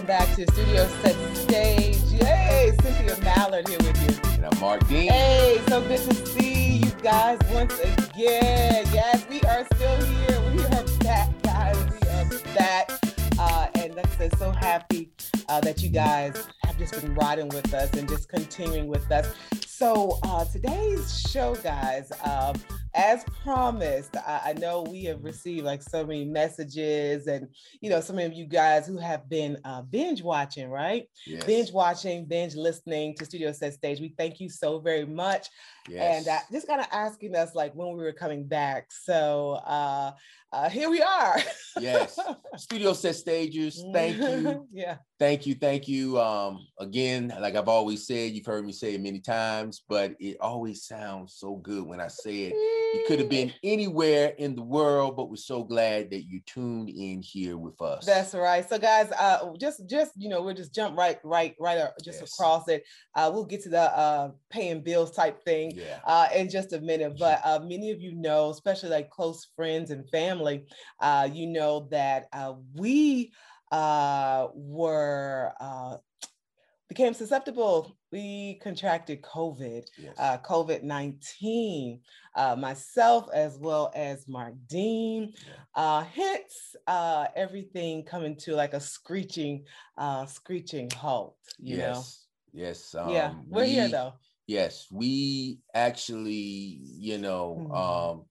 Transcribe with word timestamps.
welcome 0.00 0.26
back 0.26 0.34
to 0.36 0.50
Studio 0.52 0.86
Set 1.02 1.36
Stage. 1.36 2.22
Hey, 2.22 2.72
Cynthia 2.82 3.16
Mallard 3.22 3.68
here 3.68 3.78
with 3.78 4.24
you. 4.24 4.32
And 4.34 4.46
I'm 4.46 4.60
Mark 4.60 4.86
Dean. 4.88 5.10
Hey, 5.10 5.60
so 5.68 5.80
good 5.82 5.98
to 5.98 6.14
see 6.26 6.78
you 6.78 6.90
guys 7.02 7.38
once 7.50 7.78
again. 7.78 8.86
Yes, 8.92 9.26
we 9.28 9.42
are 9.42 9.66
still 9.74 10.04
here. 10.04 10.52
We 10.54 10.64
are 10.64 10.84
back, 11.00 11.42
guys. 11.42 11.76
We 11.76 12.08
are 12.08 12.54
back. 12.54 12.90
Uh, 13.38 13.66
and 13.74 13.94
like 13.94 14.06
I 14.06 14.16
said, 14.16 14.38
so 14.38 14.52
happy 14.52 15.10
uh, 15.48 15.60
that 15.60 15.82
you 15.82 15.90
guys 15.90 16.46
have 16.64 16.78
just 16.78 16.98
been 16.98 17.14
riding 17.14 17.48
with 17.48 17.74
us 17.74 17.92
and 17.92 18.08
just 18.08 18.28
continuing 18.28 18.88
with 18.88 19.10
us. 19.10 19.34
So 19.66 20.18
uh, 20.22 20.44
today's 20.46 21.20
show, 21.28 21.56
guys, 21.56 22.10
um, 22.24 22.54
as 22.94 23.24
promised, 23.44 24.16
I, 24.16 24.40
I, 24.46 24.52
know 24.54 24.82
we 24.82 25.04
have 25.04 25.22
received 25.22 25.64
like 25.64 25.82
so 25.82 26.04
many 26.04 26.24
messages, 26.24 27.28
and 27.28 27.48
you 27.80 27.88
know, 27.88 28.00
some 28.00 28.18
of 28.18 28.32
you 28.32 28.46
guys 28.46 28.86
who 28.86 28.98
have 28.98 29.28
been 29.28 29.58
uh, 29.64 29.82
binge 29.82 30.22
watching, 30.22 30.68
right? 30.68 31.06
Yes. 31.26 31.44
Binge 31.44 31.72
watching, 31.72 32.24
binge 32.24 32.56
listening 32.56 33.14
to 33.16 33.24
Studio 33.24 33.52
Set 33.52 33.74
Stage. 33.74 34.00
We 34.00 34.14
thank 34.18 34.40
you 34.40 34.48
so 34.48 34.80
very 34.80 35.06
much. 35.06 35.48
Yes. 35.88 36.18
And 36.18 36.28
uh, 36.28 36.40
just 36.50 36.66
kind 36.66 36.80
of 36.80 36.88
asking 36.90 37.36
us 37.36 37.54
like 37.54 37.72
when 37.74 37.96
we 37.96 38.02
were 38.02 38.12
coming 38.12 38.46
back. 38.46 38.88
So 38.90 39.60
uh, 39.64 40.12
uh, 40.52 40.68
here 40.68 40.90
we 40.90 41.00
are. 41.00 41.38
yes. 41.78 42.18
Studio 42.56 42.92
Set 42.92 43.14
Stagers, 43.14 43.84
thank 43.92 44.16
you. 44.16 44.66
yeah. 44.72 44.96
Thank 45.18 45.46
you. 45.46 45.54
Thank 45.54 45.86
you. 45.86 46.20
Um, 46.20 46.66
again, 46.78 47.32
like 47.40 47.54
I've 47.54 47.68
always 47.68 48.06
said, 48.06 48.32
you've 48.32 48.46
heard 48.46 48.66
me 48.66 48.72
say 48.72 48.94
it 48.94 49.00
many 49.00 49.20
times, 49.20 49.82
but 49.88 50.16
it 50.18 50.38
always 50.40 50.84
sounds 50.84 51.34
so 51.34 51.56
good 51.56 51.86
when 51.86 52.00
I 52.00 52.08
say 52.08 52.50
it. 52.50 52.79
You 52.94 53.04
could 53.06 53.18
have 53.20 53.28
been 53.28 53.52
anywhere 53.62 54.34
in 54.38 54.56
the 54.56 54.62
world, 54.62 55.16
but 55.16 55.30
we're 55.30 55.36
so 55.36 55.62
glad 55.62 56.10
that 56.10 56.24
you 56.24 56.40
tuned 56.44 56.88
in 56.88 57.22
here 57.22 57.56
with 57.56 57.80
us. 57.80 58.04
That's 58.04 58.34
right. 58.34 58.68
So, 58.68 58.78
guys, 58.78 59.10
uh, 59.12 59.52
just 59.58 59.88
just 59.88 60.12
you 60.16 60.28
know, 60.28 60.42
we'll 60.42 60.54
just 60.54 60.74
jump 60.74 60.96
right, 60.96 61.18
right, 61.22 61.54
right, 61.60 61.88
just 62.02 62.20
yes. 62.20 62.32
across 62.32 62.68
it. 62.68 62.84
Uh, 63.14 63.30
we'll 63.32 63.44
get 63.44 63.62
to 63.62 63.68
the 63.68 63.96
uh, 63.96 64.30
paying 64.50 64.82
bills 64.82 65.12
type 65.12 65.44
thing 65.44 65.72
yeah. 65.74 66.00
uh, 66.04 66.28
in 66.34 66.50
just 66.50 66.72
a 66.72 66.80
minute. 66.80 67.16
But 67.18 67.40
uh, 67.44 67.60
many 67.60 67.90
of 67.90 68.00
you 68.00 68.14
know, 68.14 68.50
especially 68.50 68.90
like 68.90 69.10
close 69.10 69.48
friends 69.54 69.90
and 69.90 70.08
family, 70.10 70.66
uh, 71.00 71.28
you 71.32 71.46
know 71.46 71.88
that 71.90 72.26
uh, 72.32 72.54
we 72.74 73.32
uh, 73.70 74.48
were 74.54 75.52
uh, 75.60 75.96
became 76.88 77.14
susceptible. 77.14 77.96
We 78.12 78.58
contracted 78.62 79.22
COVID, 79.22 79.84
yes. 79.96 80.14
uh, 80.18 80.38
COVID 80.38 80.82
19, 80.82 82.00
uh, 82.34 82.56
myself 82.56 83.28
as 83.32 83.56
well 83.58 83.92
as 83.94 84.26
Mark 84.26 84.54
Dean. 84.66 85.32
Uh, 85.74 86.02
hence, 86.02 86.74
uh, 86.86 87.26
everything 87.36 88.04
coming 88.04 88.36
to 88.36 88.54
like 88.54 88.74
a 88.74 88.80
screeching, 88.80 89.64
uh, 89.96 90.26
screeching 90.26 90.90
halt, 90.90 91.36
you 91.58 91.76
yes. 91.76 91.94
know? 91.94 92.02
Yes. 92.60 92.94
Um, 92.94 93.10
yeah, 93.10 93.34
we're 93.48 93.62
we, 93.62 93.70
here 93.70 93.88
though. 93.88 94.14
Yes, 94.46 94.88
we 94.90 95.60
actually, 95.74 96.80
you 96.82 97.18
know, 97.18 97.56
mm-hmm. 97.60 97.72
um, 97.72 98.24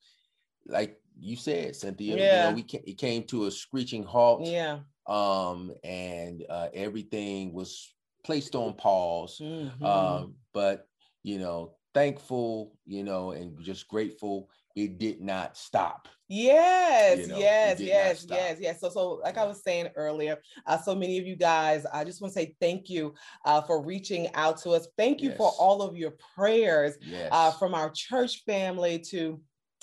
like 0.67 0.99
you 1.17 1.38
said, 1.38 1.75
Cynthia, 1.75 2.17
yeah. 2.17 2.43
you 2.43 2.49
know, 2.49 2.55
we 2.55 2.64
ca- 2.64 2.83
it 2.86 2.97
came 2.97 3.23
to 3.27 3.45
a 3.45 3.52
screeching 3.52 4.03
halt. 4.03 4.45
Yeah. 4.45 4.80
Um, 5.08 5.71
and 5.83 6.43
uh, 6.49 6.67
everything 6.73 7.53
was 7.53 7.93
placed 8.30 8.53
on 8.53 8.73
pause. 8.75 9.41
Mm-hmm. 9.41 9.83
Um, 9.83 10.35
but 10.53 10.88
you 11.23 11.39
know, 11.39 11.73
thankful, 11.95 12.77
you 12.86 13.03
know, 13.03 13.31
and 13.31 13.59
just 13.59 13.88
grateful 13.88 14.52
it 14.75 14.99
did 14.99 15.19
not 15.19 15.58
stop. 15.58 16.08
Yes, 16.27 17.21
you 17.21 17.27
know, 17.27 17.39
yes, 17.39 17.80
yes, 17.80 18.27
yes, 18.30 18.58
yes. 18.61 18.80
So, 18.80 18.89
so 18.89 19.19
like 19.23 19.39
I 19.39 19.45
was 19.45 19.63
saying 19.63 19.88
earlier, 19.95 20.38
uh, 20.67 20.77
so 20.77 20.94
many 20.94 21.17
of 21.17 21.25
you 21.25 21.36
guys, 21.36 21.88
I 21.91 22.03
just 22.03 22.21
want 22.21 22.31
to 22.36 22.39
say 22.39 22.55
thank 22.61 22.88
you 22.88 23.16
uh, 23.45 23.61
for 23.61 23.83
reaching 23.83 24.27
out 24.36 24.61
to 24.61 24.69
us. 24.71 24.88
Thank 24.95 25.23
you 25.23 25.30
yes. 25.30 25.38
for 25.38 25.52
all 25.59 25.81
of 25.81 25.98
your 25.98 26.14
prayers 26.36 26.93
uh, 26.98 27.05
yes. 27.09 27.30
uh, 27.31 27.52
from 27.54 27.73
our 27.73 27.89
church 27.89 28.43
family 28.45 28.99
to 29.09 29.42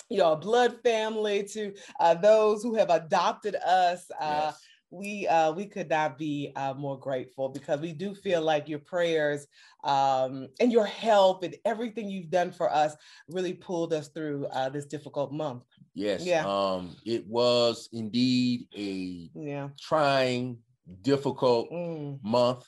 you 0.09 0.19
know, 0.19 0.37
blood 0.37 0.77
family 0.85 1.43
to 1.43 1.73
uh, 1.99 2.13
those 2.13 2.63
who 2.63 2.75
have 2.75 2.89
adopted 2.89 3.55
us. 3.55 4.09
Uh, 4.17 4.51
yes 4.53 4.63
we 4.89 5.27
uh, 5.27 5.51
we 5.51 5.65
could 5.65 5.89
not 5.89 6.17
be 6.17 6.51
uh, 6.55 6.73
more 6.73 6.97
grateful 6.97 7.49
because 7.49 7.81
we 7.81 7.91
do 7.91 8.15
feel 8.15 8.41
like 8.41 8.69
your 8.69 8.79
prayers 8.79 9.47
um, 9.83 10.47
and 10.59 10.71
your 10.71 10.85
help 10.85 11.43
and 11.43 11.55
everything 11.65 12.09
you've 12.09 12.29
done 12.29 12.51
for 12.51 12.71
us 12.71 12.95
really 13.27 13.53
pulled 13.53 13.93
us 13.93 14.07
through 14.09 14.45
uh, 14.47 14.69
this 14.69 14.85
difficult 14.85 15.31
month. 15.33 15.63
Yes. 15.93 16.25
Yeah. 16.25 16.45
Um, 16.47 16.95
it 17.05 17.25
was 17.27 17.89
indeed 17.91 18.67
a 18.77 19.29
yeah. 19.33 19.69
trying, 19.79 20.57
difficult 21.01 21.69
mm. 21.71 22.19
month. 22.23 22.65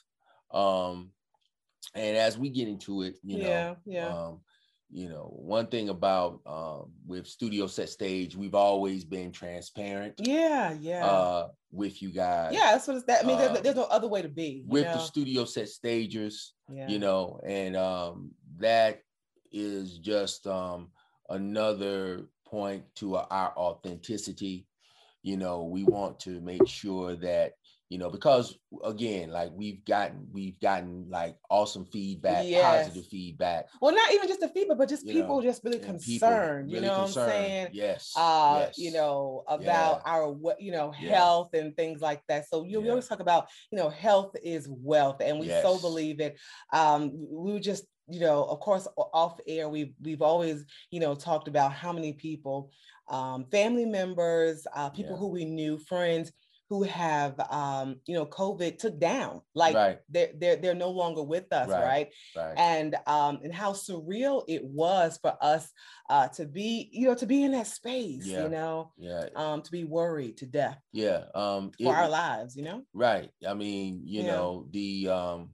Um, 0.52 1.12
and 1.96 2.18
as 2.18 2.38
we 2.38 2.50
get 2.50 2.68
into 2.68 3.04
it, 3.04 3.16
you 3.24 3.38
know, 3.40 3.48
yeah, 3.48 3.76
yeah. 3.86 4.08
Um, 4.08 4.42
you 4.92 5.08
know 5.08 5.32
one 5.36 5.68
thing 5.68 5.90
about 5.90 6.40
um, 6.46 6.92
with 7.06 7.28
studio 7.28 7.68
set 7.68 7.90
stage 7.90 8.36
we've 8.36 8.56
always 8.56 9.04
been 9.04 9.32
transparent 9.32 10.16
yeah 10.18 10.74
yeah 10.80 11.06
uh, 11.06 11.48
with 11.72 12.02
you 12.02 12.10
guys 12.10 12.54
yeah 12.54 12.72
that's 12.72 12.88
what 12.88 12.98
it's 12.98 13.06
that 13.06 13.24
i 13.24 13.28
mean 13.28 13.38
uh, 13.38 13.48
there's, 13.50 13.62
there's, 13.62 13.76
no 13.76 13.84
other 13.84 14.08
way 14.08 14.22
to 14.22 14.30
be 14.30 14.64
with 14.68 14.86
know? 14.86 14.94
the 14.94 15.00
studio 15.00 15.46
set 15.46 15.70
stagers 15.70 16.54
yeah. 16.72 16.88
you 16.88 16.98
know 16.98 17.40
and 17.46 17.76
um, 17.76 18.32
that 18.58 19.02
is 19.52 20.00
just 20.00 20.48
um, 20.48 20.90
another 21.30 22.26
point 22.46 22.84
to 22.96 23.16
our 23.16 23.54
authenticity 23.58 24.66
you 25.22 25.38
know 25.38 25.64
we 25.64 25.84
want 25.84 26.20
to 26.20 26.42
make 26.42 26.68
sure 26.68 27.16
that 27.16 27.54
you 27.90 27.98
know 27.98 28.10
because 28.10 28.56
again 28.84 29.32
like 29.32 29.50
we've 29.54 29.84
gotten 29.84 30.28
we've 30.32 30.60
gotten 30.60 31.08
like 31.10 31.36
awesome 31.50 31.86
feedback 31.86 32.46
yes. 32.46 32.86
positive 32.86 33.10
feedback 33.10 33.68
well 33.82 33.94
not 33.94 34.14
even 34.14 34.28
just 34.28 34.40
the 34.40 34.48
feedback 34.48 34.78
but 34.78 34.88
just 34.88 35.06
people 35.08 35.38
know, 35.38 35.42
just 35.42 35.64
really 35.64 35.80
concerned 35.80 36.68
really 36.68 36.76
you 36.76 36.82
know 36.82 37.04
concerned. 37.04 37.28
what 37.28 37.36
i'm 37.36 37.42
saying 37.44 37.68
yes 37.74 38.14
uh 38.16 38.66
yes. 38.68 38.78
you 38.78 38.92
know 38.92 39.44
about 39.48 40.02
yeah. 40.06 40.12
our 40.12 40.36
you 40.60 40.72
know 40.72 40.94
yeah. 41.02 41.16
health 41.16 41.50
and 41.54 41.76
things 41.76 42.00
like 42.00 42.22
that 42.28 42.48
so 42.48 42.64
you 42.64 42.78
yeah. 42.78 42.84
we 42.84 42.90
always 42.90 43.08
talk 43.08 43.20
about 43.20 43.48
you 43.72 43.78
know 43.78 43.90
health 43.90 44.36
is 44.44 44.68
wealth 44.70 45.18
and 45.20 45.40
we 45.40 45.48
yes. 45.48 45.64
so 45.64 45.80
believe 45.80 46.20
it 46.20 46.38
um 46.74 47.12
we 47.32 47.60
just 47.60 47.86
you 48.08 48.20
know 48.20 48.44
of 48.46 48.60
course 48.60 48.88
off 48.98 49.40
air 49.48 49.68
we've 49.68 49.94
we've 50.02 50.22
always 50.22 50.64
you 50.92 51.00
know 51.00 51.16
talked 51.16 51.48
about 51.48 51.74
how 51.74 51.92
many 51.92 52.14
people 52.14 52.72
um 53.10 53.46
family 53.52 53.86
members 53.86 54.68
uh 54.76 54.90
people 54.90 55.18
who 55.18 55.28
we 55.28 55.44
knew 55.44 55.80
friends 55.80 56.32
who 56.70 56.84
have 56.84 57.40
um, 57.50 58.00
you 58.06 58.14
know 58.14 58.26
covid 58.26 58.78
took 58.78 59.00
down 59.00 59.42
like 59.56 59.76
right. 59.76 60.00
they're, 60.10 60.30
they're 60.38 60.56
they're 60.56 60.76
no 60.76 60.90
longer 60.90 61.24
with 61.24 61.52
us 61.52 61.68
right, 61.68 61.84
right? 61.84 62.10
right. 62.38 62.58
and 62.58 62.96
um 63.08 63.40
and 63.44 63.54
how 63.54 63.74
surreal 63.74 64.44
it 64.48 64.64
was 64.64 65.18
for 65.22 65.36
us 65.42 65.72
uh 66.10 66.28
to 66.28 66.46
be 66.46 66.90
you 66.92 67.08
know 67.08 67.16
to 67.16 67.26
be 67.26 67.44
in 67.44 67.52
that 67.52 67.68
space 67.68 68.26
yeah. 68.26 68.44
you 68.44 68.50
know 68.50 68.92
yeah 68.98 69.26
um 69.36 69.62
to 69.62 69.72
be 69.72 69.84
worried 69.84 70.38
to 70.38 70.46
death 70.46 70.78
yeah 70.94 71.24
um 71.34 71.72
for 71.72 71.94
it, 71.94 71.98
our 71.98 72.10
lives 72.10 72.56
you 72.56 72.64
know 72.64 72.84
right 72.94 73.32
i 73.48 73.54
mean 73.54 74.02
you 74.06 74.22
yeah. 74.22 74.32
know 74.32 74.68
the 74.72 75.10
um 75.10 75.50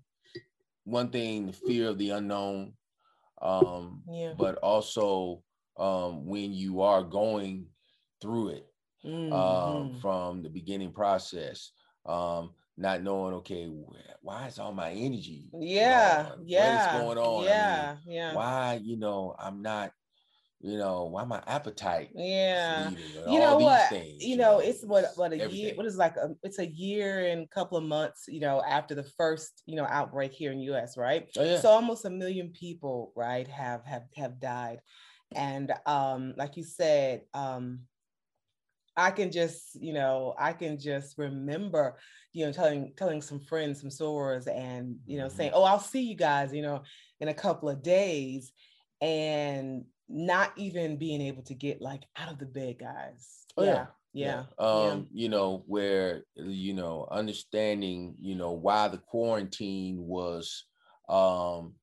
one 0.84 1.10
thing 1.10 1.48
the 1.48 1.54
fear 1.54 1.90
of 1.90 1.98
the 1.98 2.10
unknown 2.10 2.74
um 3.42 4.04
yeah. 4.12 4.34
but 4.38 4.56
also 4.56 5.42
um 5.78 6.26
when 6.26 6.54
you 6.54 6.82
are 6.82 7.04
going 7.04 7.66
through 8.22 8.50
it 8.50 8.66
mm-hmm. 9.06 9.34
um, 9.34 10.00
from 10.02 10.42
the 10.44 10.50
beginning 10.50 10.92
process. 10.92 11.72
Um, 12.06 12.52
not 12.78 13.04
knowing, 13.04 13.36
okay, 13.36 13.72
why 14.22 14.48
is 14.48 14.60
all 14.60 14.74
my 14.74 14.92
energy? 14.92 15.50
Yeah, 15.54 16.32
yeah. 16.44 16.98
What 16.98 16.98
is 16.98 17.02
going 17.02 17.18
on? 17.18 17.44
Yeah, 17.46 17.96
I 17.98 18.08
mean, 18.08 18.16
yeah. 18.16 18.34
Why, 18.34 18.80
you 18.84 18.98
know, 18.98 19.34
I'm 19.40 19.62
not, 19.62 19.92
you 20.60 20.78
know, 20.78 21.06
why 21.06 21.24
my 21.24 21.42
appetite? 21.48 22.10
Yeah. 22.14 22.90
You 23.30 23.40
know 23.40 23.58
what? 23.58 23.90
Things, 23.90 24.22
you, 24.22 24.32
you 24.32 24.38
know, 24.38 24.54
know, 24.54 24.60
it's 24.60 24.84
what 24.84 25.06
what 25.16 25.32
a 25.32 25.36
everything. 25.36 25.56
year. 25.56 25.76
What 25.76 25.86
is 25.86 25.96
like? 25.96 26.18
A, 26.18 26.32
it's 26.44 26.60
a 26.60 26.68
year 26.68 27.28
and 27.28 27.44
a 27.44 27.48
couple 27.48 27.78
of 27.78 27.84
months. 27.84 28.26
You 28.28 28.40
know, 28.40 28.62
after 28.68 28.96
the 28.96 29.04
first 29.18 29.62
you 29.66 29.76
know 29.76 29.86
outbreak 29.86 30.34
here 30.34 30.52
in 30.52 30.60
U.S. 30.62 30.98
Right. 30.98 31.28
Oh, 31.38 31.44
yeah. 31.44 31.60
So 31.60 31.70
almost 31.70 32.06
a 32.06 32.10
million 32.10 32.50
people, 32.50 33.14
right, 33.16 33.48
have 33.48 33.86
have 33.86 34.04
have 34.16 34.40
died, 34.40 34.80
and 35.34 35.72
um, 35.86 36.34
like 36.36 36.58
you 36.58 36.64
said, 36.64 37.22
um, 37.34 37.82
I 38.98 39.12
can 39.12 39.32
just, 39.32 39.82
you 39.82 39.94
know, 39.94 40.36
I 40.38 40.54
can 40.54 40.80
just 40.80 41.18
remember, 41.18 41.98
you 42.34 42.46
know, 42.46 42.52
telling 42.52 42.94
telling 42.96 43.22
some 43.22 43.40
friends, 43.40 43.82
some 43.82 43.90
sorors, 43.90 44.48
and 44.48 44.96
you 45.06 45.18
know, 45.18 45.28
saying, 45.28 45.52
mm-hmm. 45.52 45.60
"Oh, 45.60 45.64
I'll 45.64 45.80
see 45.80 46.02
you 46.02 46.16
guys," 46.16 46.54
you 46.54 46.62
know, 46.62 46.84
in 47.20 47.28
a 47.28 47.34
couple 47.34 47.70
of 47.70 47.84
days, 47.84 48.52
and 49.02 49.86
not 50.08 50.52
even 50.56 50.98
being 50.98 51.22
able 51.22 51.44
to 51.44 51.54
get 51.54 51.82
like 51.82 52.04
out 52.18 52.32
of 52.32 52.40
the 52.40 52.46
bed, 52.46 52.78
guys. 52.80 53.46
Oh, 53.58 53.64
yeah. 53.64 53.88
Yeah. 54.14 54.44
yeah. 54.60 54.66
Um, 54.66 55.08
yeah. 55.12 55.24
you 55.24 55.30
know, 55.30 55.64
where 55.68 56.24
you 56.36 56.74
know, 56.74 57.08
understanding, 57.12 58.16
you 58.20 58.36
know, 58.36 58.52
why 58.52 58.88
the 58.88 58.98
quarantine 58.98 59.98
was 60.00 60.66
um 61.10 61.74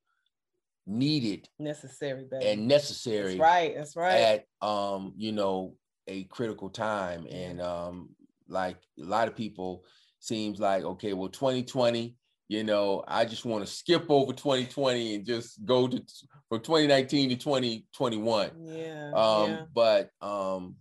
needed 0.85 1.49
necessary 1.61 2.27
baby. 2.29 2.45
and 2.45 2.67
necessary 2.67 3.37
that's 3.37 3.39
right 3.39 3.75
that's 3.77 3.95
right 3.95 4.15
at 4.15 4.45
um 4.67 5.13
you 5.17 5.31
know 5.31 5.77
a 6.07 6.25
critical 6.25 6.71
time 6.71 7.27
and 7.31 7.61
um 7.61 8.15
like 8.49 8.79
a 8.99 9.05
lot 9.05 9.29
of 9.29 9.37
people 9.37 9.85
seems 10.19 10.61
like 10.61 10.85
okay, 10.85 11.13
well, 11.15 11.29
2020, 11.29 12.17
you 12.49 12.65
know, 12.65 13.05
I 13.09 13.25
just 13.25 13.45
want 13.45 13.67
to 13.67 13.73
skip 13.73 14.07
over 14.11 14.33
2020 14.33 15.15
and 15.17 15.25
just 15.27 15.65
go 15.65 15.89
to 15.89 16.03
from 16.49 16.61
2019 16.63 17.31
to 17.31 17.37
2021. 17.37 18.53
Yeah. 18.53 19.13
Um, 19.13 19.65
yeah. 19.65 19.67
but 19.75 20.11
um, 20.21 20.77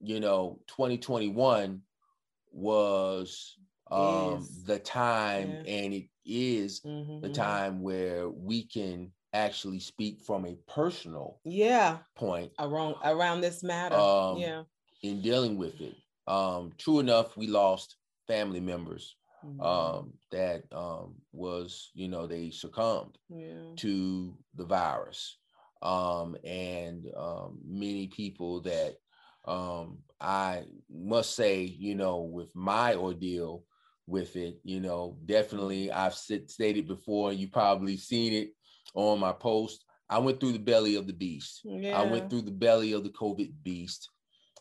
you 0.00 0.20
know, 0.20 0.60
2021 0.66 1.82
was 2.50 3.58
um 3.90 4.48
the 4.64 4.78
time 4.78 5.58
Yeah. 5.58 5.64
and 5.64 5.92
it 5.94 6.08
is 6.24 6.82
Mhm, 6.84 7.20
the 7.20 7.28
time 7.30 7.82
where 7.82 8.28
we 8.28 8.66
can 8.66 9.12
actually 9.32 9.80
speak 9.80 10.20
from 10.20 10.44
a 10.46 10.56
personal 10.66 11.40
Yeah. 11.44 11.98
point 12.14 12.52
Around 12.58 12.96
around 13.04 13.40
this 13.40 13.62
matter. 13.62 13.96
Um, 13.96 14.38
yeah. 14.38 14.64
in 15.02 15.20
dealing 15.22 15.56
with 15.56 15.80
it. 15.80 15.96
Um, 16.26 16.72
true 16.78 17.00
enough, 17.00 17.36
we 17.36 17.46
lost 17.48 17.96
family 18.26 18.60
members 18.60 19.16
Mhm. 19.44 19.60
um, 19.64 20.12
that 20.30 20.72
um, 20.72 21.16
was, 21.32 21.90
you 21.94 22.08
know, 22.08 22.26
they 22.26 22.50
succumbed 22.50 23.18
yeah. 23.28 23.74
to 23.76 24.38
the 24.54 24.64
virus. 24.64 25.38
Um, 25.82 26.36
and 26.44 27.10
um, 27.16 27.60
many 27.64 28.06
people 28.06 28.60
that 28.62 28.98
um, 29.44 30.04
I 30.20 30.64
must 30.88 31.34
say, 31.34 31.62
you 31.64 31.96
know, 31.96 32.20
with 32.20 32.54
my 32.54 32.94
ordeal 32.94 33.66
with 34.06 34.36
it, 34.36 34.60
you 34.62 34.80
know, 34.80 35.18
definitely 35.26 35.90
I've 35.90 36.14
sit, 36.14 36.50
stated 36.50 36.86
before, 36.86 37.30
and 37.30 37.40
you 37.40 37.48
probably 37.48 37.96
seen 37.96 38.32
it 38.32 38.50
on 38.94 39.20
my 39.20 39.32
post. 39.32 39.84
I 40.08 40.18
went 40.18 40.40
through 40.40 40.52
the 40.52 40.58
belly 40.58 40.96
of 40.96 41.06
the 41.06 41.12
beast. 41.12 41.60
Yeah. 41.64 41.98
I 41.98 42.04
went 42.04 42.28
through 42.28 42.42
the 42.42 42.50
belly 42.50 42.92
of 42.92 43.02
the 43.04 43.10
COVID 43.10 43.52
beast. 43.62 44.10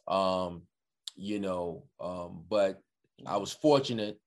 Um, 0.07 0.63
you 1.15 1.39
know, 1.39 1.83
um, 1.99 2.43
but 2.49 2.81
I 3.25 3.37
was 3.37 3.51
fortunate 3.51 4.19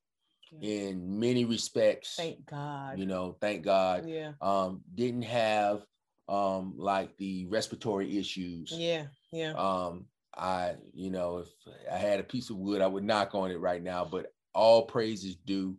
in 0.61 1.19
many 1.19 1.45
respects. 1.45 2.17
Thank 2.17 2.47
God. 2.47 2.99
You 2.99 3.06
know, 3.06 3.37
thank 3.41 3.62
God. 3.65 4.06
Yeah. 4.06 4.33
Um, 4.41 4.83
didn't 4.95 5.23
have 5.23 5.85
um 6.27 6.75
like 6.79 7.17
the 7.19 7.47
respiratory 7.47 8.19
issues. 8.19 8.73
Yeah. 8.73 9.06
Yeah. 9.33 9.53
Um, 9.53 10.06
I, 10.37 10.75
you 10.93 11.11
know, 11.11 11.39
if 11.39 11.49
I 11.91 11.97
had 11.97 12.21
a 12.21 12.25
piece 12.25 12.51
of 12.51 12.56
wood, 12.56 12.83
I 12.83 12.87
would 12.87 13.05
knock 13.05 13.35
on 13.35 13.51
it 13.51 13.61
right 13.61 13.83
now, 13.83 14.05
but 14.05 14.33
all 14.55 14.83
praise 14.83 15.25
is 15.25 15.37
due. 15.37 15.77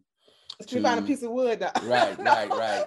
Let's 0.60 0.72
keep 0.72 0.86
a 0.86 1.02
piece 1.02 1.24
of 1.24 1.32
wood. 1.32 1.60
now. 1.60 1.72
Right, 1.84 2.18
right, 2.24 2.52
right. 2.52 2.86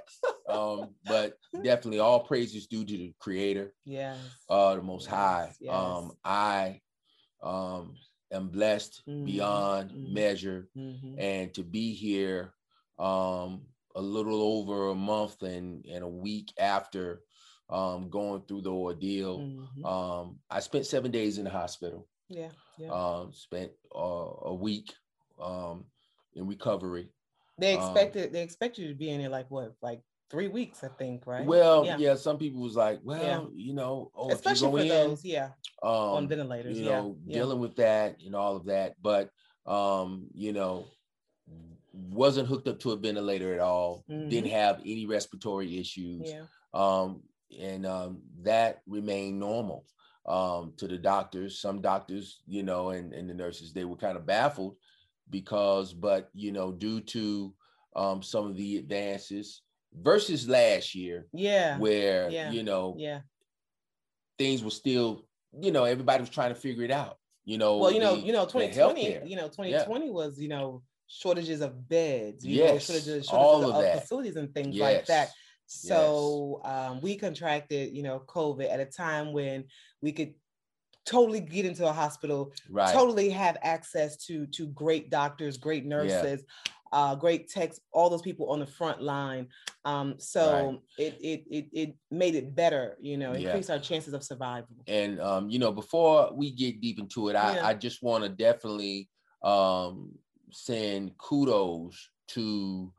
Um, 0.48 0.94
but 1.04 1.38
definitely 1.62 1.98
all 1.98 2.20
praise 2.24 2.54
is 2.54 2.66
due 2.66 2.84
to 2.84 2.96
the 2.96 3.14
creator, 3.18 3.74
Yeah. 3.84 4.16
uh, 4.48 4.76
the 4.76 4.82
most 4.82 5.04
Yes, 5.04 5.14
high. 5.14 5.54
yes. 5.60 5.72
Um, 5.74 6.12
I 6.24 6.80
um 7.42 7.96
am 8.32 8.48
blessed 8.48 9.02
Mhm, 9.06 9.24
beyond 9.24 9.90
mhm. 9.90 10.12
measure 10.12 10.68
Mhm. 10.76 11.14
and 11.18 11.54
to 11.54 11.62
be 11.62 11.92
here 11.94 12.52
um 12.98 13.62
a 13.94 14.00
little 14.02 14.40
over 14.42 14.88
a 14.88 14.94
month 14.94 15.42
and 15.42 15.84
and 15.86 16.02
a 16.02 16.08
week 16.08 16.52
after 16.58 17.22
um 17.70 18.10
going 18.10 18.42
through 18.42 18.62
the 18.62 18.70
ordeal 18.72 19.38
Mhm. 19.38 19.84
um 19.84 20.40
i 20.50 20.58
spent 20.60 20.86
seven 20.86 21.10
days 21.12 21.38
in 21.38 21.44
the 21.44 21.50
hospital 21.50 22.08
Yeah. 22.28 22.50
Yeah. 22.76 22.90
um 22.90 23.32
spent 23.32 23.72
uh, 23.94 24.30
a 24.46 24.54
week 24.54 24.94
um 25.40 25.84
in 26.34 26.46
recovery 26.46 27.08
they 27.58 27.75
um, 27.76 27.82
expected 27.82 28.32
they 28.32 28.43
expect 28.43 28.78
you 28.78 28.88
to 28.88 28.94
be 28.94 29.10
in 29.10 29.20
there 29.20 29.28
like 29.28 29.50
what, 29.50 29.75
like 29.82 30.00
three 30.31 30.49
weeks, 30.49 30.84
I 30.84 30.88
think, 30.88 31.26
right? 31.26 31.44
well 31.46 31.84
yeah. 31.87 32.14
some 32.14 32.38
people 32.38 32.60
was 32.60 32.76
like 32.76 33.00
well 33.02 33.22
Yeah. 33.22 33.44
you 33.55 33.72
know 33.75 34.10
oh, 34.14 34.31
Especially 34.31 34.70
for 34.70 34.81
in, 34.82 34.88
those, 34.88 35.25
yeah, 35.25 35.50
um 35.82 35.90
on 35.90 36.28
ventilators. 36.28 36.78
you 36.78 36.84
yeah. 36.87 36.90
know 37.00 37.16
yeah. 37.26 37.34
dealing 37.38 37.60
with 37.60 37.76
that 37.76 38.16
and 38.25 38.34
all 38.34 38.56
of 38.56 38.66
that 38.66 38.94
but 39.02 39.31
um 39.66 40.26
you 40.34 40.52
know 40.52 40.87
wasn't 41.93 42.46
hooked 42.49 42.69
up 42.69 42.78
to 42.78 42.93
a 42.93 42.96
ventilator 42.96 43.52
at 43.55 43.61
all 43.61 44.04
didn't 44.08 44.50
have 44.50 44.81
any 44.84 45.06
respiratory 45.06 45.78
issues 45.78 46.22
Mm-hmm. 46.22 46.38
yeah. 46.38 46.44
um 46.75 47.22
and 47.58 47.87
um 47.87 48.20
that 48.43 48.82
remained 48.87 49.40
normal 49.40 49.84
um 50.26 50.75
to 50.76 50.87
the 50.87 50.99
doctors 50.99 51.58
some 51.58 51.81
doctors 51.81 52.40
you 52.46 52.62
know 52.62 52.90
and, 52.90 53.12
and 53.14 53.28
the 53.28 53.34
nurses 53.34 53.72
they 53.72 53.84
were 53.84 53.96
kind 53.96 54.16
of 54.16 54.26
baffled 54.26 54.76
because 55.30 55.92
but 55.92 56.30
you 56.34 56.52
know 56.52 56.72
due 56.72 57.00
to 57.00 57.54
um 57.96 58.22
some 58.22 58.46
of 58.46 58.56
the 58.56 58.76
advances 58.78 59.62
versus 59.92 60.48
last 60.48 60.94
year 60.94 61.26
Yeah. 61.32 61.78
where 61.78 62.30
yeah, 62.30 62.50
you 62.52 62.62
know 62.62 62.94
Yeah. 62.98 63.20
things 64.38 64.62
were 64.62 64.70
still, 64.70 65.26
you 65.60 65.72
know, 65.72 65.84
everybody 65.84 66.20
was 66.20 66.30
trying 66.30 66.54
to 66.54 66.60
figure 66.60 66.84
it 66.84 66.90
out. 66.90 67.19
You 67.44 67.58
know, 67.58 67.78
Well, 67.78 67.90
you 67.90 68.00
know, 68.00 68.16
the- 68.16 68.26
you 68.26 68.32
know, 68.32 68.46
2020, 68.46 69.20
you 69.28 69.36
know, 69.36 69.48
2020 69.48 70.10
was, 70.10 70.40
you 70.40 70.48
know, 70.48 70.82
shortages 71.06 71.60
of 71.62 71.88
beds, 71.88 72.44
you 72.44 72.58
know, 72.60 72.78
shortages, 72.78 73.26
shortages 73.26 73.28
all 73.30 73.64
of, 73.64 73.76
of 73.76 73.82
that. 73.82 74.00
facilities 74.00 74.36
and 74.36 74.52
things 74.54 74.78
like 74.78 75.06
that. 75.06 75.28
Yes, 75.28 75.34
So 75.66 76.60
um, 76.64 77.00
we 77.00 77.16
contracted, 77.16 77.94
you 77.94 78.02
know, 78.02 78.20
COVID 78.20 78.70
at 78.70 78.80
a 78.80 78.86
time 78.86 79.32
when 79.32 79.64
we 80.02 80.12
could 80.12 80.34
totally 81.08 81.40
get 81.40 81.64
into 81.64 81.87
a 81.87 81.93
hospital, 81.93 82.52
right. 82.69 82.93
totally 82.93 83.31
have 83.31 83.56
access 83.62 84.16
to 84.26 84.46
to 84.49 84.66
great 84.69 85.10
doctors, 85.10 85.56
great 85.56 85.84
nurses, 85.87 86.44
uh, 86.93 87.14
great 87.14 87.49
techs, 87.49 87.81
all 87.93 88.10
those 88.10 88.22
people 88.22 88.50
on 88.50 88.60
the 88.60 88.66
front 88.66 89.02
line. 89.02 89.49
Um, 89.84 90.19
so 90.19 90.82
it, 90.96 91.14
it 91.20 91.44
it 91.50 91.69
it 91.72 91.96
made 92.10 92.34
it 92.34 92.55
better, 92.55 92.96
you 93.00 93.16
know, 93.16 93.32
Yeah. 93.32 93.46
increase 93.46 93.70
our 93.70 93.78
chances 93.78 94.14
of 94.14 94.22
survival. 94.22 94.76
And 94.87 95.20
um, 95.20 95.50
you 95.50 95.58
know, 95.58 95.72
before 95.72 96.32
we 96.34 96.50
get 96.52 96.81
deep 96.81 96.99
into 96.99 97.28
it, 97.28 97.37
I, 97.37 97.54
Yeah. 97.54 97.66
I 97.69 97.75
just 97.75 98.02
want 98.02 98.25
to 98.25 98.31
definitely 98.31 99.11
um 99.43 100.19
send 100.50 101.16
kudos 101.19 102.11
to 102.28 102.93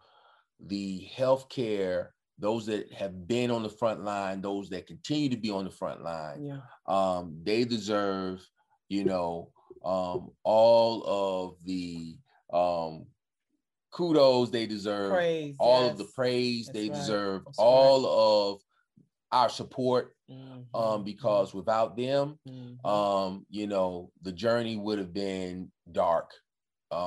the 0.60 1.08
healthcare, 1.16 2.10
those 2.40 2.66
that 2.66 2.92
have 2.94 3.28
been 3.28 3.52
on 3.52 3.64
the 3.64 3.70
front 3.70 4.04
line, 4.04 4.42
those 4.42 4.70
that 4.70 4.88
continue 4.88 5.30
to 5.30 5.38
be 5.38 5.52
on 5.52 5.66
the 5.66 5.72
front 5.72 6.04
line. 6.04 6.44
Yeah. 6.44 6.60
um, 6.88 7.40
they 7.44 7.66
deserve, 7.66 8.46
you 8.88 9.04
know, 9.04 9.52
um, 9.84 10.30
all 10.44 11.04
of 11.06 11.64
the 11.66 12.18
um, 12.52 13.06
kudos 13.92 14.50
they 14.50 14.66
deserve, 14.66 15.12
Praise. 15.12 15.56
all 15.60 15.90
of 15.90 15.98
the 15.98 16.08
praise 16.16 16.68
That's 16.68 16.80
they 16.80 16.90
right. 16.90 16.96
deserve, 16.98 17.44
That's 17.46 17.60
right. 17.60 17.66
all 17.66 18.54
of 18.54 18.62
our 19.32 19.50
support, 19.50 20.16
Mhm, 20.30 20.66
um, 20.74 21.04
because 21.04 21.54
without 21.54 21.96
them, 21.98 22.40
mhm, 22.48 22.84
um, 22.86 23.46
you 23.50 23.68
know, 23.68 24.12
the 24.22 24.32
journey 24.32 24.78
would 24.78 24.98
have 25.00 25.14
been 25.14 25.72
dark. 25.92 26.32
Um, 26.92 27.00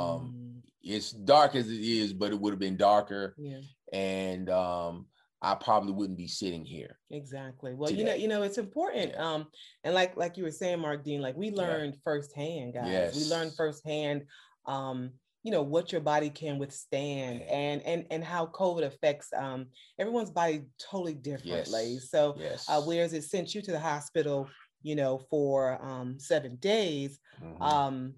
mhm. 0.65 0.71
it's 0.83 1.11
dark 1.13 1.55
as 1.57 1.69
it 1.71 1.81
is, 1.81 2.13
but 2.13 2.33
it 2.33 2.39
would 2.41 2.53
have 2.53 2.59
been 2.61 2.77
darker, 2.77 3.35
yeah. 3.39 3.61
and 3.93 4.49
um, 4.51 5.07
I 5.43 5.57
probably 5.57 5.93
wouldn't 5.93 6.17
be 6.19 6.29
sitting 6.29 6.65
here. 6.65 6.99
Exactly. 7.11 7.75
Well, 7.75 7.91
you 7.91 8.05
know, 8.05 8.15
you 8.15 8.29
know, 8.29 8.43
it's 8.43 8.59
important. 8.59 9.13
Yeah. 9.13 9.33
Um, 9.35 9.49
and 9.85 9.93
like 9.95 10.17
like 10.17 10.37
you 10.37 10.45
were 10.45 10.51
saying, 10.53 10.79
Mark 10.81 11.05
Dean, 11.05 11.21
like 11.21 11.37
we 11.37 11.51
Yeah. 11.51 11.57
learned 11.57 11.97
firsthand, 12.05 12.75
guys. 12.75 13.15
We 13.15 13.25
learned 13.25 13.53
firsthand, 13.55 14.25
um, 14.67 15.11
you 15.43 15.51
know, 15.51 15.63
what 15.63 15.91
your 15.91 16.01
body 16.01 16.31
can 16.31 16.59
withstand 16.59 17.41
Yeah. 17.41 17.53
and 17.53 17.83
and 17.83 18.07
and 18.11 18.25
how 18.25 18.47
COVID 18.47 18.85
affects 18.85 19.33
um 19.37 19.67
everyone's 19.99 20.31
body 20.31 20.65
totally 20.79 21.15
differently. 21.15 21.95
Yes. 21.95 22.09
So 22.09 22.37
Yes. 22.39 22.67
uh, 22.69 22.81
whereas 22.81 23.13
it 23.13 23.25
sent 23.25 23.55
you 23.55 23.61
to 23.63 23.73
the 23.73 23.81
hospital, 23.81 24.49
you 24.83 24.95
know, 24.95 25.19
for 25.29 25.85
um 25.85 26.19
seven 26.21 26.57
days, 26.57 27.19
Mhm. 27.43 27.61
um, 27.61 28.15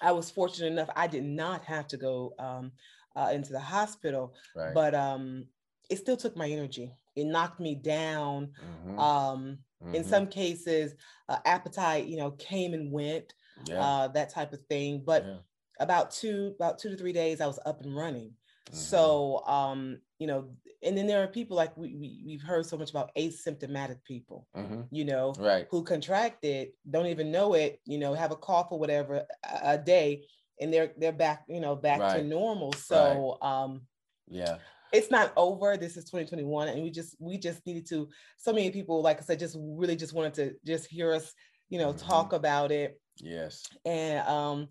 I 0.00 0.12
was 0.12 0.30
fortunate 0.30 0.68
enough 0.72 0.90
I 0.94 1.08
did 1.08 1.24
not 1.24 1.64
have 1.64 1.88
to 1.88 1.96
go 1.96 2.34
um 2.38 2.72
uh, 3.16 3.30
into 3.32 3.52
the 3.52 3.60
hospital, 3.60 4.34
right. 4.56 4.72
but 4.74 4.94
um 4.94 5.46
it 5.90 5.96
still 5.96 6.16
took 6.16 6.36
my 6.36 6.48
energy. 6.48 6.92
It 7.16 7.24
knocked 7.24 7.60
me 7.60 7.74
down. 7.74 8.52
Mhm. 8.86 8.98
Um, 8.98 9.58
in 9.92 10.02
Mhm. 10.02 10.06
some 10.08 10.26
cases, 10.28 10.94
uh, 11.28 11.38
appetite, 11.44 12.06
you 12.06 12.16
know, 12.16 12.30
came 12.32 12.72
and 12.74 12.90
went, 12.90 13.34
yeah. 13.66 13.80
uh, 13.84 14.08
that 14.08 14.30
type 14.30 14.52
of 14.52 14.64
thing. 14.66 15.00
But 15.04 15.24
yeah. 15.26 15.38
about 15.80 16.10
two, 16.10 16.54
about 16.56 16.78
two 16.78 16.90
to 16.90 16.96
three 16.96 17.12
days, 17.12 17.40
I 17.40 17.46
was 17.46 17.58
up 17.66 17.82
and 17.82 17.94
running. 17.94 18.34
Mhm. 18.70 18.74
So, 18.74 19.44
um, 19.46 20.00
you 20.18 20.26
know, 20.26 20.56
and 20.82 20.96
then 20.96 21.06
there 21.06 21.22
are 21.22 21.28
people 21.28 21.56
like 21.56 21.76
we, 21.76 21.94
we 21.96 22.22
we've 22.26 22.42
heard 22.42 22.66
so 22.66 22.76
much 22.76 22.90
about 22.90 23.10
asymptomatic 23.16 24.02
people, 24.04 24.46
Mhm. 24.56 24.86
you 24.90 25.04
know, 25.04 25.32
right. 25.38 25.66
who 25.70 25.82
contract 25.84 26.44
it, 26.44 26.74
don't 26.90 27.06
even 27.06 27.30
know 27.30 27.54
it, 27.54 27.80
you 27.84 27.98
know, 27.98 28.14
have 28.14 28.32
a 28.32 28.36
cough 28.36 28.68
or 28.70 28.78
whatever 28.78 29.26
a, 29.44 29.58
a 29.72 29.78
day, 29.78 30.26
and 30.60 30.72
they're 30.72 30.94
they're 30.96 31.12
back, 31.12 31.44
you 31.48 31.60
know, 31.60 31.74
back 31.76 31.98
to 32.16 32.22
normal. 32.24 32.72
So, 32.72 33.38
um, 33.42 33.86
Yeah. 34.28 34.58
It's 34.94 35.10
not 35.10 35.32
over. 35.36 35.76
This 35.76 35.96
is 35.96 36.04
2021, 36.04 36.68
and 36.68 36.82
we 36.82 36.90
just 36.90 37.16
we 37.18 37.36
just 37.38 37.64
needed 37.66 37.86
to. 37.88 38.08
So 38.38 38.52
many 38.52 38.70
people, 38.70 39.02
like 39.02 39.18
I 39.18 39.22
said, 39.24 39.38
just 39.38 39.56
really 39.60 39.96
just 39.96 40.12
wanted 40.14 40.34
to 40.34 40.54
just 40.64 40.86
hear 40.86 41.12
us, 41.12 41.32
you 41.68 41.78
know, 41.78 41.92
Mhm. 41.92 41.98
talk 42.06 42.32
about 42.32 42.72
it, 42.72 43.00
Yes. 43.20 43.62
and 43.84 44.26
um, 44.28 44.68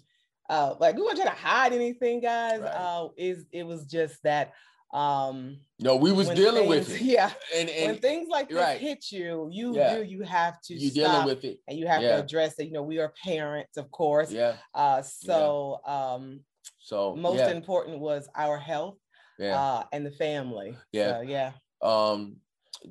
uh, 0.49 0.75
like 0.79 0.95
we 0.95 1.01
weren't 1.01 1.17
trying 1.17 1.29
to 1.29 1.35
hide 1.35 1.73
anything, 1.73 2.19
guys. 2.21 2.61
Right. 2.61 2.69
Uh, 2.73 3.09
is 3.17 3.45
it 3.51 3.63
was 3.63 3.85
just 3.85 4.21
that 4.23 4.53
um, 4.93 5.57
No, 5.79 5.95
we 5.95 6.11
was 6.11 6.27
when 6.27 6.37
dealing 6.37 6.69
with 6.69 6.87
it. 6.93 7.01
Yeah, 7.15 7.31
And 7.55 7.67
when 7.67 7.89
and 7.89 7.99
things 8.01 8.27
like 8.29 8.49
this 8.49 8.59
right. 8.59 8.79
hit 8.79 9.11
you, 9.11 9.49
you 9.51 9.73
Yeah. 9.75 9.95
do 9.95 10.03
you 10.03 10.21
have 10.21 10.61
to 10.65 10.75
you 10.75 10.91
dealing 10.91 11.25
with 11.25 11.43
it. 11.43 11.59
and 11.67 11.79
you 11.79 11.87
have 11.87 12.03
Yeah. 12.03 12.17
to 12.17 12.23
address 12.23 12.59
it. 12.59 12.65
You 12.67 12.73
know, 12.73 12.83
we 12.83 12.99
are 12.99 13.11
parents, 13.23 13.75
of 13.77 13.89
course. 13.89 14.31
Yeah. 14.31 14.57
Uh, 14.71 15.01
so 15.01 15.79
um, 15.85 16.41
so 16.77 17.15
most 17.15 17.39
yeah. 17.39 17.49
important 17.49 17.99
was 17.99 18.29
our 18.35 18.59
health 18.59 18.97
yeah. 19.39 19.59
uh, 19.59 19.83
and 19.91 20.05
the 20.05 20.11
family. 20.11 20.77
Yeah. 20.91 21.19
So, 21.19 21.21
yeah. 21.21 21.51
Um, 21.81 22.37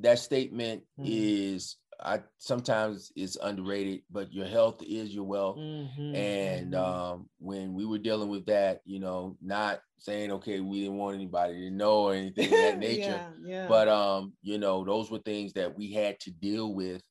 that 0.00 0.18
statement 0.18 0.82
mm-hmm. 0.98 1.10
is 1.10 1.76
I 2.04 2.20
sometimes 2.38 3.12
it's 3.14 3.36
underrated, 3.36 4.02
but 4.10 4.32
your 4.32 4.46
health 4.46 4.82
is 4.82 5.14
your 5.14 5.24
wealth. 5.24 5.56
Mm-hmm, 5.56 6.14
and 6.14 6.72
mm-hmm. 6.72 6.84
um, 6.84 7.28
when 7.38 7.74
we 7.74 7.84
were 7.84 7.98
dealing 7.98 8.28
with 8.28 8.46
that, 8.46 8.80
you 8.84 8.98
know, 8.98 9.36
not 9.40 9.80
saying 9.98 10.32
okay, 10.32 10.60
we 10.60 10.80
didn't 10.80 10.96
want 10.96 11.14
anybody 11.14 11.68
to 11.68 11.70
know 11.70 12.08
or 12.08 12.14
anything 12.14 12.46
of 12.46 12.50
that 12.50 12.78
nature, 12.78 13.20
yeah, 13.44 13.62
yeah. 13.62 13.66
but 13.68 13.88
um, 13.88 14.32
you 14.42 14.58
know, 14.58 14.84
those 14.84 15.10
were 15.10 15.18
things 15.18 15.52
that 15.54 15.76
we 15.76 15.92
had 15.92 16.18
to 16.20 16.30
deal 16.30 16.74
with. 16.74 17.02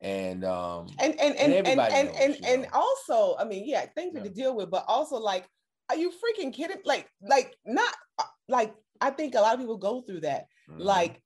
And 0.00 0.44
um 0.44 0.86
and 1.00 1.18
and 1.18 1.36
and 1.36 1.52
and 1.52 1.66
and, 1.66 1.76
knows, 1.76 1.92
and, 1.92 2.08
and, 2.10 2.46
and, 2.46 2.66
also, 2.72 3.36
I 3.36 3.44
mean, 3.44 3.64
yeah, 3.66 3.84
things 3.96 4.12
yeah. 4.14 4.22
to 4.22 4.28
deal 4.28 4.54
with, 4.54 4.70
but 4.70 4.84
also 4.86 5.16
like, 5.16 5.44
are 5.90 5.96
you 5.96 6.12
freaking 6.12 6.52
kidding? 6.52 6.76
Like, 6.84 7.08
like 7.20 7.56
not 7.66 7.92
like 8.48 8.74
I 9.00 9.10
think 9.10 9.34
a 9.34 9.40
lot 9.40 9.54
of 9.54 9.60
people 9.60 9.76
go 9.76 10.02
through 10.02 10.20
that. 10.20 10.46
Mm-hmm. 10.70 10.82
Like 10.82 11.22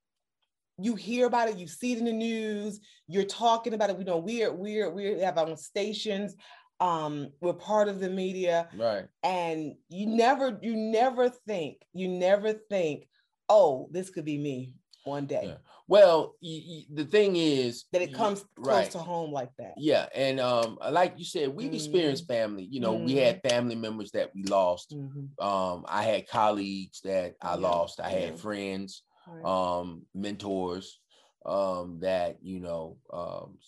you 0.79 0.95
hear 0.95 1.27
about 1.27 1.49
it, 1.49 1.59
you 1.59 1.67
see 1.67 1.93
it 1.93 1.99
in 1.99 2.05
the 2.05 2.13
news, 2.13 2.81
you're 3.07 3.25
talking 3.25 3.75
about 3.75 3.91
it. 3.91 3.99
We 3.99 4.05
know 4.05 4.19
we're 4.19 4.53
we're 4.53 4.91
we 4.91 5.21
have 5.21 5.39
our 5.39 5.49
own 5.49 5.57
stations. 5.57 6.35
Um, 6.81 7.31
we're 7.41 7.53
part 7.53 7.89
of 7.89 8.01
the 8.01 8.11
media, 8.11 8.69
right? 8.77 9.05
And 9.23 9.75
you 9.89 10.07
never, 10.07 10.59
you 10.63 10.75
never 10.75 11.29
think, 11.29 11.77
you 11.93 12.09
never 12.09 12.55
think, 12.55 13.07
oh, 13.49 13.89
this 13.93 14.11
could 14.11 14.25
be 14.25 14.37
me 14.37 14.73
one 15.05 15.27
day. 15.27 15.43
Yeah. 15.45 15.55
Well, 15.89 16.37
y- 16.43 16.63
y- 16.67 16.87
the 16.93 17.05
thing 17.05 17.37
is 17.37 17.85
that 17.93 18.03
it 18.03 18.15
comes 18.15 18.45
close 18.57 18.67
right. 18.67 18.91
to 18.93 18.99
home 18.99 19.33
like 19.33 19.51
that. 19.59 19.75
Yeah, 19.77 20.07
and 20.15 20.41
um, 20.41 20.79
like 20.91 21.15
you 21.19 21.25
said, 21.25 21.55
we've 21.55 21.67
mm-hmm. 21.67 21.75
experienced 21.75 22.29
family. 22.29 22.65
You 22.65 22.81
know, 22.81 22.95
mm-hmm. 22.95 23.07
we 23.07 23.17
had 23.17 23.43
family 23.43 23.75
members 23.75 24.13
that 24.13 24.31
we 24.35 24.45
lost. 24.45 24.95
Mm-hmm. 24.95 25.45
Um, 25.45 25.85
I 25.89 26.05
had 26.05 26.29
colleagues 26.29 27.01
that 27.05 27.35
I 27.43 27.55
yeah. 27.55 27.61
lost. 27.61 28.01
I 28.01 28.11
had 28.11 28.39
friends 28.39 29.03
right. 29.27 29.45
um, 29.45 30.03
mentors 30.15 30.99
um, 31.45 31.99
that 32.01 32.39
you 32.43 32.61
know, 32.61 32.97
um, 33.13 33.59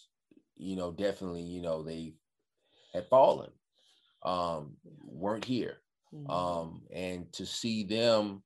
you 0.56 0.76
know, 0.76 0.92
definitely, 0.92 1.42
you 1.42 1.62
know, 1.62 1.82
they 1.82 2.14
had 2.92 3.08
fallen, 3.08 3.50
um, 4.22 4.76
weren't 5.04 5.44
here, 5.44 5.78
mm-hmm. 6.14 6.30
um, 6.30 6.82
and 6.92 7.32
to 7.32 7.44
see 7.44 7.84
them 7.84 8.42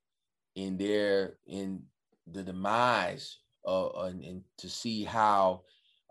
in 0.55 0.77
their 0.77 1.37
in 1.47 1.83
the 2.31 2.43
demise, 2.43 3.37
uh, 3.67 3.89
and, 4.03 4.23
and 4.23 4.43
to 4.57 4.69
see 4.69 5.03
how 5.03 5.61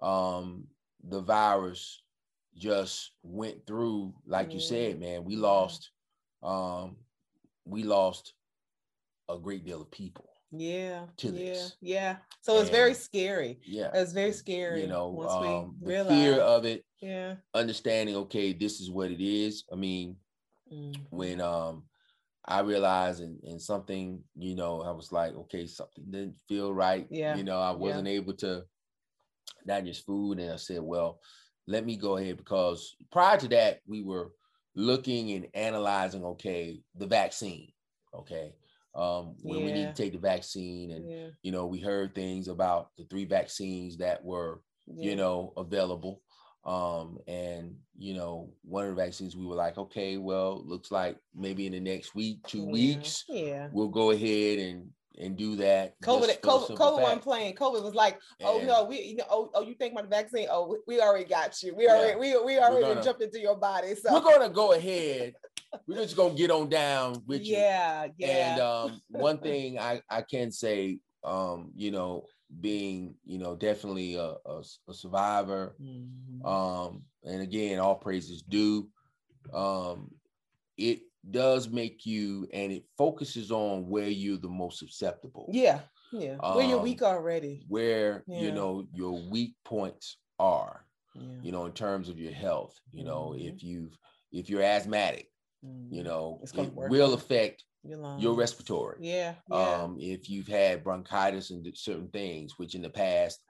um, 0.03 0.67
the 1.05 1.21
virus 1.21 2.03
just 2.57 3.13
went 3.23 3.67
through, 3.67 4.15
like 4.27 4.53
you 4.53 4.61
said, 4.61 4.99
man, 4.99 5.25
we 5.25 5.37
lost, 5.37 5.91
um, 6.43 6.97
we 7.65 7.83
lost 7.85 8.35
a 9.29 9.39
great 9.39 9.65
deal 9.65 9.81
of 9.81 9.91
people 9.91 10.29
yeah 10.51 11.03
to 11.17 11.29
yeah, 11.29 11.53
this. 11.53 11.77
yeah 11.81 12.17
so 12.41 12.59
it's 12.59 12.71
very 12.71 12.95
scary. 12.95 13.59
yeah 13.67 13.91
it's 13.93 14.13
very 14.13 14.33
scary 14.33 14.81
you 14.81 14.87
know 14.87 15.09
once 15.09 15.33
um, 15.33 15.77
we 15.81 15.95
the 15.95 16.05
fear 16.07 16.35
of 16.41 16.65
it 16.65 16.85
yeah. 17.01 17.35
understanding 17.55 18.17
okay 18.17 18.53
this 18.53 18.81
is 18.81 18.91
what 18.91 19.11
it 19.11 19.23
is. 19.23 19.65
I 19.73 19.77
mean 19.77 20.17
mm-hmm. 20.73 21.03
when 21.11 21.41
um 21.41 21.85
i 22.49 22.61
realized 22.61 23.21
and, 23.21 23.39
in 23.45 23.59
something 23.59 24.21
you 24.37 24.55
know 24.55 24.83
i 24.83 24.91
was 24.91 25.13
like 25.13 25.35
okay 25.35 25.67
something 25.67 26.05
didn't 26.11 26.35
feel 26.49 26.73
right 26.73 27.07
yeah 27.11 27.37
you 27.37 27.45
know 27.45 27.61
i 27.61 27.71
wasn't 27.71 28.07
yeah. 28.07 28.15
able 28.15 28.33
to 28.33 28.63
just 29.85 30.07
food 30.07 30.39
and 30.39 30.53
i 30.53 30.57
said 30.57 30.81
well 30.81 31.21
let 31.67 31.85
me 31.85 31.97
go 31.97 32.17
ahead 32.17 32.37
because 32.37 32.97
prior 33.13 33.39
to 33.39 33.49
that 33.49 33.81
we 33.87 34.03
were 34.03 34.31
looking 34.75 35.33
and 35.33 35.47
analyzing 35.55 36.25
okay 36.25 36.81
the 36.97 37.07
vaccine 37.07 37.71
okay 38.15 38.55
um, 38.99 39.37
when 39.43 39.61
yeah. 39.61 39.65
we 39.65 39.73
need 39.73 39.95
to 39.95 40.03
take 40.03 40.13
the 40.13 40.19
vaccine. 40.19 40.91
And, 40.91 41.11
yeah. 41.11 41.27
you 41.43 41.53
know, 41.53 41.67
we 41.67 41.79
heard 41.79 42.15
things 42.15 42.49
about 42.49 42.91
the 42.99 43.05
three 43.05 43.25
vaccines 43.25 43.97
that 43.99 44.25
were, 44.25 44.61
you 44.87 45.15
know, 45.15 45.53
available. 45.57 46.23
Um, 46.69 47.19
and, 47.27 47.77
you 47.97 48.15
know, 48.15 48.51
one 48.63 48.85
of 48.85 48.91
the 48.91 49.03
vaccines 49.03 49.35
we 49.35 49.47
were 49.47 49.55
like, 49.55 49.79
okay, 49.79 50.19
well, 50.19 50.63
looks 50.67 50.91
like 50.91 51.17
maybe 51.35 51.67
in 51.67 51.73
the 51.73 51.81
next 51.81 52.15
week, 52.15 52.47
two 52.47 52.67
weeks, 52.67 53.25
yeah, 53.29 53.69
we'll 53.73 53.89
go 53.89 54.11
ahead 54.11 54.59
and 54.59 54.91
and 55.21 55.37
do 55.37 55.57
that. 55.57 56.01
COVID, 56.01 56.41
COVID, 56.41 56.77
COVID 56.77 57.03
wasn't 57.03 57.23
playing. 57.23 57.55
COVID 57.55 57.83
was 57.83 57.95
like, 57.95 58.21
oh 58.45 58.59
and, 58.59 58.69
no, 58.69 58.85
we, 58.85 59.01
you 59.01 59.17
know, 59.17 59.25
oh, 59.31 59.51
oh, 59.55 59.63
you 59.63 59.75
think 59.75 59.93
about 59.93 60.05
the 60.05 60.17
vaccine? 60.17 60.47
Oh, 60.49 60.77
we 60.87 61.01
already 61.01 61.25
got 61.25 61.61
you. 61.63 61.75
We 61.75 61.89
already, 61.89 62.17
we, 62.21 62.37
we 62.45 62.59
already 62.59 62.87
gonna, 62.87 63.03
jumped 63.03 63.23
into 63.23 63.41
your 63.41 63.57
body. 63.57 63.95
So 63.97 64.13
we're 64.13 64.21
gonna 64.21 64.51
go 64.51 64.75
ahead 64.75 65.35
we're 65.87 65.97
just 65.97 66.17
gonna 66.17 66.35
get 66.35 66.51
on 66.51 66.69
down 66.69 67.23
with 67.27 67.45
you. 67.45 67.57
Yeah, 67.57 68.09
yeah. 68.17 68.53
And 68.53 68.61
um, 68.61 69.01
one 69.09 69.39
thing 69.43 69.79
I 69.79 70.03
I 70.09 70.23
can 70.23 70.51
say, 70.51 70.99
um, 71.25 71.73
you 71.75 71.91
know, 71.91 72.27
being 72.61 73.15
you 73.25 73.39
know 73.39 73.55
definitely 73.55 74.15
a, 74.15 74.35
a, 74.47 74.63
a 74.89 74.95
survivor, 74.95 75.75
mm-hmm. 75.81 76.47
um, 76.47 77.03
and 77.25 77.43
again, 77.43 77.79
all 77.79 77.95
praises 77.95 78.43
due. 78.43 78.89
Um, 79.53 80.11
it 80.77 81.01
does 81.31 81.69
make 81.69 82.07
you, 82.07 82.49
and 82.53 82.73
it 82.73 82.85
focuses 82.97 83.51
on 83.51 83.89
where 83.89 84.09
you're 84.09 84.39
the 84.39 84.49
most 84.49 84.79
susceptible. 84.79 85.49
Yeah, 85.53 85.81
yeah. 86.13 86.37
Um, 86.41 86.57
where 86.57 86.67
you're 86.67 86.79
weak 86.79 87.03
already. 87.03 87.65
Where 87.69 88.25
yeah. 88.27 88.41
you 88.41 88.53
know 88.53 88.87
your 88.93 89.21
weak 89.31 89.55
points 89.65 90.17
are. 90.39 90.85
Yeah. 91.15 91.23
You 91.43 91.53
know, 91.53 91.67
in 91.67 91.73
terms 91.73 92.09
of 92.09 92.19
your 92.19 92.33
health. 92.33 92.79
You 92.93 93.05
know, 93.05 93.35
mm-hmm. 93.35 93.49
if 93.49 93.63
you've 93.63 93.97
if 94.31 94.49
you're 94.49 94.63
asthmatic, 94.63 95.29
Mm. 95.65 95.93
You 95.93 96.03
know, 96.03 96.41
it 96.55 96.73
will 96.75 97.15
affect 97.15 97.65
your, 97.83 98.17
your 98.19 98.35
respiratory. 98.35 98.97
Yeah, 99.01 99.35
yeah. 99.51 99.57
Um, 99.57 99.97
if 100.01 100.29
you've 100.29 100.49
had 100.49 100.85
bronchitis 100.85 101.51
and 101.51 101.67
certain 101.77 102.09
things, 102.09 102.59
which 102.59 102.75
in 102.75 102.83
the 102.83 102.91
past 102.91 103.41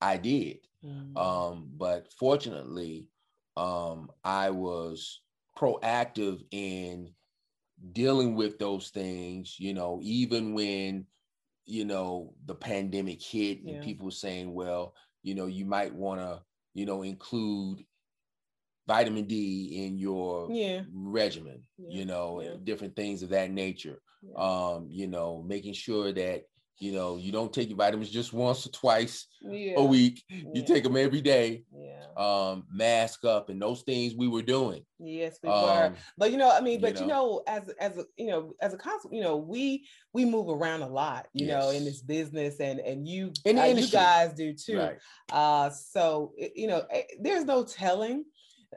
I 0.00 0.16
did. 0.16 0.58
Mm. 0.84 1.16
Um, 1.16 1.70
but 1.76 2.12
fortunately, 2.18 3.08
um, 3.56 4.10
I 4.24 4.50
was 4.50 5.20
proactive 5.56 6.42
in 6.50 7.12
dealing 7.92 8.34
with 8.34 8.58
those 8.58 8.90
things, 8.90 9.56
you 9.58 9.74
know, 9.74 10.00
even 10.02 10.52
when, 10.54 11.06
you 11.64 11.84
know, 11.84 12.34
the 12.46 12.54
pandemic 12.54 13.22
hit 13.22 13.62
and 13.64 13.76
yeah. 13.76 13.82
people 13.82 14.10
saying, 14.10 14.52
well, 14.52 14.94
you 15.22 15.34
know, 15.34 15.46
you 15.46 15.64
might 15.64 15.94
want 15.94 16.20
to, 16.20 16.42
you 16.74 16.84
know, 16.84 17.02
include 17.02 17.84
vitamin 18.86 19.24
D 19.24 19.84
in 19.84 19.98
your 19.98 20.50
yeah. 20.50 20.82
regimen, 20.92 21.62
yeah. 21.78 21.98
you 21.98 22.04
know, 22.04 22.40
yeah. 22.40 22.50
different 22.62 22.96
things 22.96 23.22
of 23.22 23.30
that 23.30 23.50
nature. 23.50 24.00
Um, 24.36 24.88
you 24.90 25.06
know, 25.06 25.44
making 25.46 25.74
sure 25.74 26.12
that 26.12 26.44
you 26.78 26.92
know 26.92 27.16
you 27.16 27.30
don't 27.30 27.52
take 27.52 27.68
your 27.68 27.78
vitamins 27.78 28.10
just 28.10 28.32
once 28.32 28.66
or 28.66 28.70
twice 28.70 29.26
a 29.76 29.84
week. 29.84 30.22
You 30.28 30.64
take 30.64 30.84
them 30.84 30.96
every 30.96 31.20
day. 31.20 31.64
Um, 32.16 32.62
mask 32.70 33.24
up 33.24 33.48
and 33.48 33.60
those 33.60 33.82
things 33.82 34.14
we 34.14 34.28
were 34.28 34.42
doing. 34.42 34.84
Yes, 35.00 35.36
we 35.42 35.48
um, 35.48 35.62
were. 35.64 35.94
But 36.16 36.30
you 36.30 36.36
know, 36.36 36.48
I 36.48 36.60
mean, 36.60 36.80
but 36.80 37.00
you 37.00 37.06
know, 37.06 37.06
you 37.06 37.08
know 37.08 37.42
as 37.48 37.68
as 37.80 37.98
a 37.98 38.04
you 38.16 38.28
know, 38.28 38.52
as 38.60 38.72
a 38.72 38.76
concept, 38.76 39.12
you 39.12 39.20
know, 39.20 39.36
we 39.36 39.84
we 40.12 40.24
move 40.24 40.48
around 40.48 40.82
a 40.82 40.88
lot, 40.88 41.26
you 41.32 41.46
yes. 41.46 41.60
know, 41.60 41.70
in 41.70 41.84
this 41.84 42.02
business, 42.02 42.60
and 42.60 42.78
and 42.78 43.08
you 43.08 43.32
and 43.44 43.58
uh, 43.58 43.64
you 43.64 43.88
guys 43.88 44.32
do 44.34 44.52
too. 44.54 44.78
Right. 44.78 44.98
Uh, 45.32 45.70
so 45.70 46.32
you 46.38 46.68
know, 46.68 46.84
eh, 46.90 47.02
there's 47.20 47.44
no 47.44 47.64
telling 47.64 48.24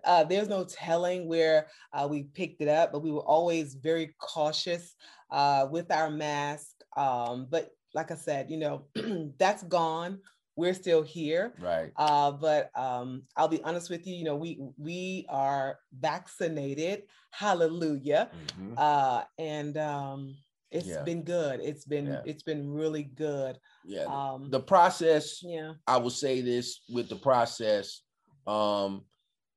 uh, 0.04 0.24
there's 0.24 0.48
no 0.48 0.64
telling 0.64 1.28
where 1.28 1.68
uh, 1.94 2.08
we 2.10 2.24
picked 2.24 2.62
it 2.62 2.68
up, 2.68 2.92
but 2.92 3.04
we 3.04 3.12
were 3.12 3.22
always 3.22 3.76
very 3.76 4.14
cautious 4.20 4.96
uh, 5.32 5.68
with 5.70 5.92
our 5.92 6.10
mask. 6.10 6.68
Um, 6.96 7.48
but 7.50 7.72
like 7.94 8.12
I 8.12 8.16
said, 8.16 8.50
you 8.50 8.58
know, 8.58 8.86
that's 9.38 9.64
gone. 9.64 10.20
We're 10.56 10.74
still 10.74 11.04
here, 11.04 11.54
right? 11.60 11.92
Uh, 11.96 12.32
but 12.32 12.72
um, 12.76 13.24
I'll 13.36 13.48
be 13.48 13.62
honest 13.64 13.92
with 13.92 14.08
you. 14.08 14.16
You 14.16 14.24
know, 14.24 14.36
we 14.36 14.60
we 14.78 15.28
are 15.30 15.78
vaccinated. 16.00 17.04
Hallelujah! 17.30 18.32
Mm-hmm. 18.34 18.74
Uh, 18.76 19.22
and 19.38 19.78
um, 19.78 20.36
it's 20.72 20.88
yeah. 20.88 21.04
been 21.04 21.24
good. 21.24 21.60
It's 21.62 21.86
been 21.86 22.08
yeah. 22.08 22.22
it's 22.26 22.44
been 22.44 22.72
really 22.72 23.04
good. 23.04 23.60
Yeah. 23.86 24.06
Um, 24.06 24.50
the 24.50 24.60
process. 24.60 25.42
Yeah. 25.44 25.74
I 25.86 25.98
will 25.98 26.10
say 26.10 26.42
this 26.42 26.82
with 26.90 27.08
the 27.08 27.16
process. 27.16 28.02
Um, 28.48 29.04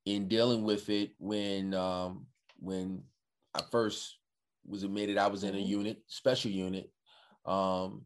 in 0.04 0.28
dealing 0.28 0.64
with 0.64 0.88
it 0.88 1.12
when 1.18 1.74
um, 1.74 2.26
when 2.58 3.02
I 3.54 3.62
first 3.70 4.16
was 4.66 4.82
admitted, 4.82 5.18
I 5.18 5.26
was 5.26 5.44
in 5.44 5.54
a 5.54 5.58
mm-hmm. 5.58 5.68
unit, 5.68 5.98
special 6.06 6.50
unit, 6.50 6.90
um, 7.46 8.02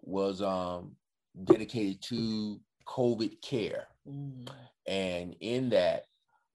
was 0.00 0.42
um, 0.42 0.96
dedicated 1.44 2.02
to 2.02 2.60
COVID 2.86 3.40
care, 3.42 3.88
mm. 4.08 4.48
and 4.86 5.34
in 5.40 5.70
that 5.70 6.04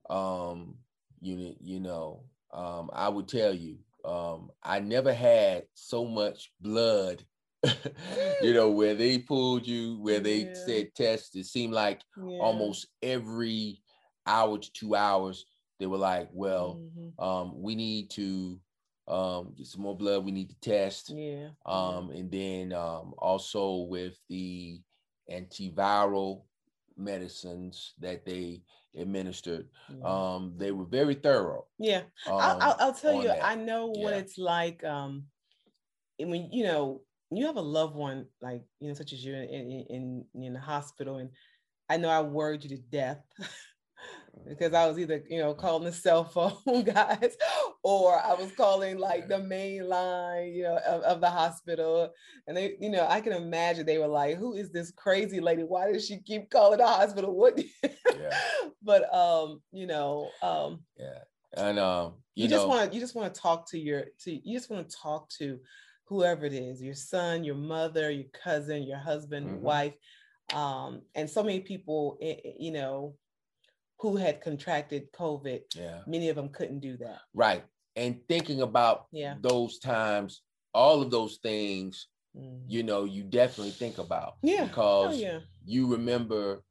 um, 0.10 0.76
unit, 1.20 1.58
you 1.62 1.80
know, 1.80 2.24
um, 2.54 2.90
I 2.94 3.10
would 3.10 3.28
tell 3.28 3.54
you, 3.54 3.78
um, 4.06 4.52
I 4.64 4.80
never 4.80 5.14
had 5.14 5.64
so 5.74 6.06
much 6.06 6.52
blood 6.60 7.24
you 8.42 8.54
know, 8.54 8.72
where 8.72 8.96
they 8.96 9.20
pulled 9.20 9.68
you, 9.68 9.98
where 10.00 10.20
they 10.20 10.46
yeah. 10.46 10.54
said 10.54 10.96
test, 10.96 11.36
it 11.36 11.46
seemed 11.46 11.74
like 11.74 12.02
yeah. 12.18 12.40
almost 12.40 12.88
every 13.04 13.80
hour 14.32 14.58
to 14.58 14.74
two 14.74 14.96
hours, 14.96 15.46
they 15.80 15.88
were 15.88 15.98
like, 15.98 16.30
well, 16.32 16.80
mm-hmm. 16.80 17.24
um, 17.24 17.62
we 17.62 17.76
need 17.76 18.10
to 18.12 18.60
um, 19.08 19.54
get 19.58 19.68
some 19.68 19.82
more 19.82 19.98
blood. 19.98 20.24
We 20.24 20.32
need 20.32 20.50
to 20.50 20.60
test. 20.62 21.12
Yeah. 21.14 21.50
Um, 21.66 22.12
and 22.12 22.32
then 22.32 22.74
um, 22.74 23.14
also 23.18 23.88
with 23.90 24.18
the 24.30 24.80
antiviral 25.30 26.44
medicines 26.98 27.94
that 28.00 28.26
they 28.26 28.62
administered, 28.96 29.68
yeah. 29.90 30.04
um, 30.06 30.54
they 30.58 30.72
were 30.72 30.86
very 30.86 31.16
thorough. 31.16 31.66
Yeah. 31.80 32.02
Um, 32.28 32.38
I'll, 32.40 32.76
I'll, 32.80 32.94
tell 32.94 33.16
you, 33.16 33.28
that. 33.28 33.44
I 33.44 33.56
know 33.56 33.92
yeah. 33.96 34.04
what 34.04 34.14
it's 34.14 34.38
like. 34.38 34.84
Um, 34.84 35.26
when 36.20 36.50
you 36.52 36.64
know 36.64 37.02
you 37.32 37.48
have 37.48 37.56
a 37.56 37.62
loved 37.62 37.96
one 37.96 38.28
like 38.42 38.62
you 38.80 38.88
know, 38.90 38.94
such 38.94 39.14
as 39.14 39.26
you 39.26 39.34
in 39.34 39.44
in, 39.44 40.26
in, 40.36 40.44
in 40.44 40.54
the 40.54 40.60
hospital, 40.60 41.18
and 41.18 41.32
I 41.90 41.98
know 41.98 42.10
I 42.10 42.22
worried 42.22 42.64
you 42.64 42.70
to 42.70 42.78
death. 42.78 43.24
because 44.48 44.74
I 44.74 44.88
was 44.88 44.98
either, 45.00 45.24
you 45.30 45.40
know, 45.40 45.54
calling 45.54 45.84
the 45.84 45.92
cell 45.92 46.24
phone 46.24 46.84
guys 46.84 47.36
or 47.84 48.20
I 48.20 48.34
was 48.34 48.52
calling 48.52 48.98
like 48.98 49.28
the 49.28 49.40
main 49.40 49.88
line, 49.88 50.54
you 50.54 50.64
know, 50.64 50.78
of, 50.78 51.02
of, 51.04 51.22
the 51.22 51.30
hospital. 51.30 52.12
And 52.48 52.56
they, 52.58 52.76
you 52.80 52.90
know, 52.90 53.06
I 53.08 53.22
can 53.22 53.34
imagine 53.34 53.86
they 53.86 53.98
were 53.98 54.08
like, 54.08 54.38
who 54.38 54.54
is 54.54 54.72
this 54.72 54.92
crazy 54.92 55.40
lady? 55.40 55.64
Why 55.64 55.92
does 55.92 56.06
she 56.06 56.18
keep 56.20 56.50
calling 56.50 56.80
the 56.80 56.88
hospital? 56.88 57.36
What? 57.36 57.60
yeah. 57.84 58.40
but, 58.82 59.14
um, 59.14 59.62
you 59.72 59.88
know, 59.88 60.30
um, 60.42 60.82
yeah. 60.98 61.20
And, 61.56 61.80
um, 61.80 62.14
you, 62.36 62.44
you 62.44 62.50
just 62.50 62.68
want 62.68 62.90
to, 62.90 62.96
you 62.96 63.02
just 63.02 63.16
want 63.16 63.34
to 63.34 63.40
talk 63.40 63.70
to 63.72 63.80
your, 63.80 64.06
to, 64.22 64.32
you 64.32 64.58
just 64.58 64.70
want 64.70 64.88
to 64.88 64.96
talk 64.96 65.30
to 65.38 65.60
whoever 66.06 66.46
it 66.46 66.54
is, 66.54 66.82
your 66.82 66.96
son, 66.96 67.44
your 67.44 67.56
mother, 67.56 68.12
your 68.12 68.30
cousin, 68.44 68.84
your 68.84 69.00
husband, 69.00 69.48
mm-hmm. 69.48 69.62
wife. 69.62 69.94
Um, 70.54 71.02
and 71.16 71.30
so 71.30 71.44
many 71.44 71.62
people, 71.62 72.18
eh, 72.22 72.36
eh, 72.44 72.52
you 72.60 72.72
know, 72.72 73.16
who 74.01 74.15
had 74.15 74.41
contracted 74.41 75.12
COVID, 75.13 75.62
yeah. 75.75 76.00
many 76.08 76.29
of 76.29 76.36
them 76.36 76.50
couldn't 76.50 76.79
do 76.79 76.98
that. 76.98 77.20
Right. 77.36 77.63
And 77.96 78.20
thinking 78.27 78.62
about 78.62 79.05
yeah. 79.12 79.36
those 79.41 79.77
times, 79.77 80.41
all 80.74 81.03
of 81.03 81.12
those 81.12 81.38
things, 81.43 82.08
mm. 82.36 82.62
you 82.67 82.81
know, 82.81 83.03
you 83.03 83.22
definitely 83.22 83.74
think 83.74 84.00
about. 84.00 84.38
Yeah. 84.41 84.65
Because 84.65 85.15
oh, 85.15 85.20
yeah. 85.20 85.39
you 85.63 85.86
remember, 85.86 86.63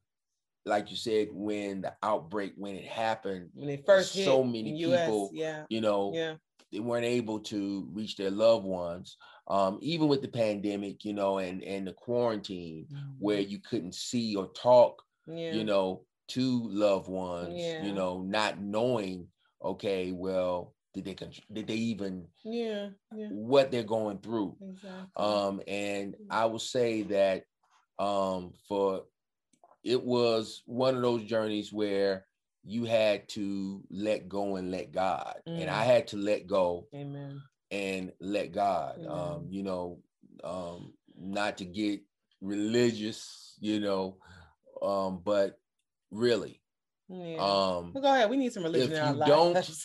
like 0.66 0.90
you 0.90 0.96
said, 0.96 1.28
when 1.30 1.82
the 1.82 1.94
outbreak, 2.02 2.54
when 2.56 2.74
it 2.74 2.86
happened, 2.86 3.50
when 3.54 3.68
it 3.68 3.86
first 3.86 4.12
so 4.12 4.42
many 4.42 4.72
people, 4.76 5.30
yeah. 5.32 5.66
you 5.68 5.80
know, 5.80 6.10
yeah. 6.12 6.34
they 6.72 6.80
weren't 6.80 7.04
able 7.04 7.38
to 7.40 7.88
reach 7.92 8.16
their 8.16 8.32
loved 8.32 8.64
ones. 8.64 9.16
Um, 9.46 9.78
even 9.82 10.08
with 10.08 10.22
the 10.22 10.28
pandemic, 10.28 11.04
you 11.04 11.12
know, 11.12 11.38
and 11.38 11.62
and 11.62 11.86
the 11.86 11.92
quarantine 11.92 12.86
mm-hmm. 12.92 13.10
where 13.20 13.40
you 13.40 13.60
couldn't 13.60 13.94
see 13.94 14.34
or 14.34 14.48
talk, 14.48 15.02
yeah. 15.28 15.52
you 15.52 15.64
know, 15.64 16.04
to 16.30 16.68
loved 16.68 17.08
ones, 17.08 17.54
yeah. 17.54 17.82
you 17.82 17.92
know, 17.92 18.22
not 18.22 18.60
knowing, 18.60 19.28
okay, 19.62 20.12
well, 20.12 20.74
did 20.92 21.04
they 21.04 21.16
did 21.52 21.66
they 21.66 21.74
even 21.74 22.26
yeah, 22.44 22.88
yeah. 23.14 23.28
what 23.28 23.70
they're 23.70 23.82
going 23.82 24.18
through 24.18 24.56
exactly. 24.60 25.08
um 25.16 25.60
and 25.68 26.16
i 26.30 26.44
will 26.44 26.58
say 26.58 27.02
that 27.02 27.44
um 27.98 28.52
for 28.68 29.04
it 29.84 30.02
was 30.02 30.62
one 30.66 30.96
of 30.96 31.02
those 31.02 31.22
journeys 31.24 31.72
where 31.72 32.26
you 32.64 32.84
had 32.84 33.26
to 33.28 33.82
let 33.90 34.28
go 34.28 34.56
and 34.56 34.70
let 34.70 34.92
god 34.92 35.36
mm. 35.48 35.60
and 35.60 35.70
i 35.70 35.82
mm. 35.82 35.86
had 35.86 36.06
to 36.08 36.16
let 36.16 36.46
go 36.46 36.86
amen 36.94 37.40
and 37.70 38.12
let 38.20 38.52
god 38.52 38.96
amen. 38.98 39.10
um 39.10 39.46
you 39.48 39.62
know 39.62 39.98
um 40.42 40.92
not 41.16 41.58
to 41.58 41.64
get 41.64 42.00
religious 42.40 43.54
you 43.60 43.78
know 43.78 44.16
um 44.82 45.20
but 45.24 45.58
really. 46.10 46.60
Yeah. 47.08 47.36
Um, 47.38 47.92
well, 47.92 48.02
go 48.02 48.14
ahead. 48.14 48.30
We 48.30 48.36
need 48.36 48.52
some 48.52 48.62
religion 48.62 48.92
if 48.92 48.98
in 48.98 49.04
our 49.04 49.14
you 49.14 49.26
don't, 49.26 49.76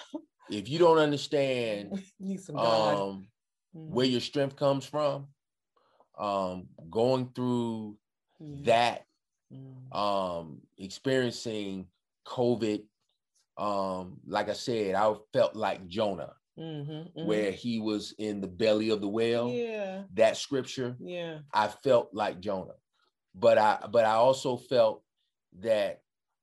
if 0.50 0.68
you 0.68 0.78
don't 0.78 0.98
understand 0.98 2.02
need 2.20 2.40
some 2.40 2.56
God. 2.56 2.94
Um, 2.94 3.28
mm-hmm. 3.76 3.94
where 3.94 4.06
your 4.06 4.20
strength 4.20 4.56
comes 4.56 4.84
from, 4.84 5.28
um, 6.18 6.66
going 6.90 7.30
through 7.34 7.96
yeah. 8.40 8.64
that, 8.64 9.04
mm-hmm. 9.52 9.96
um, 9.96 10.62
experiencing 10.76 11.86
COVID, 12.26 12.82
um, 13.56 14.18
like 14.26 14.48
I 14.48 14.54
said, 14.54 14.96
I 14.96 15.14
felt 15.32 15.54
like 15.54 15.86
Jonah. 15.86 16.32
Mm-hmm, 16.56 16.92
mm-hmm. 16.92 17.26
where 17.26 17.50
he 17.50 17.80
was 17.80 18.14
in 18.16 18.40
the 18.40 18.46
belly 18.46 18.90
of 18.90 19.00
the 19.00 19.08
whale. 19.08 19.50
Yeah. 19.50 20.02
That 20.14 20.36
scripture. 20.36 20.94
Yeah. 21.00 21.38
I 21.52 21.66
felt 21.66 22.10
like 22.12 22.38
Jonah. 22.38 22.76
But 23.34 23.58
I 23.58 23.88
but 23.90 24.04
I 24.04 24.12
also 24.12 24.56
felt 24.56 25.02
that 25.60 26.00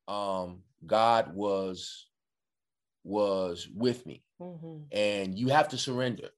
um, 0.07 0.63
God 0.85 1.33
was 1.33 2.07
was 3.03 3.67
with 3.73 4.05
me, 4.05 4.23
mm-hmm. 4.39 4.83
and 4.91 5.37
you 5.37 5.49
have 5.49 5.69
to 5.69 5.77
surrender 5.77 6.29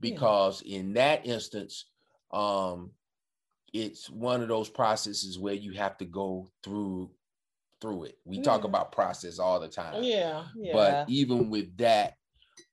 because 0.00 0.62
yeah. 0.64 0.78
in 0.78 0.92
that 0.94 1.26
instance, 1.26 1.86
um, 2.32 2.92
it's 3.72 4.08
one 4.08 4.42
of 4.42 4.48
those 4.48 4.68
processes 4.68 5.38
where 5.38 5.54
you 5.54 5.72
have 5.72 5.96
to 5.98 6.04
go 6.04 6.50
through 6.62 7.10
through 7.80 8.04
it. 8.04 8.18
We 8.24 8.38
yeah. 8.38 8.42
talk 8.42 8.64
about 8.64 8.92
process 8.92 9.38
all 9.38 9.60
the 9.60 9.68
time. 9.68 10.02
Yeah, 10.02 10.44
yeah. 10.56 10.72
But 10.72 11.10
even 11.10 11.48
with 11.50 11.76
that, 11.78 12.14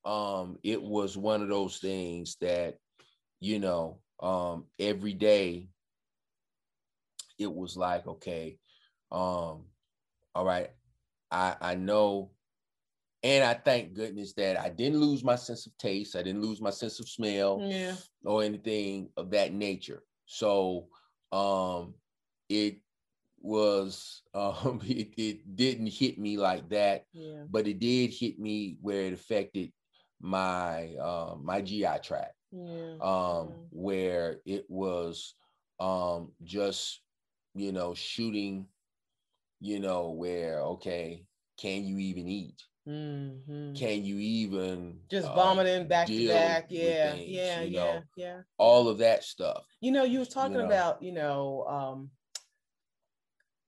um, 0.03 0.57
it 0.63 0.81
was 0.81 1.17
one 1.17 1.41
of 1.41 1.49
those 1.49 1.77
things 1.77 2.37
that, 2.41 2.77
you 3.39 3.59
know, 3.59 3.99
um, 4.19 4.65
every 4.79 5.13
day 5.13 5.69
it 7.37 7.53
was 7.53 7.75
like, 7.77 8.07
okay, 8.07 8.57
um, 9.11 9.65
all 10.33 10.45
right, 10.45 10.71
I 11.31 11.55
I 11.61 11.75
know, 11.75 12.31
and 13.23 13.43
I 13.43 13.53
thank 13.53 13.93
goodness 13.93 14.33
that 14.33 14.59
I 14.59 14.69
didn't 14.69 14.99
lose 14.99 15.23
my 15.23 15.35
sense 15.35 15.65
of 15.65 15.77
taste. 15.77 16.15
I 16.15 16.23
didn't 16.23 16.41
lose 16.41 16.61
my 16.61 16.71
sense 16.71 16.99
of 16.99 17.07
smell, 17.07 17.59
yeah. 17.61 17.95
or 18.23 18.43
anything 18.43 19.09
of 19.17 19.31
that 19.31 19.53
nature. 19.53 20.03
So, 20.25 20.87
um, 21.31 21.93
it 22.49 22.79
was 23.45 24.23
um 24.33 24.81
it, 24.83 25.13
it 25.17 25.55
didn't 25.55 25.87
hit 25.87 26.17
me 26.17 26.37
like 26.37 26.67
that 26.69 27.05
yeah. 27.13 27.43
but 27.49 27.67
it 27.67 27.79
did 27.79 28.11
hit 28.11 28.39
me 28.39 28.77
where 28.81 29.01
it 29.01 29.13
affected 29.13 29.71
my 30.21 30.95
uh, 30.95 31.35
my 31.41 31.61
gi 31.61 31.85
tract 32.01 32.33
yeah. 32.51 32.95
um 33.01 33.53
where 33.69 34.37
it 34.45 34.65
was 34.69 35.35
um 35.79 36.31
just 36.43 37.01
you 37.53 37.71
know 37.71 37.93
shooting 37.93 38.65
you 39.65 39.79
know, 39.79 40.11
where 40.11 40.61
okay, 40.61 41.25
can 41.57 41.85
you 41.85 41.97
even 41.97 42.27
eat? 42.27 42.61
Mm-hmm. 42.87 43.73
Can 43.73 44.05
you 44.05 44.19
even 44.19 44.99
just 45.09 45.27
uh, 45.27 45.33
vomiting 45.33 45.87
back 45.87 46.07
to 46.07 46.27
back? 46.27 46.67
Yeah, 46.69 47.13
things, 47.13 47.29
yeah, 47.29 47.61
yeah, 47.63 47.81
know? 47.81 48.03
yeah. 48.15 48.41
All 48.59 48.87
of 48.87 48.99
that 48.99 49.23
stuff. 49.23 49.65
You 49.81 49.91
know, 49.91 50.03
you 50.03 50.19
were 50.19 50.25
talking 50.25 50.53
you 50.53 50.59
know? 50.59 50.65
about, 50.65 51.01
you 51.01 51.11
know, 51.11 51.65
um, 51.67 52.09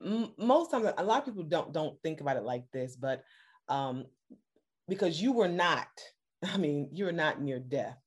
m- 0.05 0.33
most 0.37 0.69
times 0.69 0.87
a 0.97 1.03
lot 1.03 1.19
of 1.19 1.25
people 1.25 1.43
don't 1.43 1.73
don't 1.73 1.99
think 2.03 2.21
about 2.21 2.37
it 2.37 2.43
like 2.43 2.65
this, 2.71 2.95
but 2.95 3.23
um, 3.67 4.05
because 4.87 5.19
you 5.19 5.33
were 5.33 5.47
not, 5.47 5.87
I 6.43 6.57
mean, 6.57 6.89
you 6.93 7.05
were 7.05 7.11
not 7.11 7.41
near 7.41 7.59
death, 7.59 7.97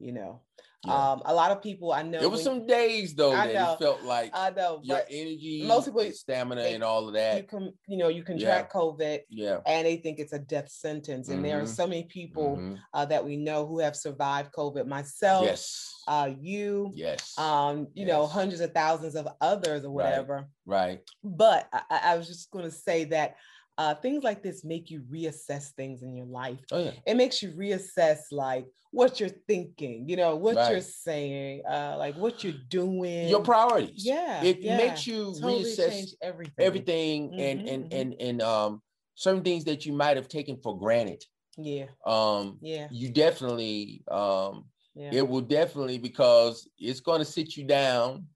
you 0.00 0.10
know. 0.10 0.42
Yeah. 0.86 1.12
Um, 1.12 1.22
a 1.24 1.34
lot 1.34 1.50
of 1.50 1.62
people 1.62 1.92
I 1.92 2.02
know. 2.02 2.20
There 2.20 2.28
was 2.28 2.42
some 2.42 2.66
days 2.66 3.14
though 3.14 3.32
I 3.32 3.48
that 3.48 3.54
know, 3.54 3.72
it 3.72 3.78
felt 3.78 4.02
like 4.02 4.30
I 4.32 4.50
know 4.50 4.80
your 4.82 5.02
energy, 5.10 5.64
most 5.66 5.86
people, 5.86 6.10
stamina, 6.12 6.62
they, 6.62 6.74
and 6.74 6.84
all 6.84 7.08
of 7.08 7.14
that. 7.14 7.38
You 7.38 7.42
can, 7.42 7.72
you 7.88 7.96
know, 7.96 8.08
you 8.08 8.22
contract 8.22 8.72
yeah. 8.74 8.80
COVID, 8.80 9.20
yeah, 9.28 9.58
and 9.66 9.86
they 9.86 9.96
think 9.96 10.18
it's 10.18 10.32
a 10.32 10.38
death 10.38 10.70
sentence. 10.70 11.28
And 11.28 11.38
mm-hmm. 11.38 11.46
there 11.46 11.58
are 11.58 11.62
mm-hmm. 11.62 11.72
so 11.72 11.86
many 11.86 12.04
people 12.04 12.56
mm-hmm. 12.56 12.74
uh, 12.94 13.04
that 13.06 13.24
we 13.24 13.36
know 13.36 13.66
who 13.66 13.80
have 13.80 13.96
survived 13.96 14.52
COVID. 14.52 14.86
Myself, 14.86 15.44
yes, 15.44 16.02
uh, 16.06 16.30
you, 16.38 16.92
yes, 16.94 17.36
um, 17.38 17.88
you 17.94 18.06
yes. 18.06 18.08
know, 18.08 18.26
hundreds 18.26 18.60
of 18.60 18.72
thousands 18.72 19.16
of 19.16 19.28
others 19.40 19.84
or 19.84 19.90
whatever. 19.90 20.46
Right. 20.64 20.88
right. 20.88 21.00
But 21.24 21.68
I, 21.72 22.00
I 22.04 22.16
was 22.16 22.28
just 22.28 22.50
going 22.50 22.64
to 22.64 22.70
say 22.70 23.04
that 23.06 23.36
uh, 23.78 23.94
things 23.94 24.24
like 24.24 24.42
this 24.42 24.64
make 24.64 24.90
you 24.90 25.02
reassess 25.12 25.70
things 25.72 26.02
in 26.02 26.16
your 26.16 26.26
life. 26.26 26.58
Oh, 26.72 26.84
yeah. 26.84 26.92
It 27.06 27.16
makes 27.16 27.42
you 27.42 27.50
reassess 27.50 28.20
like 28.30 28.66
what 28.90 29.20
you're 29.20 29.28
thinking, 29.46 30.08
you 30.08 30.16
know, 30.16 30.36
what 30.36 30.56
right. 30.56 30.70
you're 30.70 30.80
saying, 30.80 31.62
uh, 31.68 31.96
like 31.98 32.16
what 32.16 32.42
you're 32.42 32.54
doing, 32.68 33.28
your 33.28 33.42
priorities. 33.42 34.04
Yeah, 34.04 34.42
it 34.42 34.60
yeah. 34.60 34.78
makes 34.78 35.06
you 35.06 35.34
totally 35.34 35.64
reassess 35.64 36.14
everything, 36.22 36.54
everything, 36.58 37.30
mm-hmm, 37.30 37.40
and 37.40 37.68
and 37.68 37.84
mm-hmm. 37.84 38.00
and 38.00 38.14
and 38.20 38.42
um 38.42 38.82
certain 39.14 39.42
things 39.42 39.64
that 39.64 39.84
you 39.84 39.92
might 39.92 40.16
have 40.16 40.28
taken 40.28 40.56
for 40.62 40.78
granted. 40.78 41.22
Yeah. 41.58 41.86
Um. 42.06 42.58
Yeah. 42.62 42.88
You 42.90 43.10
definitely 43.10 44.02
um. 44.10 44.64
Yeah. 44.94 45.10
It 45.12 45.28
will 45.28 45.42
definitely 45.42 45.98
because 45.98 46.66
it's 46.78 47.00
going 47.00 47.18
to 47.18 47.26
sit 47.26 47.56
you 47.56 47.64
down. 47.64 48.26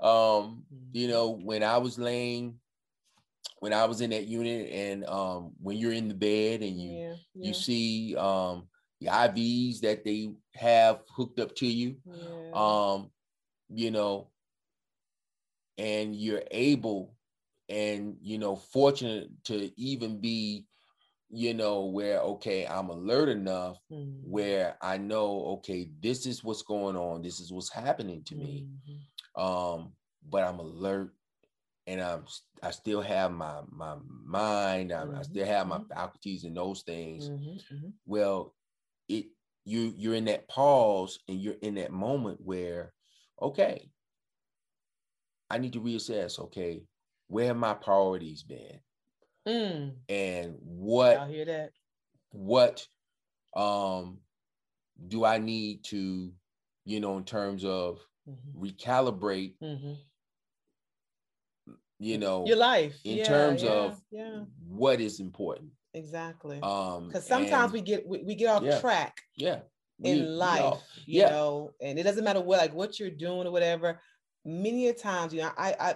Um. 0.00 0.64
Mm-hmm. 0.70 0.76
You 0.92 1.08
know, 1.08 1.38
when 1.42 1.62
I 1.62 1.78
was 1.78 1.98
laying 1.98 2.56
when 3.58 3.72
I 3.72 3.84
was 3.86 4.00
in 4.00 4.10
that 4.10 4.26
unit 4.26 4.70
and 4.70 5.04
um, 5.06 5.52
when 5.60 5.76
you're 5.76 5.92
in 5.92 6.08
the 6.08 6.14
bed 6.14 6.62
and 6.62 6.80
you 6.80 6.90
yeah, 6.90 7.14
yeah. 7.34 7.48
you 7.48 7.54
see 7.54 8.16
um, 8.16 8.68
the 9.00 9.06
IVs 9.06 9.80
that 9.80 10.04
they 10.04 10.30
have 10.54 11.00
hooked 11.14 11.40
up 11.40 11.54
to 11.56 11.66
you, 11.66 11.96
yeah. 12.04 12.50
um, 12.54 13.10
you 13.68 13.90
know, 13.90 14.30
and 15.78 16.14
you're 16.14 16.42
able 16.50 17.14
and 17.68 18.16
you 18.22 18.38
know 18.38 18.56
fortunate 18.56 19.28
to 19.44 19.70
even 19.76 20.20
be 20.20 20.66
you 21.30 21.54
know, 21.54 21.86
where 21.86 22.20
okay, 22.20 22.66
I'm 22.66 22.88
alert 22.88 23.28
enough 23.28 23.78
mm-hmm. 23.90 24.30
where 24.30 24.76
I 24.80 24.96
know, 24.96 25.58
okay, 25.58 25.88
this 26.00 26.26
is 26.26 26.44
what's 26.44 26.62
going 26.62 26.96
on, 26.96 27.22
this 27.22 27.40
is 27.40 27.52
what's 27.52 27.72
happening 27.72 28.22
to 28.24 28.36
me. 28.36 28.66
Mm-hmm. 28.66 29.42
Um, 29.42 29.92
but 30.28 30.44
I'm 30.44 30.58
alert 30.60 31.12
and 31.86 32.00
I'm 32.00 32.24
I 32.62 32.70
still 32.70 33.00
have 33.00 33.32
my 33.32 33.60
my 33.70 33.96
mind, 34.24 34.92
I, 34.92 35.04
mm-hmm. 35.04 35.16
I 35.18 35.22
still 35.22 35.46
have 35.46 35.66
my 35.66 35.78
mm-hmm. 35.78 35.92
faculties 35.92 36.44
and 36.44 36.56
those 36.56 36.82
things. 36.82 37.28
Mm-hmm. 37.28 37.74
Mm-hmm. 37.74 37.88
Well, 38.06 38.54
it 39.08 39.26
you 39.64 39.92
you're 39.96 40.14
in 40.14 40.24
that 40.26 40.48
pause 40.48 41.18
and 41.28 41.40
you're 41.40 41.54
in 41.62 41.74
that 41.74 41.92
moment 41.92 42.40
where, 42.42 42.92
okay, 43.40 43.90
I 45.50 45.58
need 45.58 45.74
to 45.74 45.80
reassess, 45.80 46.38
okay, 46.40 46.82
where 47.28 47.46
have 47.46 47.56
my 47.56 47.74
priorities 47.74 48.42
been? 48.42 48.80
Mm. 49.46 49.92
And 50.08 50.56
what 50.60 51.18
I 51.18 51.28
hear 51.28 51.44
that. 51.44 51.70
What 52.30 52.86
um 53.54 54.18
do 55.08 55.24
I 55.24 55.38
need 55.38 55.84
to, 55.84 56.32
you 56.84 57.00
know, 57.00 57.16
in 57.16 57.24
terms 57.24 57.64
of 57.64 58.00
mm-hmm. 58.28 58.64
recalibrate, 58.64 59.54
mm-hmm. 59.62 59.92
You 61.98 62.18
know, 62.18 62.46
your 62.46 62.56
life 62.56 62.98
in 63.04 63.18
yeah, 63.18 63.24
terms 63.24 63.62
yeah, 63.62 63.70
of 63.70 64.00
yeah. 64.10 64.40
what 64.68 65.00
is 65.00 65.20
important. 65.20 65.70
Exactly. 65.94 66.60
Um, 66.62 67.08
because 67.08 67.26
sometimes 67.26 67.64
and, 67.64 67.72
we 67.72 67.80
get 67.80 68.06
we, 68.06 68.22
we 68.22 68.34
get 68.34 68.48
off 68.48 68.80
track. 68.80 69.20
Yeah. 69.36 69.60
In 70.02 70.18
we, 70.18 70.22
life, 70.26 70.82
we 71.06 71.14
you 71.14 71.22
know, 71.22 71.72
and 71.80 71.98
it 71.98 72.02
doesn't 72.02 72.22
matter 72.22 72.40
what 72.42 72.58
like 72.58 72.74
what 72.74 73.00
you're 73.00 73.10
doing 73.10 73.46
or 73.46 73.50
whatever. 73.50 74.00
Many 74.44 74.88
a 74.88 74.92
times, 74.92 75.32
you 75.32 75.40
know, 75.40 75.50
I 75.56 75.74
I 75.80 75.94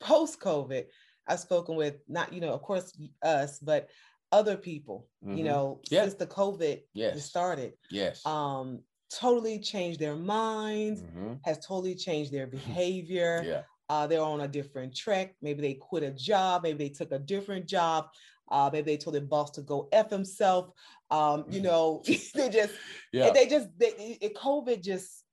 post 0.00 0.40
COVID, 0.40 0.84
I've 1.26 1.40
spoken 1.40 1.76
with 1.76 1.96
not, 2.08 2.32
you 2.32 2.40
know, 2.40 2.52
of 2.52 2.62
course 2.62 2.92
us, 3.22 3.58
but 3.60 3.88
other 4.32 4.56
people, 4.56 5.06
mm-hmm. 5.24 5.38
you 5.38 5.44
know, 5.44 5.80
since 5.88 6.14
the 6.14 6.26
COVID 6.26 6.80
yes. 6.92 7.24
started. 7.24 7.72
Yes. 7.90 8.24
Um, 8.26 8.80
totally 9.12 9.58
changed 9.58 10.00
their 10.00 10.16
minds, 10.16 11.02
mm-hmm. 11.02 11.34
has 11.44 11.64
totally 11.66 11.94
changed 11.94 12.32
their 12.32 12.46
behavior. 12.58 13.42
yeah. 13.44 13.62
Uh, 13.90 14.06
they're 14.06 14.22
on 14.22 14.42
a 14.42 14.46
different 14.46 14.94
track. 14.94 15.34
Maybe 15.42 15.62
they 15.62 15.74
quit 15.74 16.04
a 16.04 16.12
job. 16.12 16.62
Maybe 16.62 16.84
they 16.84 16.90
took 16.90 17.10
a 17.10 17.18
different 17.18 17.66
job. 17.66 18.06
Uh, 18.48 18.70
maybe 18.72 18.92
they 18.92 18.96
told 18.96 19.16
their 19.16 19.22
boss 19.22 19.50
to 19.50 19.62
go 19.62 19.88
f 19.90 20.10
himself. 20.10 20.70
Um, 21.10 21.44
you 21.50 21.60
know, 21.60 22.00
they 22.06 22.48
just, 22.50 22.72
yeah. 23.12 23.30
they 23.30 23.48
just, 23.48 23.66
they, 23.76 24.18
it, 24.20 24.36
COVID 24.36 24.80
just 24.80 25.24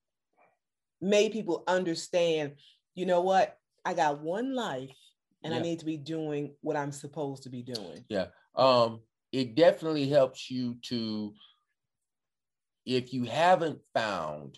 made 0.99 1.33
people 1.33 1.65
understand. 1.67 2.53
You 2.95 3.05
know 3.05 3.21
what? 3.21 3.55
I 3.85 3.93
got 3.93 4.21
one 4.23 4.55
life 4.55 4.97
and 5.43 5.53
yeah. 5.53 5.59
I 5.59 5.61
need 5.61 5.77
to 5.79 5.85
be 5.85 5.97
doing 5.97 6.55
what 6.61 6.75
I'm 6.75 6.91
supposed 6.91 7.43
to 7.43 7.49
be 7.49 7.61
doing. 7.61 8.05
Yeah. 8.09 8.25
Um, 8.55 9.01
it 9.31 9.53
definitely 9.53 10.09
helps 10.09 10.49
you 10.49 10.77
to, 10.85 11.31
if 12.87 13.13
you 13.13 13.25
haven't 13.25 13.81
found 13.93 14.57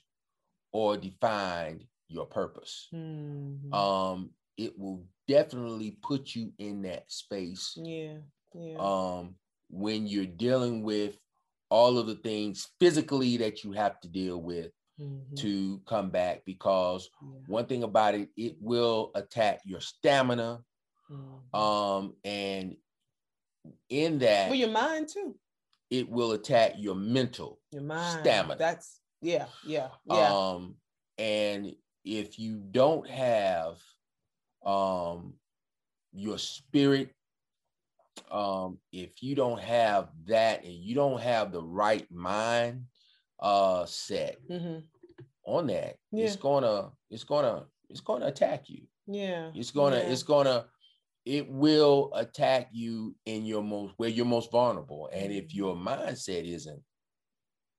or 0.72 0.96
defined 0.96 1.84
your 2.10 2.26
purpose, 2.26 2.88
mm-hmm. 2.94 3.74
um, 3.74 4.32
it 4.58 4.78
will 4.78 5.06
definitely 5.28 5.98
put 6.02 6.36
you 6.36 6.52
in 6.60 6.82
that 6.82 7.10
space. 7.12 7.78
Yeah. 7.78 8.16
Yeah. 8.54 8.78
Um, 8.80 9.36
when 9.70 10.08
you're 10.08 10.26
dealing 10.26 10.84
with 10.84 11.16
all 11.70 11.98
of 11.98 12.08
the 12.08 12.16
things 12.16 12.68
physically 12.80 13.38
that 13.38 13.64
you 13.64 13.72
have 13.72 14.00
to 14.02 14.08
deal 14.08 14.42
with 14.42 14.72
mm-hmm. 15.00 15.36
to 15.36 15.82
come 15.86 16.10
back 16.10 16.42
because 16.46 17.10
yeah. 17.22 17.40
one 17.48 17.66
thing 17.68 17.84
about 17.84 18.16
it, 18.16 18.30
it 18.36 18.56
will 18.60 19.12
attack 19.16 19.62
your 19.66 19.80
stamina. 19.80 20.60
Mm-hmm. 21.12 21.60
Um, 21.60 22.16
and 22.24 22.76
in 23.90 24.20
that, 24.20 24.50
well, 24.50 24.60
your 24.60 24.70
mind 24.70 25.10
too. 25.10 25.36
It 25.90 26.08
will 26.08 26.34
attack 26.34 26.74
your 26.78 26.96
mental 26.96 27.60
your 27.72 27.82
mind. 27.82 28.20
stamina. 28.22 28.58
That's 28.58 29.00
yeah, 29.22 29.46
yeah, 29.66 29.88
yeah. 30.06 30.32
Um, 30.32 30.76
and 31.18 31.74
if 32.10 32.40
you 32.40 32.60
don't 32.72 33.08
have 33.08 33.78
um 34.66 35.34
your 36.12 36.40
spirit 36.40 37.12
um 38.32 38.80
if 38.92 39.22
you 39.22 39.36
don't 39.36 39.60
have 39.60 40.10
that 40.26 40.64
and 40.64 40.74
you 40.74 40.96
don't 40.96 41.22
have 41.22 41.52
the 41.52 41.62
right 41.62 42.08
mind 42.12 42.84
uh 43.42 43.86
set 43.86 44.38
mm-hmm. 44.50 44.80
on 45.46 45.68
that 45.68 45.98
yeah. 46.12 46.26
it's 46.26 46.36
gonna 46.36 46.90
it's 47.12 47.24
gonna 47.24 47.64
it's 47.90 48.02
gonna 48.02 48.26
attack 48.26 48.64
you 48.68 48.82
yeah 49.06 49.52
it's 49.54 49.72
gonna 49.72 49.98
yeah. 49.98 50.10
it's 50.10 50.24
gonna 50.24 50.66
it 51.26 51.48
will 51.48 52.10
attack 52.16 52.70
you 52.72 53.16
in 53.28 53.46
your 53.46 53.62
most 53.62 53.94
where 53.98 54.10
you're 54.10 54.26
most 54.26 54.52
vulnerable 54.52 55.10
and 55.14 55.32
if 55.32 55.54
your 55.54 55.76
mm-hmm. 55.76 55.90
mindset 55.90 56.52
isn't 56.52 56.82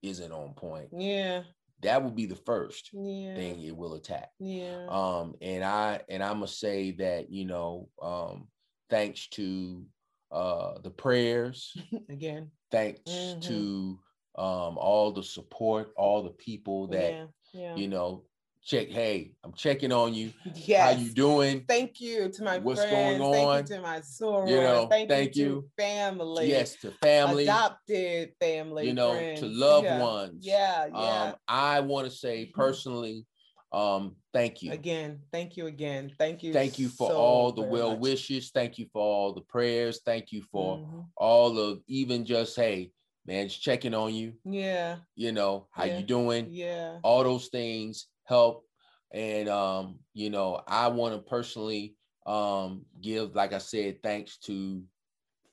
isn't 0.02 0.32
on 0.32 0.54
point 0.54 0.88
yeah 0.96 1.42
that 1.82 2.02
will 2.02 2.10
be 2.10 2.26
the 2.26 2.36
first 2.36 2.90
yeah. 2.92 3.34
thing 3.34 3.60
it 3.62 3.76
will 3.76 3.94
attack 3.94 4.30
yeah 4.38 4.86
um 4.88 5.34
and 5.40 5.64
i 5.64 6.00
and 6.08 6.22
i 6.22 6.32
must 6.32 6.58
say 6.58 6.92
that 6.92 7.30
you 7.30 7.44
know 7.44 7.88
um 8.02 8.48
thanks 8.88 9.28
to 9.28 9.84
uh 10.32 10.74
the 10.82 10.90
prayers 10.90 11.76
again 12.08 12.50
thanks 12.70 13.00
mm-hmm. 13.08 13.40
to 13.40 13.98
um 14.38 14.78
all 14.78 15.12
the 15.12 15.22
support 15.22 15.90
all 15.96 16.22
the 16.22 16.30
people 16.30 16.86
that 16.86 17.12
yeah, 17.12 17.24
yeah. 17.52 17.76
you 17.76 17.88
know 17.88 18.24
check 18.64 18.88
hey 18.88 19.32
i'm 19.42 19.52
checking 19.52 19.92
on 19.92 20.14
you. 20.14 20.32
Yes. 20.54 20.94
how 20.94 21.00
you 21.00 21.10
doing? 21.10 21.64
Thank 21.66 22.00
you 22.00 22.28
to 22.28 22.42
my 22.42 22.58
what's 22.58 22.80
friends. 22.80 23.18
going 23.18 23.20
on 23.20 23.56
thank 23.56 23.70
you 23.70 23.76
to 23.76 23.82
my 23.82 24.00
soror. 24.00 24.48
You 24.48 24.56
know 24.56 24.86
thank, 24.86 25.08
thank 25.08 25.36
you, 25.36 25.44
you, 25.44 25.68
family. 25.78 26.48
Yes 26.48 26.76
to 26.76 26.90
family. 27.02 27.44
Adopted 27.44 28.32
family 28.38 28.86
you 28.86 28.94
know 28.94 29.12
friends. 29.12 29.40
to 29.40 29.46
loved 29.46 29.86
yeah. 29.86 30.00
ones. 30.00 30.46
Yeah 30.46 30.86
yeah. 30.86 31.22
Um 31.28 31.34
i 31.48 31.80
want 31.80 32.08
to 32.08 32.14
say 32.14 32.44
mm-hmm. 32.44 32.60
personally 32.60 33.26
um 33.72 34.16
thank 34.34 34.62
you. 34.62 34.72
Again 34.72 35.20
thank 35.32 35.56
you 35.56 35.66
again. 35.66 36.12
Thank 36.18 36.42
you 36.42 36.52
thank 36.52 36.78
you 36.78 36.88
for 36.88 37.10
so 37.10 37.16
all 37.16 37.52
the 37.52 37.62
well 37.62 37.92
much. 37.92 38.00
wishes. 38.00 38.50
Thank 38.50 38.78
you 38.78 38.86
for 38.92 39.00
all 39.00 39.32
the 39.32 39.42
prayers. 39.42 40.00
Thank 40.04 40.32
you 40.32 40.42
for 40.52 40.78
mm-hmm. 40.78 41.00
all 41.16 41.58
of 41.58 41.80
even 41.86 42.24
just 42.24 42.56
hey 42.56 42.92
man 43.26 43.48
just 43.48 43.62
checking 43.62 43.94
on 43.94 44.14
you. 44.14 44.34
Yeah. 44.44 44.96
You 45.14 45.32
know 45.32 45.66
how 45.70 45.84
yeah. 45.84 45.98
you 45.98 46.04
doing? 46.04 46.48
Yeah. 46.50 46.98
All 47.02 47.24
those 47.24 47.48
things 47.48 48.06
help 48.30 48.64
and 49.12 49.48
um 49.48 49.98
you 50.14 50.30
know 50.30 50.62
i 50.66 50.88
want 50.88 51.14
to 51.14 51.20
personally 51.20 51.94
um 52.26 52.84
give 53.02 53.34
like 53.34 53.52
i 53.52 53.58
said 53.58 54.02
thanks 54.02 54.38
to 54.38 54.82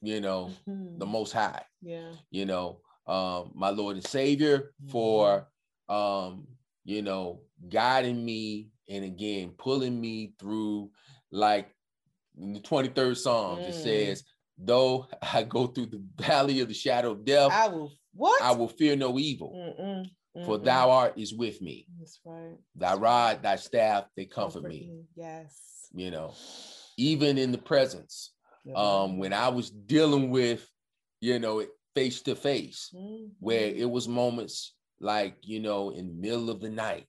you 0.02 0.22
know 0.22 0.52
mm-hmm. 0.70 0.98
the 1.00 1.06
most 1.06 1.34
high 1.34 1.64
yeah 1.82 2.12
you 2.32 2.46
know 2.46 2.80
um 3.08 3.52
my 3.56 3.70
lord 3.70 3.96
and 3.96 4.06
savior 4.06 4.74
mm-hmm. 4.82 4.92
for 4.92 5.48
um 5.90 6.48
you 6.88 7.02
know, 7.02 7.42
guiding 7.70 8.24
me 8.24 8.70
and 8.90 9.04
again 9.04 9.52
pulling 9.58 10.00
me 10.00 10.34
through 10.40 10.90
like 11.32 11.70
in 12.40 12.54
the 12.54 12.62
23rd 12.62 13.18
Psalms, 13.18 13.66
mm. 13.66 13.70
it 13.70 13.74
says, 13.74 14.24
though 14.58 15.06
I 15.34 15.44
go 15.44 15.68
through 15.68 15.88
the 15.88 16.02
valley 16.18 16.62
of 16.62 16.70
the 16.70 16.74
shadow 16.74 17.12
of 17.12 17.26
death, 17.26 17.52
I 17.52 17.68
will 17.68 17.92
what? 18.14 18.42
I 18.42 18.54
will 18.54 18.70
fear 18.70 18.96
no 18.96 19.20
evil. 19.20 19.52
Mm-mm, 19.54 20.10
mm-mm. 20.38 20.46
For 20.46 20.58
thou 20.58 20.92
art 20.92 21.18
is 21.18 21.34
with 21.34 21.62
me. 21.62 21.88
That's 22.00 22.20
right. 22.26 22.58
Thy 22.76 22.96
rod, 22.96 23.42
thy 23.44 23.56
staff, 23.56 24.06
they 24.16 24.26
comfort, 24.26 24.62
comfort 24.62 24.70
me. 24.70 24.90
me. 24.90 25.04
Yes. 25.16 25.90
You 25.94 26.12
know, 26.12 26.34
even 26.98 27.38
in 27.38 27.52
the 27.52 27.58
presence, 27.58 28.34
um, 28.76 29.18
when 29.18 29.34
I 29.34 29.48
was 29.50 29.70
dealing 29.70 30.30
with, 30.30 30.70
you 31.22 31.40
know, 31.40 31.66
face 31.96 32.22
to 32.24 32.36
face, 32.36 32.94
where 33.40 33.68
it 33.68 33.90
was 33.90 34.08
moments 34.08 34.74
like 35.00 35.36
you 35.42 35.60
know 35.60 35.92
in 35.92 36.08
the 36.08 36.14
middle 36.14 36.50
of 36.50 36.60
the 36.60 36.70
night 36.70 37.06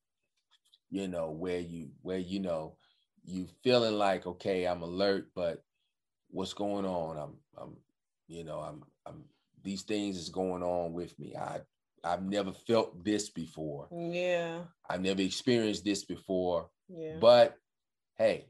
you 0.90 1.08
know 1.08 1.30
where 1.30 1.60
you 1.60 1.88
where 2.02 2.18
you 2.18 2.40
know 2.40 2.76
you 3.24 3.46
feeling 3.62 3.94
like 3.94 4.26
okay 4.26 4.66
i'm 4.66 4.82
alert 4.82 5.26
but 5.34 5.62
what's 6.30 6.52
going 6.52 6.84
on 6.84 7.16
i'm 7.16 7.62
i'm 7.62 7.76
you 8.26 8.44
know 8.44 8.60
i'm 8.60 8.82
i'm 9.06 9.24
these 9.62 9.82
things 9.82 10.18
is 10.18 10.28
going 10.28 10.62
on 10.62 10.92
with 10.92 11.18
me 11.18 11.34
i 11.36 11.60
i've 12.04 12.22
never 12.22 12.52
felt 12.52 13.04
this 13.04 13.30
before. 13.30 13.88
Yeah. 13.92 14.60
I've 14.88 15.02
never 15.02 15.22
experienced 15.22 15.84
this 15.84 16.04
before 16.04 16.70
yeah. 16.88 17.16
but 17.20 17.56
hey 18.16 18.46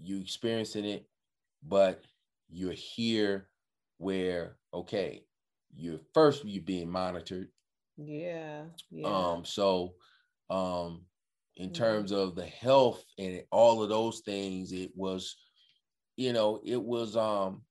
you 0.00 0.20
experiencing 0.20 0.84
it 0.84 1.08
but 1.66 2.02
you're 2.48 2.72
here 2.72 3.48
where 3.98 4.56
okay 4.72 5.24
you're 5.76 6.00
first 6.14 6.44
you're 6.44 6.62
being 6.62 6.90
monitored. 6.90 7.48
Yeah, 7.96 8.62
yeah. 8.90 9.06
Um, 9.06 9.44
so 9.44 9.94
um 10.50 11.02
in 11.56 11.72
terms 11.72 12.12
of 12.12 12.36
the 12.36 12.46
health 12.46 13.04
and 13.18 13.42
all 13.50 13.82
of 13.82 13.88
those 13.88 14.20
things, 14.20 14.70
it 14.72 14.92
was, 14.94 15.36
you 16.16 16.32
know, 16.32 16.60
it 16.64 16.80
was 16.80 17.16
um 17.16 17.62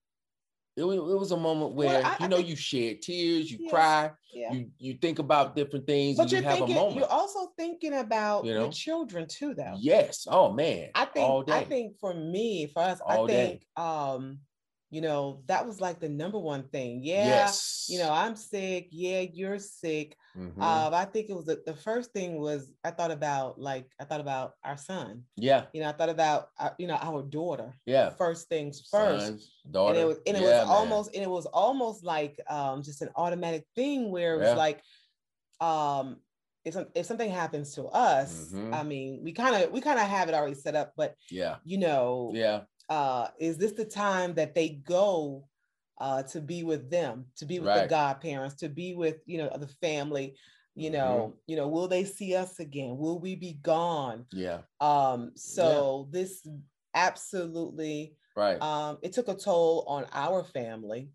it 0.78 0.84
was, 0.84 0.98
it 0.98 1.18
was 1.18 1.32
a 1.32 1.38
moment 1.38 1.74
where 1.74 2.02
well, 2.02 2.16
I, 2.20 2.24
you 2.24 2.30
know 2.30 2.38
you 2.38 2.56
shed 2.56 3.02
tears, 3.02 3.52
you 3.52 3.58
yeah, 3.62 3.70
cry, 3.70 4.12
yeah. 4.32 4.54
you 4.54 4.70
you 4.78 4.94
think 4.94 5.18
about 5.18 5.56
different 5.56 5.88
things, 5.88 6.18
but 6.18 6.32
you're 6.32 6.42
you 6.42 6.48
have 6.48 6.60
thinking, 6.60 6.78
a 6.78 6.80
moment. 6.80 6.98
You're 6.98 7.10
also 7.10 7.52
thinking 7.58 7.94
about 7.96 8.46
you 8.46 8.54
know? 8.54 8.66
your 8.66 8.72
children 8.72 9.28
too, 9.28 9.56
though. 9.56 9.76
Yes. 9.80 10.28
Oh 10.30 10.54
man. 10.54 10.92
I 10.94 11.06
think 11.06 11.50
I 11.50 11.64
think 11.64 11.98
for 12.00 12.14
me, 12.14 12.68
for 12.68 12.84
us, 12.84 13.02
all 13.02 13.26
I 13.26 13.28
think 13.28 13.60
day. 13.62 13.66
um 13.76 14.40
you 14.90 15.02
know, 15.02 15.42
that 15.48 15.66
was 15.66 15.82
like 15.82 16.00
the 16.00 16.08
number 16.08 16.40
one 16.40 16.64
thing. 16.64 17.02
Yeah, 17.04 17.26
yes. 17.26 17.88
you 17.90 18.00
know, 18.00 18.12
I'm 18.12 18.36
sick. 18.36 18.88
Yeah, 18.92 19.22
you're 19.22 19.60
sick. 19.60 20.16
Mm-hmm. 20.38 20.62
Uh, 20.62 20.92
I 20.94 21.06
think 21.06 21.30
it 21.30 21.36
was 21.36 21.46
the, 21.46 21.62
the 21.66 21.74
first 21.74 22.12
thing 22.14 22.40
was 22.40 22.72
I 22.84 22.92
thought 22.92 23.12
about 23.12 23.60
like 23.60 23.86
I 24.00 24.06
thought 24.06 24.22
about 24.22 24.54
our 24.64 24.78
son. 24.78 25.24
Yeah, 25.36 25.66
you 25.74 25.82
know, 25.82 25.90
I 25.90 25.92
thought 25.92 26.10
about 26.10 26.50
uh, 26.58 26.70
you 26.78 26.88
know 26.88 26.98
our 27.02 27.22
daughter. 27.22 27.74
Yeah, 27.86 28.12
first 28.12 28.48
things 28.48 28.88
first. 28.90 29.26
Sons, 29.26 29.52
daughter. 29.70 29.96
And 29.96 30.04
it 30.04 30.08
was, 30.08 30.18
and 30.26 30.38
it 30.38 30.44
yeah, 30.44 30.62
was 30.62 30.70
almost 30.70 31.14
and 31.14 31.24
it 31.24 31.30
was 31.30 31.46
almost 31.48 32.06
like 32.06 32.40
um, 32.50 32.82
just 32.82 33.02
an 33.02 33.10
automatic 33.16 33.66
thing 33.76 34.10
where 34.10 34.36
it 34.36 34.40
was 34.40 34.50
yeah. 34.50 34.56
like 34.56 34.82
um 35.60 36.18
if, 36.68 36.76
if 36.96 37.06
something 37.06 37.32
happens 37.32 37.74
to 37.76 37.86
us, 37.86 38.52
mm-hmm. 38.54 38.74
I 38.74 38.84
mean, 38.84 39.22
we 39.24 39.32
kind 39.32 39.56
of 39.56 39.72
we 39.72 39.80
kind 39.80 40.00
of 40.00 40.06
have 40.06 40.28
it 40.28 40.36
already 40.36 40.54
set 40.54 40.76
up, 40.76 40.92
but 40.98 41.16
yeah, 41.32 41.56
you 41.64 41.78
know, 41.78 42.32
yeah, 42.34 42.62
uh, 42.90 43.28
is 43.40 43.58
this 43.58 43.74
the 43.74 43.86
time 43.86 44.34
that 44.36 44.56
they 44.56 44.70
go 44.70 45.46
uh, 46.00 46.24
to 46.24 46.42
be 46.42 46.64
with 46.64 46.90
them, 46.90 47.26
to 47.38 47.46
be 47.46 47.60
with 47.60 47.68
right. 47.70 47.84
the 47.84 47.88
godparents, 47.88 48.56
to 48.56 48.70
be 48.70 48.94
with 48.94 49.18
you 49.26 49.38
know 49.38 49.50
the 49.58 49.68
family? 49.68 50.36
You 50.76 50.92
know, 50.92 51.32
mm-hmm. 51.32 51.38
you 51.48 51.56
know, 51.56 51.68
will 51.68 51.88
they 51.88 52.04
see 52.04 52.36
us 52.36 52.60
again? 52.60 52.98
Will 52.98 53.20
we 53.20 53.36
be 53.36 53.54
gone? 53.62 54.26
Yeah. 54.32 54.60
Um. 54.80 55.32
So 55.36 56.08
yeah. 56.12 56.20
this 56.20 56.48
absolutely 56.94 58.16
right. 58.36 58.62
Um. 58.62 58.98
It 59.02 59.14
took 59.14 59.28
a 59.28 59.36
toll 59.36 59.86
on 59.88 60.06
our 60.14 60.44
family, 60.44 61.10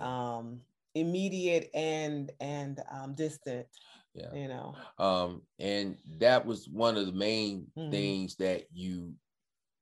um, 0.00 0.60
immediate 0.94 1.70
and 1.74 2.30
and 2.40 2.80
um, 2.90 3.14
distant 3.14 3.66
yeah 4.14 4.32
you 4.34 4.48
know 4.48 4.74
um 4.98 5.40
and 5.58 5.96
that 6.18 6.44
was 6.44 6.68
one 6.68 6.96
of 6.96 7.06
the 7.06 7.12
main 7.12 7.66
mm-hmm. 7.76 7.90
things 7.90 8.36
that 8.36 8.64
you 8.72 9.12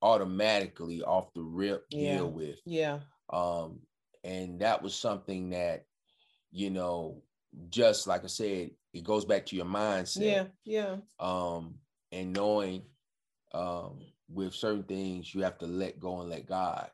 automatically 0.03 1.03
off 1.03 1.33
the 1.35 1.43
rip 1.43 1.85
yeah. 1.91 2.17
deal 2.17 2.31
with. 2.31 2.61
Yeah. 2.65 3.01
Um, 3.33 3.81
and 4.25 4.61
that 4.61 4.83
was 4.83 4.95
something 4.95 5.51
that, 5.51 5.85
you 6.51 6.71
know, 6.71 7.23
just 7.69 8.07
like 8.07 8.25
I 8.25 8.29
said, 8.29 8.71
it 8.93 9.05
goes 9.05 9.25
back 9.25 9.47
to 9.47 9.57
your 9.57 9.67
mindset. 9.67 10.21
Yeah, 10.21 10.45
yeah. 10.65 10.97
Um, 11.19 11.77
and 12.13 12.33
knowing 12.33 12.83
um 13.53 13.99
with 14.29 14.55
certain 14.55 14.85
things 14.85 15.35
you 15.35 15.43
have 15.43 15.59
to 15.59 15.67
let 15.67 15.99
go 15.99 16.21
and 16.21 16.31
let 16.31 16.47
God. 16.47 16.91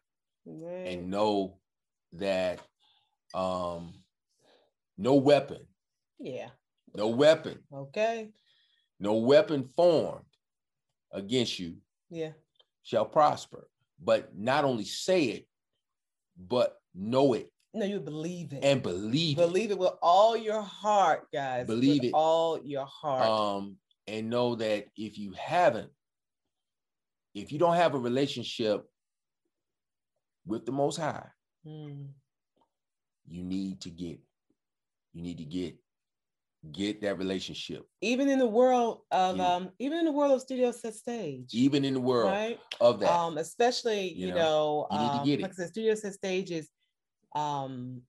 Right. 0.47 0.89
And 0.89 1.11
know 1.11 1.59
that 2.15 2.61
um 3.35 3.95
no 4.99 5.15
weapon. 5.15 5.67
Yeah. 6.19 6.49
No 6.95 7.09
weapon. 7.09 7.59
Okay. 7.73 8.31
No 8.99 9.15
weapon 9.15 9.69
formed 9.77 10.25
against 11.13 11.59
you. 11.59 11.77
Yeah 12.09 12.33
shall 12.87 13.05
prosper. 13.05 13.69
But 14.03 14.31
not 14.37 14.65
only 14.65 14.85
say 14.85 15.25
it, 15.25 15.49
but 16.39 16.77
know 16.95 17.33
it. 17.35 17.51
No, 17.75 17.85
you 17.85 18.01
believe 18.01 18.53
it. 18.53 18.61
And 18.63 18.83
believe, 18.83 19.37
believe 19.37 19.39
it. 19.39 19.41
Believe 19.41 19.71
it 19.73 19.79
with 19.79 19.93
all 20.01 20.37
your 20.37 20.63
heart, 20.63 21.27
guys. 21.33 21.67
Believe 21.67 22.03
with 22.03 22.05
it. 22.05 22.15
All 22.15 22.61
your 22.63 22.87
heart. 22.87 23.27
Um, 23.27 23.77
and 24.07 24.31
know 24.31 24.55
that 24.55 24.87
if 24.97 25.19
you 25.19 25.33
haven't, 25.33 25.91
if 27.35 27.53
you 27.53 27.59
don't 27.59 27.75
have 27.75 27.95
a 27.95 27.99
relationship 27.99 28.89
with 30.47 30.65
the 30.65 30.73
most 30.73 30.97
high, 30.97 31.27
mm. 31.67 32.07
you 33.27 33.43
need 33.43 33.81
to 33.81 33.91
get, 33.91 34.21
you 35.13 35.23
need 35.23 35.39
to 35.39 35.45
get 35.45 35.75
get 36.73 37.01
that 37.03 37.19
relationship. 37.19 37.87
Even 38.01 38.29
in 38.29 38.39
the 38.39 38.47
world 38.47 39.01
of 39.11 39.37
yeah. 39.37 39.55
um 39.55 39.71
even 39.79 39.99
in 39.99 40.05
the 40.05 40.13
world 40.13 40.33
of 40.33 40.41
studio 40.41 40.71
set 40.71 40.95
stage 40.95 41.51
even 41.53 41.85
in 41.85 41.95
the 41.95 42.01
world 42.01 42.31
right? 42.31 42.59
of 42.81 43.01
that. 43.01 43.11
Um 43.11 43.39
especially 43.39 44.13
you, 44.13 44.29
you 44.29 44.35
know, 44.35 44.87
know, 44.91 44.97
you 44.97 44.99
need 44.99 45.13
to 45.13 45.19
um, 45.19 45.27
get 45.27 45.41
it. 45.41 45.43
Like 45.43 45.53
I 45.53 45.55
said, 45.55 45.69
studio 45.69 45.95
set 45.95 46.15
stage 46.15 46.51
is 46.51 46.69
um 47.35 48.03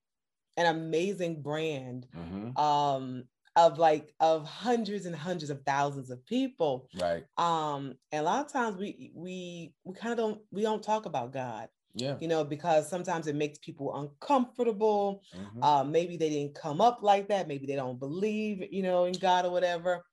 an 0.57 0.65
amazing 0.67 1.41
brand 1.41 2.07
mm-hmm. 2.15 2.57
um 2.57 3.23
of 3.55 3.79
like 3.79 4.13
of 4.19 4.45
hundreds 4.47 5.05
and 5.05 5.15
hundreds 5.15 5.49
of 5.49 5.61
thousands 5.63 6.11
of 6.11 6.23
people. 6.25 6.87
Right. 6.99 7.23
Um 7.37 7.95
and 8.11 8.21
a 8.21 8.23
lot 8.23 8.45
of 8.45 8.51
times 8.51 8.77
we 8.77 9.11
we 9.13 9.73
we 9.83 9.93
kind 9.95 10.11
of 10.11 10.17
don't 10.17 10.41
we 10.51 10.61
don't 10.61 10.83
talk 10.83 11.05
about 11.05 11.33
god 11.33 11.69
yeah. 11.93 12.15
You 12.19 12.27
know, 12.27 12.43
because 12.43 12.89
sometimes 12.89 13.27
it 13.27 13.35
makes 13.35 13.57
people 13.57 13.95
uncomfortable. 13.99 15.23
Mm-hmm. 15.35 15.63
Uh, 15.63 15.83
maybe 15.83 16.15
they 16.15 16.29
didn't 16.29 16.53
come 16.53 16.79
up 16.79 16.99
like 17.01 17.27
that. 17.29 17.47
Maybe 17.47 17.65
they 17.65 17.75
don't 17.75 17.99
believe, 17.99 18.63
you 18.71 18.83
know, 18.83 19.05
in 19.05 19.13
God 19.13 19.45
or 19.45 19.51
whatever. 19.51 20.03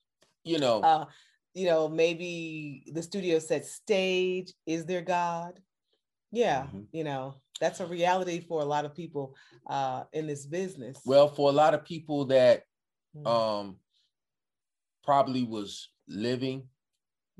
You 0.44 0.58
know. 0.58 0.80
Uh, 0.80 1.04
you 1.54 1.66
know, 1.66 1.88
maybe 1.88 2.84
the 2.92 3.02
studio 3.02 3.38
set 3.38 3.64
stage 3.64 4.52
is 4.66 4.84
their 4.84 5.02
God. 5.02 5.60
Yeah, 6.32 6.62
mm-hmm. 6.62 6.80
you 6.90 7.04
know, 7.04 7.36
that's 7.60 7.78
a 7.78 7.86
reality 7.86 8.40
for 8.40 8.60
a 8.60 8.64
lot 8.64 8.84
of 8.84 8.94
people 8.94 9.36
uh, 9.68 10.04
in 10.12 10.26
this 10.26 10.46
business. 10.46 10.98
Well, 11.04 11.28
for 11.28 11.48
a 11.48 11.52
lot 11.52 11.74
of 11.74 11.84
people 11.84 12.24
that 12.26 12.62
mm-hmm. 13.16 13.26
um, 13.26 13.76
probably 15.04 15.44
was 15.44 15.90
living, 16.08 16.64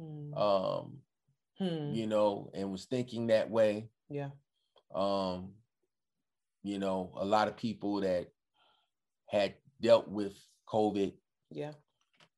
mm-hmm. 0.00 0.38
um, 0.38 0.98
hmm. 1.58 1.92
you 1.92 2.06
know, 2.06 2.50
and 2.54 2.70
was 2.70 2.84
thinking 2.84 3.26
that 3.26 3.50
way, 3.50 3.88
yeah. 4.08 4.30
Um, 4.94 5.52
you 6.62 6.78
know, 6.78 7.12
a 7.16 7.24
lot 7.24 7.48
of 7.48 7.56
people 7.56 8.00
that 8.00 8.28
had 9.28 9.54
dealt 9.80 10.08
with 10.08 10.32
COVID. 10.68 11.12
Yeah. 11.50 11.72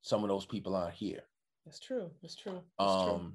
Some 0.02 0.22
of 0.22 0.28
those 0.28 0.46
people 0.46 0.74
aren't 0.76 0.94
here. 0.94 1.22
That's 1.64 1.80
true. 1.80 2.10
That's 2.22 2.36
true. 2.36 2.60
That's 2.78 2.90
um, 2.92 3.08
true. 3.08 3.32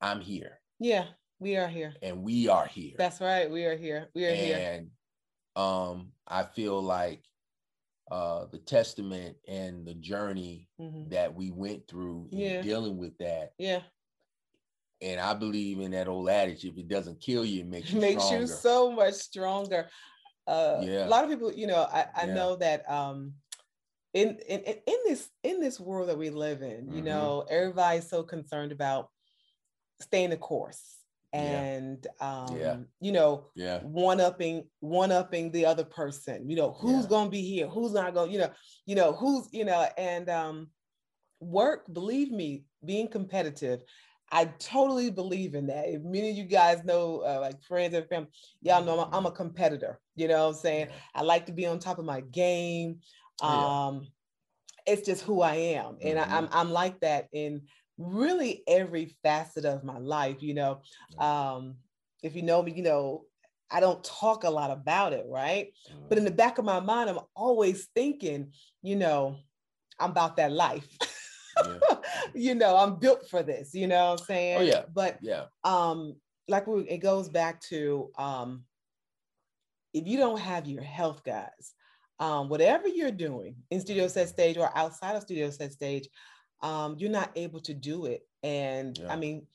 I'm 0.00 0.20
here. 0.20 0.58
Yeah, 0.78 1.06
we 1.40 1.56
are 1.56 1.68
here. 1.68 1.94
And 2.02 2.22
we 2.22 2.48
are 2.48 2.66
here. 2.66 2.94
That's 2.96 3.20
right. 3.20 3.50
We 3.50 3.64
are 3.64 3.76
here. 3.76 4.08
We 4.14 4.26
are 4.26 4.30
and, 4.30 4.38
here. 4.38 4.58
And 4.58 4.90
um, 5.56 6.12
I 6.26 6.44
feel 6.44 6.80
like 6.82 7.22
uh 8.10 8.44
the 8.52 8.58
testament 8.58 9.36
and 9.48 9.84
the 9.84 9.94
journey 9.94 10.68
mm-hmm. 10.80 11.08
that 11.08 11.34
we 11.34 11.50
went 11.50 11.88
through 11.88 12.28
yeah. 12.30 12.62
dealing 12.62 12.96
with 12.96 13.18
that 13.18 13.52
yeah 13.58 13.80
and 15.02 15.20
I 15.20 15.34
believe 15.34 15.80
in 15.80 15.90
that 15.92 16.08
old 16.08 16.28
adage: 16.28 16.64
if 16.64 16.76
it 16.76 16.88
doesn't 16.88 17.20
kill 17.20 17.44
you, 17.44 17.60
it 17.60 17.66
makes 17.66 17.92
you 17.92 18.00
makes 18.00 18.24
stronger. 18.24 18.42
you 18.42 18.46
so 18.46 18.90
much 18.90 19.14
stronger. 19.14 19.88
Uh, 20.46 20.80
yeah. 20.82 21.06
A 21.06 21.08
lot 21.08 21.24
of 21.24 21.30
people, 21.30 21.52
you 21.52 21.66
know, 21.66 21.86
I, 21.92 22.06
I 22.14 22.26
yeah. 22.26 22.34
know 22.34 22.56
that 22.56 22.88
um, 22.90 23.32
in, 24.14 24.38
in 24.48 24.60
in 24.60 24.96
this 25.06 25.28
in 25.42 25.60
this 25.60 25.80
world 25.80 26.08
that 26.08 26.18
we 26.18 26.30
live 26.30 26.62
in, 26.62 26.88
you 26.88 26.96
mm-hmm. 26.96 27.04
know, 27.04 27.46
everybody's 27.50 28.08
so 28.08 28.22
concerned 28.22 28.72
about 28.72 29.08
staying 30.00 30.30
the 30.30 30.36
course 30.36 30.96
and 31.32 32.06
yeah. 32.20 32.42
um 32.44 32.56
yeah. 32.56 32.76
you 33.00 33.12
know 33.12 33.46
yeah 33.54 33.80
one 33.80 34.20
upping 34.20 34.64
one 34.80 35.10
upping 35.10 35.50
the 35.50 35.66
other 35.66 35.84
person 35.84 36.48
you 36.48 36.56
know 36.56 36.72
who's 36.80 37.02
yeah. 37.02 37.08
going 37.08 37.26
to 37.26 37.30
be 37.30 37.42
here 37.42 37.66
who's 37.66 37.92
not 37.92 38.14
going 38.14 38.30
you 38.30 38.38
know 38.38 38.50
you 38.86 38.94
know 38.94 39.12
who's 39.12 39.48
you 39.52 39.64
know 39.64 39.86
and 39.98 40.30
um 40.30 40.68
work 41.40 41.84
believe 41.92 42.30
me 42.30 42.64
being 42.84 43.08
competitive 43.08 43.80
I 44.32 44.46
totally 44.58 45.10
believe 45.10 45.54
in 45.54 45.68
that. 45.68 45.88
If 45.88 46.02
many 46.02 46.30
of 46.30 46.36
you 46.36 46.44
guys 46.44 46.84
know, 46.84 47.20
uh, 47.20 47.38
like 47.40 47.62
friends 47.62 47.94
and 47.94 48.08
family, 48.08 48.28
y'all 48.60 48.84
know 48.84 49.00
I'm 49.00 49.12
a, 49.12 49.16
I'm 49.16 49.26
a 49.26 49.30
competitor. 49.30 50.00
You 50.16 50.28
know 50.28 50.46
what 50.46 50.56
I'm 50.56 50.60
saying? 50.60 50.88
I 51.14 51.22
like 51.22 51.46
to 51.46 51.52
be 51.52 51.66
on 51.66 51.78
top 51.78 51.98
of 51.98 52.04
my 52.04 52.20
game. 52.20 53.00
Um, 53.40 54.02
yeah. 54.02 54.94
It's 54.94 55.06
just 55.06 55.22
who 55.22 55.42
I 55.42 55.54
am. 55.54 55.98
And 56.00 56.18
mm-hmm. 56.18 56.32
I, 56.32 56.38
am 56.38 56.44
I'm, 56.44 56.50
I'm 56.52 56.72
like 56.72 57.00
that 57.00 57.28
in 57.32 57.62
really 57.98 58.62
every 58.66 59.16
facet 59.22 59.64
of 59.64 59.84
my 59.84 59.98
life. 59.98 60.42
You 60.42 60.54
know, 60.54 60.80
um, 61.18 61.76
if 62.22 62.34
you 62.34 62.42
know 62.42 62.62
me, 62.62 62.72
you 62.72 62.82
know, 62.82 63.24
I 63.70 63.80
don't 63.80 64.02
talk 64.02 64.44
a 64.44 64.50
lot 64.50 64.70
about 64.70 65.12
it, 65.12 65.26
right? 65.28 65.72
But 66.08 66.18
in 66.18 66.24
the 66.24 66.30
mm-hmm. 66.30 66.36
back 66.36 66.58
of 66.58 66.64
my 66.64 66.80
mind, 66.80 67.10
I'm 67.10 67.20
always 67.34 67.88
thinking, 67.94 68.52
you 68.82 68.96
know, 68.96 69.36
I'm 69.98 70.10
about 70.10 70.36
that 70.36 70.52
life. 70.52 70.86
you 72.34 72.54
know, 72.54 72.76
I'm 72.76 72.96
built 72.96 73.28
for 73.28 73.42
this, 73.42 73.74
you 73.74 73.86
know 73.86 74.10
what 74.10 74.20
I'm 74.20 74.26
saying? 74.26 74.58
Oh 74.58 74.62
yeah. 74.62 74.82
But 74.92 75.18
yeah. 75.20 75.44
Um, 75.64 76.16
like 76.48 76.66
we, 76.66 76.82
it 76.82 76.98
goes 76.98 77.28
back 77.28 77.60
to 77.62 78.10
um 78.18 78.64
if 79.92 80.06
you 80.06 80.18
don't 80.18 80.38
have 80.38 80.66
your 80.66 80.82
health 80.82 81.24
guys, 81.24 81.74
um, 82.20 82.48
whatever 82.48 82.86
you're 82.86 83.10
doing 83.10 83.56
in 83.70 83.80
studio 83.80 84.08
set 84.08 84.28
stage 84.28 84.58
or 84.58 84.70
outside 84.76 85.16
of 85.16 85.22
studio 85.22 85.50
set 85.50 85.72
stage, 85.72 86.08
um, 86.62 86.96
you're 86.98 87.10
not 87.10 87.30
able 87.34 87.60
to 87.60 87.74
do 87.74 88.06
it. 88.06 88.22
And 88.42 88.98
yeah. 88.98 89.12
I 89.12 89.16
mean, 89.16 89.46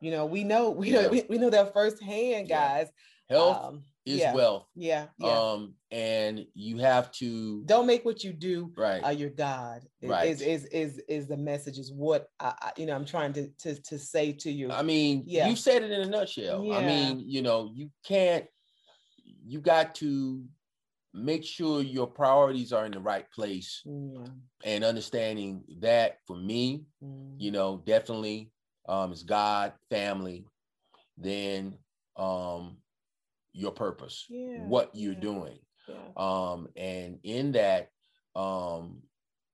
you 0.00 0.10
know, 0.10 0.26
we 0.26 0.44
know 0.44 0.70
we 0.70 0.90
know 0.90 1.08
we, 1.08 1.24
we 1.30 1.38
know 1.38 1.50
that 1.50 1.72
firsthand, 1.72 2.48
guys. 2.48 2.88
Health 3.28 3.64
um, 3.64 3.82
is 4.06 4.20
yeah, 4.20 4.32
wealth. 4.32 4.66
Yeah, 4.76 5.06
yeah. 5.18 5.28
Um, 5.28 5.74
and 5.90 6.46
you 6.54 6.78
have 6.78 7.10
to 7.12 7.62
don't 7.66 7.86
make 7.86 8.04
what 8.04 8.22
you 8.22 8.32
do 8.32 8.72
right. 8.76 9.04
Uh, 9.04 9.10
your 9.10 9.30
God. 9.30 9.82
Right. 10.02 10.28
Is 10.28 10.40
is 10.40 10.64
is 10.66 11.02
is 11.08 11.26
the 11.26 11.36
message? 11.36 11.78
Is 11.78 11.92
what 11.92 12.28
I, 12.40 12.54
I, 12.62 12.72
you 12.76 12.86
know? 12.86 12.94
I'm 12.94 13.04
trying 13.04 13.32
to 13.34 13.48
to 13.48 13.74
to 13.82 13.98
say 13.98 14.32
to 14.32 14.50
you. 14.50 14.70
I 14.70 14.82
mean, 14.82 15.24
yeah. 15.26 15.48
you 15.48 15.56
said 15.56 15.82
it 15.82 15.90
in 15.90 16.00
a 16.00 16.06
nutshell. 16.06 16.64
Yeah. 16.64 16.76
I 16.76 16.86
mean, 16.86 17.22
you 17.26 17.42
know, 17.42 17.70
you 17.74 17.90
can't. 18.04 18.46
You 19.44 19.60
got 19.60 19.94
to 19.96 20.42
make 21.12 21.44
sure 21.44 21.82
your 21.82 22.06
priorities 22.06 22.72
are 22.72 22.84
in 22.84 22.92
the 22.92 23.00
right 23.00 23.30
place 23.32 23.82
yeah. 23.84 24.26
and 24.64 24.84
understanding 24.84 25.64
that 25.80 26.18
for 26.26 26.36
me 26.36 26.84
mm. 27.02 27.34
you 27.38 27.50
know 27.50 27.82
definitely 27.86 28.50
um 28.86 29.12
is 29.12 29.22
god 29.22 29.72
family 29.88 30.44
then 31.16 31.72
um 32.18 32.76
your 33.56 33.72
purpose, 33.72 34.26
yeah. 34.28 34.58
what 34.66 34.90
you're 34.94 35.14
yeah. 35.14 35.20
doing. 35.20 35.58
Yeah. 35.88 35.94
Um, 36.16 36.68
and 36.76 37.18
in 37.22 37.52
that, 37.52 37.90
um, 38.34 39.02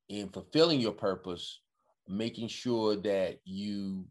in 0.09 0.29
fulfilling 0.29 0.81
your 0.81 0.93
purpose, 0.93 1.61
making 2.09 2.49
sure 2.49 2.97
that 2.97 3.39
you 3.45 4.07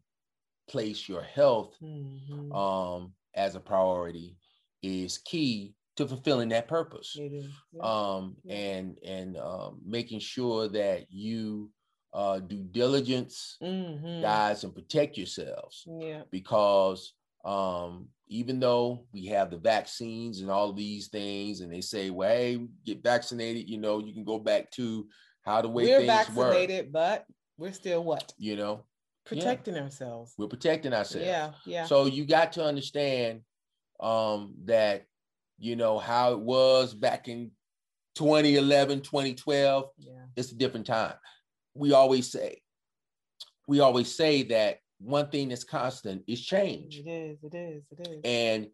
place 0.69 1.09
your 1.09 1.23
health 1.23 1.75
mm-hmm. 1.83 2.51
um, 2.53 3.13
as 3.35 3.55
a 3.55 3.59
priority 3.59 4.37
is 4.81 5.17
key 5.17 5.73
to 5.97 6.07
fulfilling 6.07 6.49
that 6.49 6.67
purpose. 6.67 7.17
Um, 7.81 8.37
and 8.49 8.97
and 9.05 9.37
um, 9.37 9.81
making 9.85 10.19
sure 10.19 10.69
that 10.69 11.07
you 11.09 11.69
uh, 12.13 12.39
do 12.39 12.63
diligence, 12.71 13.57
mm-hmm. 13.61 14.21
guys, 14.21 14.63
and 14.63 14.73
protect 14.73 15.17
yourselves. 15.17 15.83
Yeah. 15.85 16.21
Because 16.31 17.13
um, 17.45 18.07
even 18.27 18.59
though 18.59 19.05
we 19.11 19.25
have 19.25 19.51
the 19.51 19.57
vaccines 19.57 20.39
and 20.39 20.49
all 20.49 20.69
of 20.69 20.75
these 20.75 21.09
things, 21.09 21.61
and 21.61 21.71
they 21.71 21.81
say, 21.81 22.09
well, 22.09 22.29
hey, 22.29 22.65
get 22.85 23.03
vaccinated, 23.03 23.69
you 23.69 23.77
know, 23.77 23.99
you 23.99 24.13
can 24.13 24.23
go 24.23 24.39
back 24.39 24.71
to 24.71 25.07
how 25.43 25.61
the 25.61 25.67
way 25.67 25.85
we're 25.85 26.05
vaccinated, 26.05 26.85
were. 26.85 26.91
but 26.91 27.25
we're 27.57 27.73
still 27.73 28.03
what? 28.03 28.33
You 28.37 28.55
know, 28.55 28.83
protecting 29.25 29.75
yeah. 29.75 29.81
ourselves. 29.81 30.33
We're 30.37 30.47
protecting 30.47 30.93
ourselves. 30.93 31.27
Yeah, 31.27 31.51
yeah. 31.65 31.85
So 31.85 32.05
you 32.05 32.25
got 32.25 32.53
to 32.53 32.63
understand 32.63 33.41
um, 33.99 34.53
that, 34.65 35.05
you 35.59 35.75
know, 35.75 35.99
how 35.99 36.33
it 36.33 36.39
was 36.39 36.93
back 36.93 37.27
in 37.27 37.51
2011, 38.15 39.01
2012. 39.01 39.89
Yeah. 39.99 40.11
It's 40.35 40.51
a 40.51 40.55
different 40.55 40.85
time. 40.85 41.13
We 41.73 41.93
always 41.93 42.31
say, 42.31 42.61
we 43.67 43.79
always 43.79 44.13
say 44.13 44.43
that 44.43 44.79
one 45.03 45.29
thing 45.29 45.49
that's 45.49 45.63
constant 45.63 46.23
is 46.27 46.41
change. 46.45 46.99
It 46.99 47.09
is, 47.09 47.43
it 47.43 47.55
is, 47.55 47.83
it 47.91 48.07
is. 48.07 48.21
And 48.23 48.67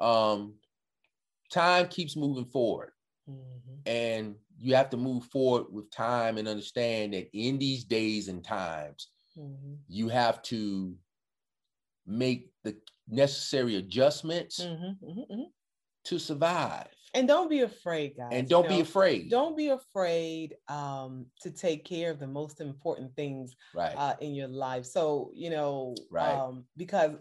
um, 0.00 0.54
time 1.52 1.86
keeps 1.88 2.16
moving 2.16 2.46
forward. 2.46 2.92
Mm-hmm. 3.28 3.74
And 3.86 4.34
you 4.58 4.74
have 4.74 4.90
to 4.90 4.96
move 4.96 5.24
forward 5.24 5.66
with 5.70 5.90
time 5.90 6.38
and 6.38 6.48
understand 6.48 7.12
that 7.14 7.28
in 7.32 7.58
these 7.58 7.84
days 7.84 8.28
and 8.28 8.42
times, 8.42 9.08
mm-hmm. 9.38 9.74
you 9.88 10.08
have 10.08 10.42
to 10.42 10.94
make 12.06 12.50
the 12.64 12.76
necessary 13.08 13.76
adjustments 13.76 14.60
mm-hmm, 14.60 15.06
mm-hmm, 15.06 15.32
mm-hmm. 15.32 15.42
to 16.04 16.18
survive. 16.18 16.88
And 17.18 17.26
don't 17.26 17.50
be 17.50 17.60
afraid, 17.60 18.16
guys. 18.16 18.28
And 18.30 18.48
don't 18.48 18.64
you 18.64 18.70
know, 18.70 18.76
be 18.76 18.80
afraid. 18.80 19.30
Don't 19.30 19.56
be 19.56 19.68
afraid 19.70 20.54
um, 20.68 21.26
to 21.42 21.50
take 21.50 21.84
care 21.84 22.12
of 22.12 22.20
the 22.20 22.28
most 22.28 22.60
important 22.60 23.14
things 23.16 23.56
right. 23.74 23.92
uh, 23.96 24.14
in 24.20 24.34
your 24.34 24.46
life. 24.46 24.86
So, 24.86 25.32
you 25.34 25.50
know, 25.50 25.96
right. 26.12 26.32
um, 26.32 26.64
because, 26.76 27.16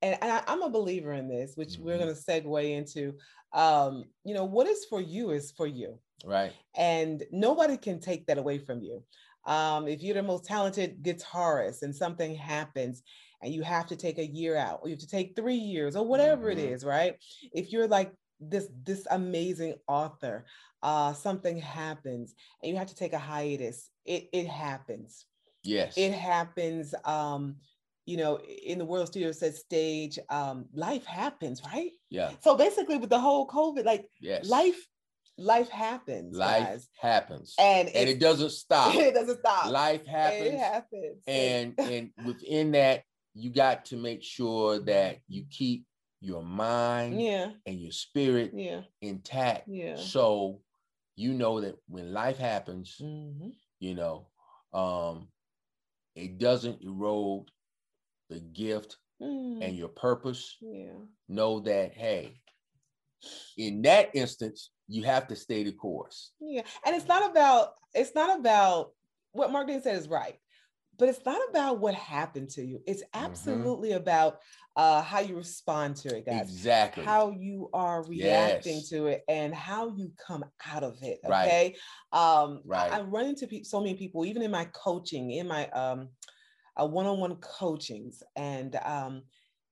and, 0.00 0.16
and 0.22 0.30
I, 0.30 0.52
am 0.52 0.62
a 0.62 0.70
believer 0.70 1.12
in 1.14 1.28
this, 1.28 1.56
which 1.56 1.70
mm-hmm. 1.70 1.84
we're 1.84 1.98
going 1.98 2.14
to 2.14 2.20
segue 2.20 2.76
into. 2.76 3.14
Um, 3.52 4.04
you 4.24 4.32
know, 4.32 4.44
what 4.44 4.68
is 4.68 4.84
for 4.84 5.00
you 5.00 5.30
is 5.30 5.50
for 5.50 5.66
you. 5.66 5.98
Right. 6.24 6.52
And 6.76 7.24
nobody 7.32 7.76
can 7.76 7.98
take 7.98 8.26
that 8.26 8.38
away 8.38 8.58
from 8.58 8.80
you. 8.80 9.02
Um, 9.44 9.88
if 9.88 10.02
you're 10.02 10.14
the 10.14 10.22
most 10.22 10.44
talented 10.44 11.02
guitarist 11.02 11.82
and 11.82 11.94
something 11.94 12.36
happens 12.36 13.02
and 13.42 13.52
you 13.52 13.62
have 13.62 13.88
to 13.88 13.96
take 13.96 14.18
a 14.18 14.26
year 14.26 14.56
out, 14.56 14.78
or 14.82 14.88
you 14.88 14.94
have 14.94 15.00
to 15.00 15.08
take 15.08 15.34
three 15.34 15.56
years, 15.56 15.96
or 15.96 16.06
whatever 16.06 16.48
mm-hmm. 16.48 16.60
it 16.60 16.70
is, 16.70 16.84
right? 16.84 17.16
If 17.52 17.72
you're 17.72 17.88
like 17.88 18.12
this 18.48 18.68
this 18.84 19.06
amazing 19.10 19.74
author, 19.86 20.44
uh, 20.82 21.12
something 21.12 21.58
happens 21.58 22.34
and 22.62 22.70
you 22.70 22.76
have 22.76 22.88
to 22.88 22.94
take 22.94 23.12
a 23.12 23.18
hiatus, 23.18 23.90
it 24.04 24.28
it 24.32 24.46
happens. 24.46 25.26
Yes. 25.64 25.94
It 25.96 26.12
happens. 26.12 26.94
Um, 27.04 27.56
you 28.04 28.16
know, 28.16 28.38
in 28.38 28.78
the 28.78 28.84
World 28.84 29.06
Studio 29.06 29.30
Set 29.30 29.54
stage, 29.54 30.18
um, 30.28 30.66
life 30.74 31.04
happens, 31.04 31.62
right? 31.64 31.92
Yeah. 32.10 32.32
So 32.40 32.56
basically, 32.56 32.96
with 32.98 33.10
the 33.10 33.20
whole 33.20 33.46
COVID, 33.46 33.84
like 33.84 34.06
yes. 34.20 34.48
life 34.48 34.88
life 35.38 35.68
happens. 35.68 36.36
Life 36.36 36.66
guys. 36.66 36.88
happens. 37.00 37.54
And, 37.58 37.88
and 37.88 38.08
it 38.08 38.18
doesn't 38.18 38.50
stop. 38.50 38.94
It 38.96 39.14
doesn't 39.14 39.38
stop. 39.38 39.70
Life 39.70 40.06
happens. 40.06 40.54
It 40.54 40.58
happens. 40.58 41.22
And 41.26 41.74
and 41.78 42.10
within 42.24 42.72
that, 42.72 43.04
you 43.34 43.50
got 43.50 43.86
to 43.86 43.96
make 43.96 44.22
sure 44.22 44.80
that 44.80 45.18
you 45.28 45.44
keep 45.50 45.84
your 46.22 46.44
mind 46.44 47.20
yeah. 47.20 47.50
and 47.66 47.80
your 47.80 47.90
spirit 47.90 48.52
yeah. 48.54 48.82
intact. 49.00 49.66
Yeah. 49.66 49.96
So 49.96 50.60
you 51.16 51.34
know 51.34 51.60
that 51.60 51.76
when 51.88 52.12
life 52.12 52.38
happens, 52.38 52.96
mm-hmm. 53.02 53.48
you 53.80 53.94
know, 53.94 54.28
um, 54.72 55.28
it 56.14 56.38
doesn't 56.38 56.82
erode 56.82 57.50
the 58.30 58.38
gift 58.38 58.98
mm. 59.20 59.62
and 59.62 59.76
your 59.76 59.88
purpose. 59.88 60.56
Yeah. 60.60 60.92
Know 61.28 61.60
that, 61.60 61.92
hey, 61.94 62.40
in 63.58 63.82
that 63.82 64.10
instance, 64.14 64.70
you 64.86 65.02
have 65.02 65.26
to 65.26 65.36
stay 65.36 65.64
the 65.64 65.72
course. 65.72 66.30
Yeah. 66.40 66.62
And 66.86 66.94
it's 66.94 67.08
not 67.08 67.30
about, 67.30 67.74
it's 67.94 68.14
not 68.14 68.38
about 68.38 68.92
what 69.32 69.50
Mark 69.50 69.66
Dean 69.66 69.82
said 69.82 69.96
is 69.96 70.08
right, 70.08 70.38
but 70.98 71.08
it's 71.08 71.24
not 71.24 71.40
about 71.50 71.80
what 71.80 71.94
happened 71.94 72.50
to 72.50 72.62
you. 72.64 72.80
It's 72.86 73.02
mm-hmm. 73.02 73.24
absolutely 73.24 73.88
mm-hmm. 73.90 73.98
about 73.98 74.38
uh, 74.76 75.02
how 75.02 75.20
you 75.20 75.36
respond 75.36 75.96
to 75.96 76.16
it, 76.16 76.24
guys. 76.24 76.42
Exactly. 76.42 77.04
How 77.04 77.30
you 77.30 77.68
are 77.72 78.02
reacting 78.04 78.76
yes. 78.76 78.88
to 78.88 79.06
it 79.06 79.22
and 79.28 79.54
how 79.54 79.88
you 79.88 80.12
come 80.24 80.44
out 80.66 80.82
of 80.82 80.96
it. 81.02 81.20
Okay. 81.24 81.74
Right. 82.12 82.18
Um, 82.18 82.60
right. 82.64 82.90
I, 82.90 82.98
I 82.98 83.02
run 83.02 83.26
into 83.26 83.46
pe- 83.46 83.64
so 83.64 83.80
many 83.80 83.94
people, 83.94 84.24
even 84.24 84.42
in 84.42 84.50
my 84.50 84.66
coaching, 84.72 85.32
in 85.32 85.46
my 85.46 85.68
um, 85.68 86.08
uh, 86.80 86.86
one-on-one 86.86 87.36
coachings, 87.36 88.22
and 88.34 88.76
um, 88.84 89.22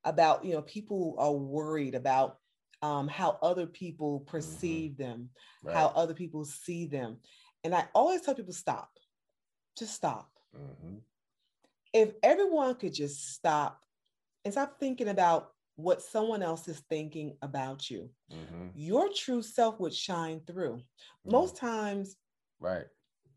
about 0.04 0.44
you 0.44 0.52
know 0.52 0.62
people 0.62 1.16
are 1.18 1.32
worried 1.32 1.94
about 1.94 2.36
um, 2.82 3.08
how 3.08 3.38
other 3.42 3.66
people 3.66 4.20
mm-hmm. 4.20 4.30
perceive 4.30 4.92
mm-hmm. 4.92 5.02
them, 5.02 5.30
right. 5.64 5.76
how 5.76 5.86
other 5.88 6.14
people 6.14 6.44
see 6.44 6.86
them. 6.86 7.16
And 7.64 7.74
I 7.74 7.86
always 7.94 8.20
tell 8.20 8.34
people 8.34 8.52
stop, 8.52 8.90
just 9.78 9.94
stop. 9.94 10.30
Mm-hmm. 10.54 10.96
If 11.92 12.12
everyone 12.22 12.74
could 12.74 12.94
just 12.94 13.32
stop 13.34 13.80
and 14.44 14.52
stop 14.52 14.78
thinking 14.78 15.08
about 15.08 15.50
what 15.76 16.02
someone 16.02 16.42
else 16.42 16.68
is 16.68 16.82
thinking 16.90 17.36
about 17.42 17.90
you, 17.90 18.10
mm-hmm. 18.32 18.68
your 18.74 19.08
true 19.14 19.42
self 19.42 19.80
would 19.80 19.94
shine 19.94 20.40
through. 20.46 20.76
Mm-hmm. 20.76 21.32
Most 21.32 21.56
times, 21.56 22.16
right, 22.58 22.84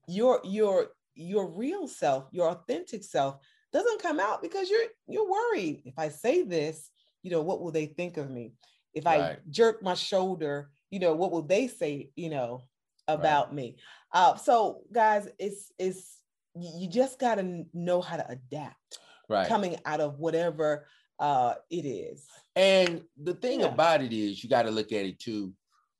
your 0.07 0.39
your 0.43 0.87
your 1.15 1.47
real 1.47 1.87
self, 1.87 2.27
your 2.31 2.49
authentic 2.49 3.03
self 3.03 3.37
doesn't 3.71 4.01
come 4.01 4.19
out 4.19 4.41
because 4.41 4.69
you're 4.69 4.87
you're 5.07 5.29
worried. 5.29 5.81
If 5.85 5.97
I 5.97 6.09
say 6.09 6.43
this, 6.43 6.89
you 7.21 7.31
know, 7.31 7.41
what 7.41 7.61
will 7.61 7.71
they 7.71 7.87
think 7.87 8.17
of 8.17 8.29
me? 8.29 8.53
If 8.93 9.05
right. 9.05 9.21
I 9.21 9.37
jerk 9.49 9.81
my 9.81 9.95
shoulder, 9.95 10.69
you 10.91 10.99
know, 10.99 11.15
what 11.15 11.31
will 11.31 11.41
they 11.41 11.67
say, 11.67 12.11
you 12.15 12.29
know, 12.29 12.63
about 13.07 13.47
right. 13.47 13.55
me? 13.55 13.77
Uh, 14.13 14.35
so 14.35 14.81
guys, 14.91 15.27
it's 15.39 15.71
it's 15.79 16.19
you 16.55 16.87
just 16.87 17.19
got 17.19 17.35
to 17.35 17.65
know 17.73 18.01
how 18.01 18.17
to 18.17 18.29
adapt. 18.29 18.99
Right. 19.33 19.47
Coming 19.47 19.77
out 19.85 19.99
of 19.99 20.19
whatever 20.19 20.87
uh 21.19 21.55
it 21.69 21.85
is. 21.85 22.25
And 22.55 23.03
the 23.21 23.33
thing 23.33 23.61
yeah. 23.61 23.67
about 23.67 24.01
it 24.01 24.13
is 24.13 24.43
you 24.43 24.49
got 24.49 24.63
to 24.63 24.71
look 24.71 24.91
at 24.91 25.05
it 25.05 25.19
too. 25.19 25.53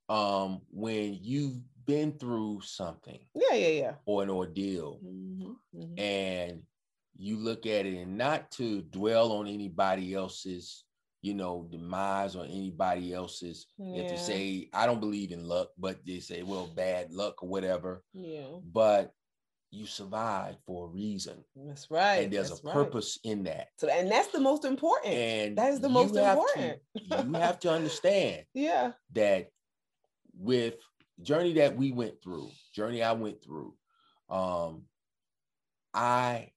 Um, 0.08 0.60
when 0.70 1.18
you've 1.20 1.58
been 1.86 2.12
through 2.12 2.60
something, 2.62 3.18
yeah, 3.34 3.56
yeah, 3.56 3.68
yeah, 3.68 3.92
or 4.04 4.22
an 4.22 4.30
ordeal, 4.30 5.00
mm-hmm, 5.04 5.52
mm-hmm. 5.74 5.98
and 5.98 6.62
you 7.16 7.38
look 7.38 7.64
at 7.64 7.86
it 7.86 7.96
and 7.96 8.18
not 8.18 8.50
to 8.52 8.82
dwell 8.82 9.32
on 9.32 9.46
anybody 9.46 10.14
else's 10.14 10.84
you 11.24 11.32
know, 11.32 11.66
demise 11.70 12.36
or 12.36 12.44
anybody 12.44 13.14
else's. 13.14 13.66
Yeah. 13.78 14.02
If 14.02 14.12
you 14.12 14.18
say, 14.18 14.68
I 14.74 14.84
don't 14.84 15.00
believe 15.00 15.32
in 15.32 15.48
luck, 15.48 15.68
but 15.78 15.96
they 16.06 16.20
say, 16.20 16.42
well, 16.42 16.68
bad 16.76 17.12
luck 17.12 17.42
or 17.42 17.48
whatever. 17.48 18.04
Yeah. 18.12 18.58
But 18.70 19.14
you 19.74 19.86
survive 19.86 20.56
for 20.66 20.86
a 20.86 20.88
reason. 20.88 21.44
That's 21.56 21.90
right. 21.90 22.24
And 22.24 22.32
there's 22.32 22.50
that's 22.50 22.60
a 22.60 22.64
purpose 22.64 23.18
right. 23.24 23.32
in 23.32 23.42
that. 23.44 23.68
So, 23.78 23.88
and 23.88 24.10
that's 24.10 24.28
the 24.28 24.40
most 24.40 24.64
important. 24.64 25.14
And 25.14 25.58
that 25.58 25.72
is 25.72 25.80
the 25.80 25.88
most 25.88 26.14
important. 26.16 26.80
To, 27.10 27.24
you 27.26 27.32
have 27.34 27.58
to 27.60 27.70
understand. 27.70 28.44
Yeah. 28.54 28.92
That 29.12 29.50
with 30.38 30.74
journey 31.22 31.54
that 31.54 31.76
we 31.76 31.92
went 31.92 32.22
through, 32.22 32.50
journey 32.72 33.02
I 33.02 33.12
went 33.12 33.42
through, 33.42 33.74
um, 34.30 34.82
I 35.92 36.50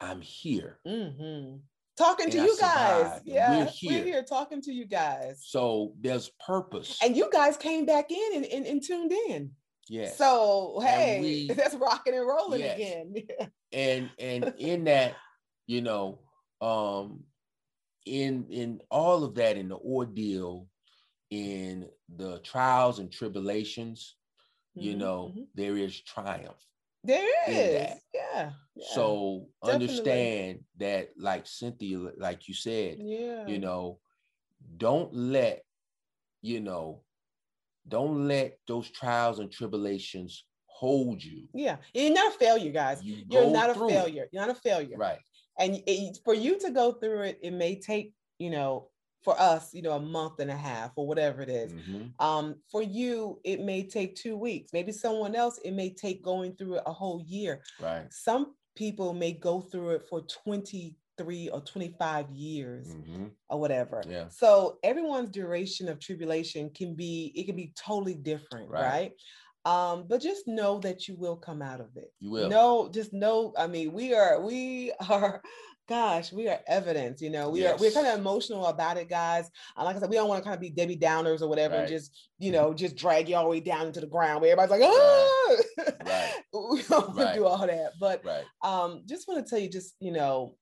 I'm 0.00 0.20
here. 0.20 0.78
Mm-hmm 0.86 1.56
talking 1.96 2.30
to 2.30 2.38
you 2.38 2.56
guys. 2.58 3.20
Yeah, 3.24 3.50
we're 3.50 3.66
here. 3.66 3.92
we're 3.92 4.04
here. 4.04 4.22
talking 4.22 4.62
to 4.62 4.72
you 4.72 4.86
guys. 4.86 5.42
So 5.44 5.92
there's 6.00 6.30
purpose. 6.44 6.98
And 7.02 7.16
you 7.16 7.28
guys 7.32 7.56
came 7.56 7.86
back 7.86 8.10
in 8.10 8.30
and, 8.34 8.44
and, 8.44 8.66
and 8.66 8.82
tuned 8.82 9.12
in. 9.28 9.50
Yeah. 9.88 10.10
So 10.10 10.80
hey, 10.82 11.20
we, 11.20 11.48
that's 11.54 11.74
rocking 11.74 12.14
and 12.14 12.26
rolling 12.26 12.60
yes. 12.60 12.76
again. 12.76 13.14
and 13.72 14.10
and 14.18 14.54
in 14.58 14.84
that, 14.84 15.14
you 15.66 15.82
know, 15.82 16.20
um, 16.60 17.24
in 18.06 18.46
in 18.50 18.80
all 18.90 19.24
of 19.24 19.34
that, 19.36 19.56
in 19.56 19.68
the 19.68 19.76
ordeal, 19.76 20.66
in 21.30 21.88
the 22.16 22.38
trials 22.40 22.98
and 22.98 23.10
tribulations, 23.10 24.16
mm-hmm, 24.76 24.88
you 24.88 24.96
know, 24.96 25.32
mm-hmm. 25.32 25.42
there 25.54 25.76
is 25.76 26.00
triumph. 26.00 26.64
There 27.04 27.26
is. 27.48 27.56
Yeah, 27.56 27.94
yeah. 28.14 28.50
So 28.94 29.48
Definitely. 29.64 29.88
understand 29.88 30.60
that, 30.78 31.10
like 31.16 31.46
Cynthia, 31.46 31.98
like 32.16 32.48
you 32.48 32.54
said, 32.54 32.98
yeah. 33.00 33.46
you 33.46 33.58
know, 33.58 33.98
don't 34.76 35.12
let 35.12 35.64
you 36.42 36.60
know, 36.60 37.02
don't 37.88 38.28
let 38.28 38.58
those 38.68 38.90
trials 38.90 39.38
and 39.38 39.50
tribulations 39.50 40.44
hold 40.66 41.22
you. 41.22 41.48
Yeah, 41.54 41.76
you're 41.94 42.12
not 42.12 42.34
a 42.34 42.38
failure, 42.38 42.72
guys. 42.72 43.02
You 43.02 43.24
are 43.38 43.50
not 43.50 43.70
a 43.70 43.74
failure. 43.74 44.24
It. 44.24 44.30
You're 44.32 44.46
not 44.46 44.56
a 44.56 44.60
failure. 44.60 44.96
Right. 44.96 45.18
And 45.58 45.82
it, 45.86 46.18
for 46.24 46.34
you 46.34 46.58
to 46.60 46.70
go 46.70 46.92
through 46.92 47.22
it, 47.22 47.38
it 47.42 47.52
may 47.52 47.78
take 47.78 48.12
you 48.38 48.50
know 48.50 48.88
for 49.22 49.40
us, 49.40 49.72
you 49.72 49.82
know, 49.82 49.92
a 49.92 50.00
month 50.00 50.40
and 50.40 50.50
a 50.50 50.56
half 50.56 50.92
or 50.96 51.06
whatever 51.06 51.42
it 51.42 51.48
is. 51.48 51.72
Mm-hmm. 51.72 52.24
Um, 52.24 52.56
for 52.70 52.82
you, 52.82 53.40
it 53.44 53.60
may 53.60 53.84
take 53.84 54.16
two 54.16 54.36
weeks. 54.36 54.72
Maybe 54.72 54.92
someone 54.92 55.34
else, 55.34 55.58
it 55.64 55.72
may 55.72 55.90
take 55.90 56.24
going 56.24 56.56
through 56.56 56.76
it 56.76 56.82
a 56.86 56.92
whole 56.92 57.22
year. 57.26 57.62
Right. 57.80 58.06
Some 58.10 58.54
people 58.74 59.14
may 59.14 59.32
go 59.32 59.60
through 59.60 59.90
it 59.90 60.06
for 60.08 60.22
23 61.22 61.48
or 61.50 61.60
25 61.60 62.30
years 62.30 62.88
mm-hmm. 62.88 63.26
or 63.48 63.60
whatever. 63.60 64.02
Yeah. 64.08 64.28
So 64.28 64.78
everyone's 64.82 65.30
duration 65.30 65.88
of 65.88 66.00
tribulation 66.00 66.70
can 66.74 66.94
be, 66.94 67.32
it 67.34 67.46
can 67.46 67.56
be 67.56 67.72
totally 67.76 68.14
different, 68.14 68.70
right? 68.70 68.82
right? 68.82 69.12
um 69.64 70.06
but 70.08 70.20
just 70.20 70.48
know 70.48 70.80
that 70.80 71.06
you 71.06 71.14
will 71.14 71.36
come 71.36 71.62
out 71.62 71.80
of 71.80 71.86
it 71.94 72.12
you 72.18 72.32
will 72.32 72.48
no 72.48 72.90
just 72.92 73.12
know 73.12 73.52
i 73.56 73.64
mean 73.64 73.92
we 73.92 74.12
are 74.12 74.40
we 74.40 74.90
are 75.08 75.40
gosh, 75.88 76.32
we 76.32 76.48
are 76.48 76.60
evidence, 76.66 77.20
you 77.20 77.30
know, 77.30 77.50
we 77.50 77.60
yes. 77.60 77.78
are 77.78 77.82
we're 77.82 77.90
kind 77.90 78.06
of 78.06 78.18
emotional 78.18 78.66
about 78.66 78.96
it, 78.96 79.08
guys. 79.08 79.50
Uh, 79.76 79.84
like 79.84 79.96
I 79.96 79.98
said, 79.98 80.10
we 80.10 80.16
don't 80.16 80.28
want 80.28 80.42
to 80.42 80.44
kind 80.44 80.54
of 80.54 80.60
be 80.60 80.70
Debbie 80.70 80.96
Downers 80.96 81.42
or 81.42 81.48
whatever, 81.48 81.74
right. 81.74 81.80
and 81.82 81.88
just 81.88 82.28
you 82.38 82.52
mm-hmm. 82.52 82.62
know, 82.62 82.74
just 82.74 82.96
drag 82.96 83.28
you 83.28 83.36
all 83.36 83.44
the 83.44 83.50
way 83.50 83.60
down 83.60 83.86
into 83.86 84.00
the 84.00 84.06
ground 84.06 84.40
where 84.40 84.52
everybody's 84.52 84.70
like, 84.70 84.80
oh, 84.84 85.62
right. 86.06 86.32
we 86.70 86.82
don't 86.82 87.16
right. 87.16 87.34
do 87.34 87.44
all 87.44 87.66
that. 87.66 87.92
But 88.00 88.24
right. 88.24 88.44
um, 88.62 89.02
just 89.06 89.28
want 89.28 89.44
to 89.44 89.50
tell 89.50 89.58
you, 89.58 89.68
just 89.68 89.94
you 90.00 90.12
know, 90.12 90.54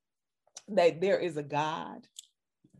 that 0.71 1.01
there 1.01 1.18
is 1.18 1.37
a 1.37 1.43
God. 1.43 2.07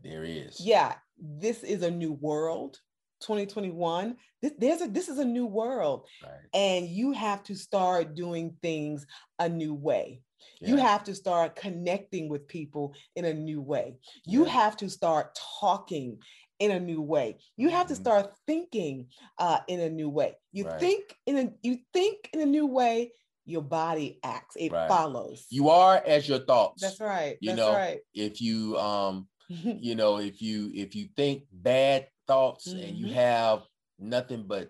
There 0.03 0.23
is. 0.23 0.59
Yeah, 0.59 0.95
this 1.17 1.63
is 1.63 1.83
a 1.83 1.91
new 1.91 2.13
world. 2.13 2.79
2021 3.21 4.15
this, 4.41 4.51
there's 4.57 4.81
a 4.81 4.87
this 4.87 5.07
is 5.07 5.19
a 5.19 5.23
new 5.23 5.45
world 5.45 6.07
right. 6.23 6.39
and 6.55 6.87
you 6.87 7.11
have 7.11 7.43
to 7.43 7.53
start 7.53 8.15
doing 8.15 8.57
things 8.63 9.05
a 9.37 9.47
new 9.47 9.75
way 9.75 10.23
yeah. 10.59 10.69
You 10.69 10.77
have 10.77 11.03
to 11.05 11.15
start 11.15 11.55
connecting 11.55 12.29
with 12.29 12.47
people 12.47 12.93
in 13.15 13.25
a 13.25 13.33
new 13.33 13.61
way. 13.61 13.95
You 14.25 14.45
yeah. 14.45 14.51
have 14.51 14.77
to 14.77 14.89
start 14.89 15.37
talking 15.59 16.19
in 16.59 16.71
a 16.71 16.79
new 16.79 17.01
way. 17.01 17.37
You 17.57 17.69
have 17.69 17.87
to 17.87 17.93
mm-hmm. 17.93 18.03
start 18.03 18.33
thinking 18.45 19.07
uh, 19.39 19.59
in 19.67 19.79
a 19.79 19.89
new 19.89 20.09
way. 20.09 20.35
You 20.51 20.65
right. 20.65 20.79
think 20.79 21.15
in 21.25 21.37
a 21.37 21.51
you 21.63 21.79
think 21.93 22.29
in 22.33 22.41
a 22.41 22.45
new 22.45 22.67
way. 22.67 23.11
Your 23.45 23.61
body 23.61 24.19
acts. 24.23 24.55
It 24.55 24.71
right. 24.71 24.87
follows. 24.87 25.45
You 25.49 25.69
are 25.69 26.01
as 26.05 26.27
your 26.27 26.39
thoughts. 26.39 26.81
That's 26.81 26.99
right. 26.99 27.37
You 27.41 27.49
That's 27.49 27.57
know, 27.57 27.73
right. 27.73 27.99
if 28.13 28.41
you 28.41 28.77
um, 28.77 29.27
you 29.49 29.95
know, 29.95 30.17
if 30.17 30.41
you 30.41 30.71
if 30.73 30.95
you 30.95 31.07
think 31.15 31.43
bad 31.51 32.07
thoughts 32.27 32.67
mm-hmm. 32.67 32.83
and 32.83 32.97
you 32.97 33.07
mm-hmm. 33.07 33.15
have 33.15 33.61
nothing 33.99 34.45
but 34.47 34.69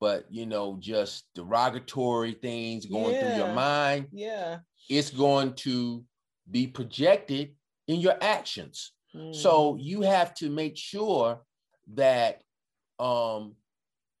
but 0.00 0.26
you 0.30 0.44
know 0.44 0.76
just 0.78 1.24
derogatory 1.34 2.32
things 2.32 2.84
going 2.84 3.14
yeah. 3.14 3.20
through 3.20 3.44
your 3.44 3.54
mind 3.54 4.06
yeah 4.12 4.58
it's 4.90 5.08
going 5.08 5.54
to 5.54 6.04
be 6.50 6.66
projected 6.66 7.54
in 7.88 8.00
your 8.00 8.16
actions. 8.20 8.92
Mm. 9.14 9.34
So 9.34 9.76
you 9.80 10.02
have 10.02 10.34
to 10.36 10.50
make 10.50 10.76
sure 10.76 11.40
that 11.94 12.42
um, 12.98 13.54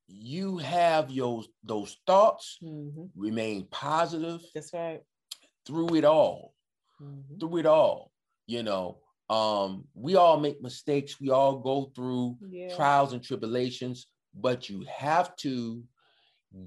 you 0.08 0.58
have 0.58 1.10
your 1.10 1.42
those 1.64 1.98
thoughts 2.06 2.58
mm-hmm. 2.62 3.04
remain 3.14 3.66
positive. 3.70 4.40
That's 4.54 4.72
right. 4.72 5.00
Through 5.66 5.96
it 5.96 6.04
all, 6.04 6.54
mm-hmm. 7.02 7.38
through 7.38 7.58
it 7.58 7.66
all, 7.66 8.12
you 8.46 8.62
know, 8.62 8.98
um, 9.28 9.84
we 9.94 10.14
all 10.16 10.38
make 10.38 10.62
mistakes. 10.62 11.20
We 11.20 11.30
all 11.30 11.58
go 11.58 11.90
through 11.94 12.36
yeah. 12.48 12.74
trials 12.76 13.12
and 13.12 13.22
tribulations, 13.22 14.06
but 14.34 14.68
you 14.68 14.86
have 14.88 15.34
to 15.36 15.82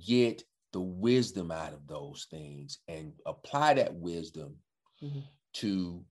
get 0.06 0.44
the 0.74 0.82
wisdom 0.82 1.52
out 1.52 1.74
of 1.74 1.88
those 1.88 2.28
things 2.30 2.80
and 2.88 3.14
apply 3.26 3.76
that 3.76 3.94
wisdom 3.94 4.56
mm-hmm. 5.02 5.20
to 5.54 6.04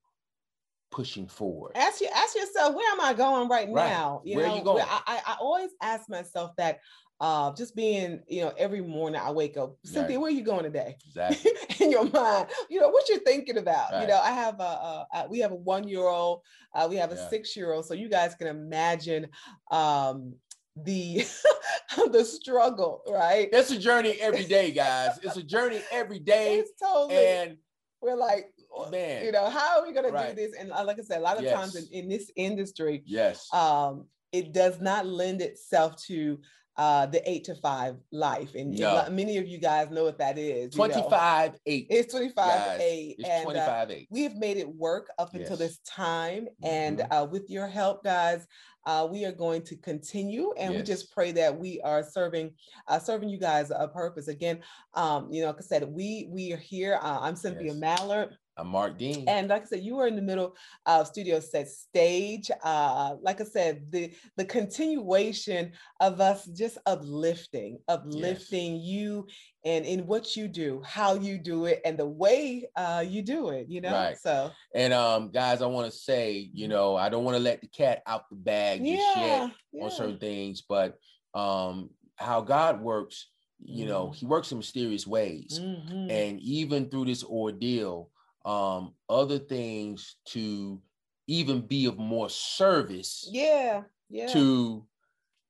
pushing 0.90 1.28
forward. 1.28 1.72
Ask 1.76 2.00
you 2.00 2.08
ask 2.14 2.34
yourself, 2.34 2.74
where 2.74 2.90
am 2.90 3.00
I 3.00 3.12
going 3.12 3.48
right, 3.48 3.68
right. 3.68 3.90
now? 3.90 4.22
You 4.24 4.36
where 4.36 4.46
know, 4.46 4.54
are 4.54 4.58
you 4.58 4.64
going? 4.64 4.84
I, 4.88 5.20
I 5.26 5.36
always 5.40 5.70
ask 5.82 6.08
myself 6.08 6.52
that 6.56 6.80
uh, 7.20 7.52
just 7.54 7.74
being, 7.74 8.20
you 8.28 8.42
know, 8.42 8.52
every 8.56 8.80
morning 8.80 9.20
I 9.22 9.30
wake 9.30 9.56
up, 9.56 9.76
Cynthia, 9.84 10.16
right. 10.16 10.20
where 10.20 10.28
are 10.28 10.34
you 10.34 10.42
going 10.42 10.62
today? 10.62 10.96
Exactly. 11.06 11.52
In 11.80 11.90
your 11.90 12.04
mind, 12.04 12.46
you 12.70 12.80
know, 12.80 12.88
what 12.90 13.08
you're 13.08 13.18
thinking 13.20 13.58
about. 13.58 13.92
Right. 13.92 14.02
You 14.02 14.08
know, 14.08 14.20
I 14.20 14.30
have 14.30 14.60
a, 14.60 15.06
a, 15.12 15.26
we 15.28 15.40
have 15.40 15.52
a 15.52 15.56
one 15.56 15.88
year 15.88 16.06
old, 16.06 16.42
uh, 16.74 16.86
we 16.88 16.96
have 16.96 17.12
a 17.12 17.16
yeah. 17.16 17.28
six 17.28 17.56
year 17.56 17.72
old, 17.72 17.86
so 17.86 17.94
you 17.94 18.08
guys 18.08 18.34
can 18.34 18.46
imagine 18.46 19.26
um, 19.70 20.34
the 20.76 21.24
the 22.12 22.24
struggle, 22.24 23.02
right? 23.08 23.48
It's 23.52 23.70
a 23.70 23.78
journey 23.78 24.16
every 24.20 24.44
day, 24.44 24.70
guys. 24.70 25.18
It's 25.22 25.36
a 25.36 25.42
journey 25.54 25.80
every 25.90 26.20
day. 26.20 26.58
It's 26.58 26.72
totally 26.80 27.16
and 27.16 27.56
we're 28.00 28.16
like 28.16 28.52
man, 28.90 29.24
you 29.24 29.32
know, 29.32 29.50
how 29.50 29.80
are 29.80 29.86
we 29.86 29.92
gonna 29.92 30.10
right. 30.10 30.34
do 30.34 30.36
this? 30.36 30.54
And 30.58 30.72
uh, 30.72 30.84
like 30.84 30.98
I 30.98 31.02
said, 31.02 31.18
a 31.18 31.22
lot 31.22 31.36
of 31.36 31.42
yes. 31.42 31.54
times 31.54 31.76
in, 31.76 31.86
in 31.90 32.08
this 32.08 32.30
industry, 32.36 33.02
yes, 33.06 33.52
um, 33.52 34.06
it 34.32 34.52
does 34.52 34.80
not 34.80 35.06
lend 35.06 35.40
itself 35.40 35.96
to 36.04 36.38
uh, 36.78 37.06
the 37.06 37.28
eight 37.28 37.44
to 37.44 37.56
five 37.56 37.96
life. 38.12 38.54
And 38.54 38.78
no. 38.78 39.08
many 39.10 39.36
of 39.36 39.48
you 39.48 39.58
guys 39.58 39.90
know 39.90 40.04
what 40.04 40.18
that 40.18 40.38
is. 40.38 40.72
25 40.72 41.52
know. 41.52 41.58
8. 41.66 41.86
It's 41.90 42.12
25 42.12 42.80
8. 42.80 43.16
It's 43.18 43.28
and, 43.28 43.44
25 43.44 43.68
uh, 43.68 43.92
8. 43.92 44.08
We 44.10 44.22
have 44.22 44.36
made 44.36 44.56
it 44.56 44.68
work 44.68 45.10
up 45.18 45.30
yes. 45.32 45.42
until 45.42 45.56
this 45.56 45.78
time. 45.78 46.44
Mm-hmm. 46.44 46.66
And 46.66 47.06
uh, 47.10 47.26
with 47.28 47.50
your 47.50 47.66
help, 47.66 48.04
guys, 48.04 48.46
uh, 48.86 49.06
we 49.10 49.24
are 49.24 49.32
going 49.32 49.60
to 49.62 49.76
continue 49.76 50.54
and 50.56 50.72
yes. 50.72 50.80
we 50.80 50.86
just 50.86 51.12
pray 51.12 51.30
that 51.32 51.58
we 51.58 51.80
are 51.82 52.02
serving 52.02 52.50
uh, 52.86 52.98
serving 52.98 53.28
you 53.28 53.38
guys 53.38 53.70
a 53.70 53.86
purpose 53.86 54.28
again 54.28 54.60
um, 54.94 55.30
you 55.30 55.42
know 55.42 55.48
like 55.48 55.56
i 55.58 55.60
said 55.60 55.86
we 55.86 56.26
we 56.30 56.54
are 56.54 56.58
here 56.58 56.98
uh, 57.02 57.18
i'm 57.20 57.36
cynthia 57.36 57.72
yes. 57.72 57.76
mallard 57.76 58.30
I'm 58.58 58.68
Mark 58.68 58.98
Dean. 58.98 59.24
And 59.28 59.48
like 59.48 59.62
I 59.62 59.66
said, 59.66 59.82
you 59.84 59.94
were 59.94 60.08
in 60.08 60.16
the 60.16 60.22
middle 60.22 60.56
of 60.84 61.06
Studio 61.06 61.38
Set 61.38 61.68
Stage. 61.68 62.50
Uh, 62.64 63.14
like 63.22 63.40
I 63.40 63.44
said, 63.44 63.86
the 63.90 64.12
the 64.36 64.44
continuation 64.44 65.72
of 66.00 66.20
us 66.20 66.44
just 66.46 66.76
uplifting, 66.84 67.78
uplifting 67.86 68.76
yes. 68.76 68.84
you 68.84 69.26
and 69.64 69.86
in 69.86 70.06
what 70.06 70.34
you 70.34 70.48
do, 70.48 70.82
how 70.84 71.14
you 71.14 71.38
do 71.38 71.66
it, 71.66 71.80
and 71.84 71.96
the 71.96 72.06
way 72.06 72.68
uh, 72.74 73.04
you 73.06 73.22
do 73.22 73.50
it. 73.50 73.68
You 73.68 73.80
know, 73.80 73.92
right. 73.92 74.18
so. 74.18 74.50
And 74.74 74.92
um, 74.92 75.30
guys, 75.30 75.62
I 75.62 75.66
want 75.66 75.90
to 75.90 75.96
say, 75.96 76.50
you 76.52 76.64
mm-hmm. 76.64 76.72
know, 76.72 76.96
I 76.96 77.08
don't 77.08 77.24
want 77.24 77.36
to 77.36 77.42
let 77.42 77.60
the 77.60 77.68
cat 77.68 78.02
out 78.06 78.28
the 78.28 78.36
bag 78.36 78.80
just 78.80 79.16
yet 79.16 79.52
yeah. 79.72 79.84
on 79.84 79.90
certain 79.92 80.18
things, 80.18 80.62
but 80.68 80.98
um, 81.32 81.90
how 82.16 82.40
God 82.40 82.80
works, 82.80 83.28
you 83.60 83.84
mm-hmm. 83.84 83.92
know, 83.92 84.10
He 84.10 84.26
works 84.26 84.50
in 84.50 84.58
mysterious 84.58 85.06
ways, 85.06 85.60
mm-hmm. 85.62 86.10
and 86.10 86.40
even 86.40 86.88
through 86.88 87.04
this 87.04 87.22
ordeal 87.22 88.10
um, 88.44 88.94
other 89.08 89.38
things 89.38 90.16
to 90.26 90.80
even 91.26 91.60
be 91.60 91.86
of 91.86 91.98
more 91.98 92.30
service. 92.30 93.28
Yeah, 93.30 93.82
yeah. 94.08 94.26
To 94.28 94.86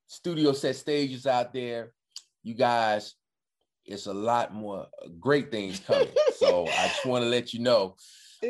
studio 0.08 0.52
set 0.52 0.76
stages 0.76 1.26
out 1.26 1.52
there, 1.52 1.92
you 2.42 2.54
guys, 2.54 3.14
it's 3.84 4.06
a 4.06 4.14
lot 4.14 4.52
more 4.52 4.86
great 5.20 5.50
things 5.50 5.80
coming. 5.80 6.08
so 6.36 6.66
I 6.66 6.88
just 6.88 7.06
want 7.06 7.24
to 7.24 7.28
let 7.28 7.54
you 7.54 7.60
know. 7.60 7.96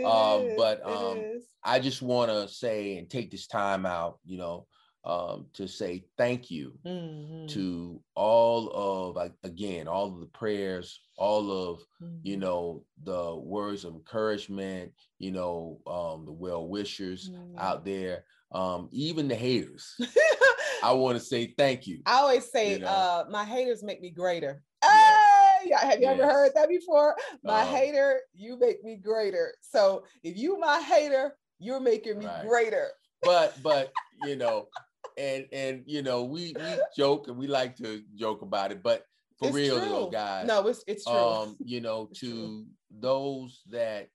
Um, 0.05 0.51
but 0.57 0.85
um, 0.85 1.41
I 1.65 1.79
just 1.79 2.03
want 2.03 2.31
to 2.31 2.49
say 2.49 2.99
and 2.99 3.09
take 3.09 3.31
this 3.31 3.47
time 3.47 3.87
out, 3.87 4.19
you 4.25 4.39
know, 4.39 4.67
um, 5.09 5.47
to 5.55 5.67
say 5.67 6.05
thank 6.19 6.51
you 6.51 6.73
mm-hmm. 6.85 7.47
to 7.47 8.01
all 8.15 8.71
of 9.17 9.33
again 9.43 9.89
all 9.89 10.13
of 10.13 10.21
the 10.21 10.27
prayers 10.27 11.01
all 11.17 11.51
of 11.51 11.81
mm-hmm. 12.03 12.19
you 12.23 12.37
know 12.37 12.85
the 13.05 13.35
words 13.35 13.85
of 13.85 13.95
encouragement 13.95 14.93
you 15.19 15.31
know 15.31 15.81
um, 15.87 16.27
the 16.27 16.33
well 16.33 16.69
wishers 16.69 17.31
mm-hmm. 17.31 17.59
out 17.59 17.85
there 17.85 18.25
um, 18.53 18.89
even 18.93 19.29
the 19.29 19.35
haters 19.35 19.97
i 20.83 20.93
want 20.93 21.19
to 21.19 21.25
say 21.25 21.55
thank 21.57 21.87
you 21.87 22.01
i 22.05 22.17
always 22.17 22.51
say 22.51 22.75
you 22.75 22.79
know? 22.81 22.87
uh, 22.87 23.25
my 23.31 23.45
haters 23.45 23.83
make 23.83 24.03
me 24.03 24.11
greater 24.11 24.63
hey 24.85 25.71
have 25.73 25.99
you 25.99 26.07
yes. 26.07 26.21
ever 26.21 26.25
heard 26.25 26.53
that 26.55 26.69
before 26.69 27.17
my 27.43 27.63
um, 27.63 27.69
hater 27.69 28.21
you 28.35 28.59
make 28.59 28.85
me 28.85 28.97
greater 28.97 29.55
so 29.63 30.05
if 30.23 30.37
you 30.37 30.59
my 30.59 30.81
hater 30.83 31.35
you're 31.59 31.81
making 31.81 32.19
me 32.19 32.27
right. 32.27 32.47
greater 32.47 32.89
but 33.23 33.57
but 33.63 33.91
you 34.25 34.37
know 34.37 34.69
and 35.17 35.47
and 35.53 35.83
you 35.87 36.03
know 36.03 36.25
we 36.25 36.55
we 36.57 36.81
joke 36.97 37.29
and 37.29 37.37
we 37.37 37.47
like 37.47 37.77
to 37.77 38.03
joke 38.15 38.43
about 38.43 38.73
it, 38.73 38.83
but 38.83 39.05
for 39.39 39.49
it's 39.49 39.57
real 39.57 39.79
true. 39.79 39.89
though, 39.89 40.11
guys. 40.11 40.47
No, 40.47 40.67
it's 40.67 40.85
it's 40.87 41.05
true. 41.05 41.15
Um, 41.15 41.57
you 41.65 41.81
know, 41.81 42.07
to 42.15 42.31
true. 42.31 42.67
those 42.91 43.63
that 43.71 44.09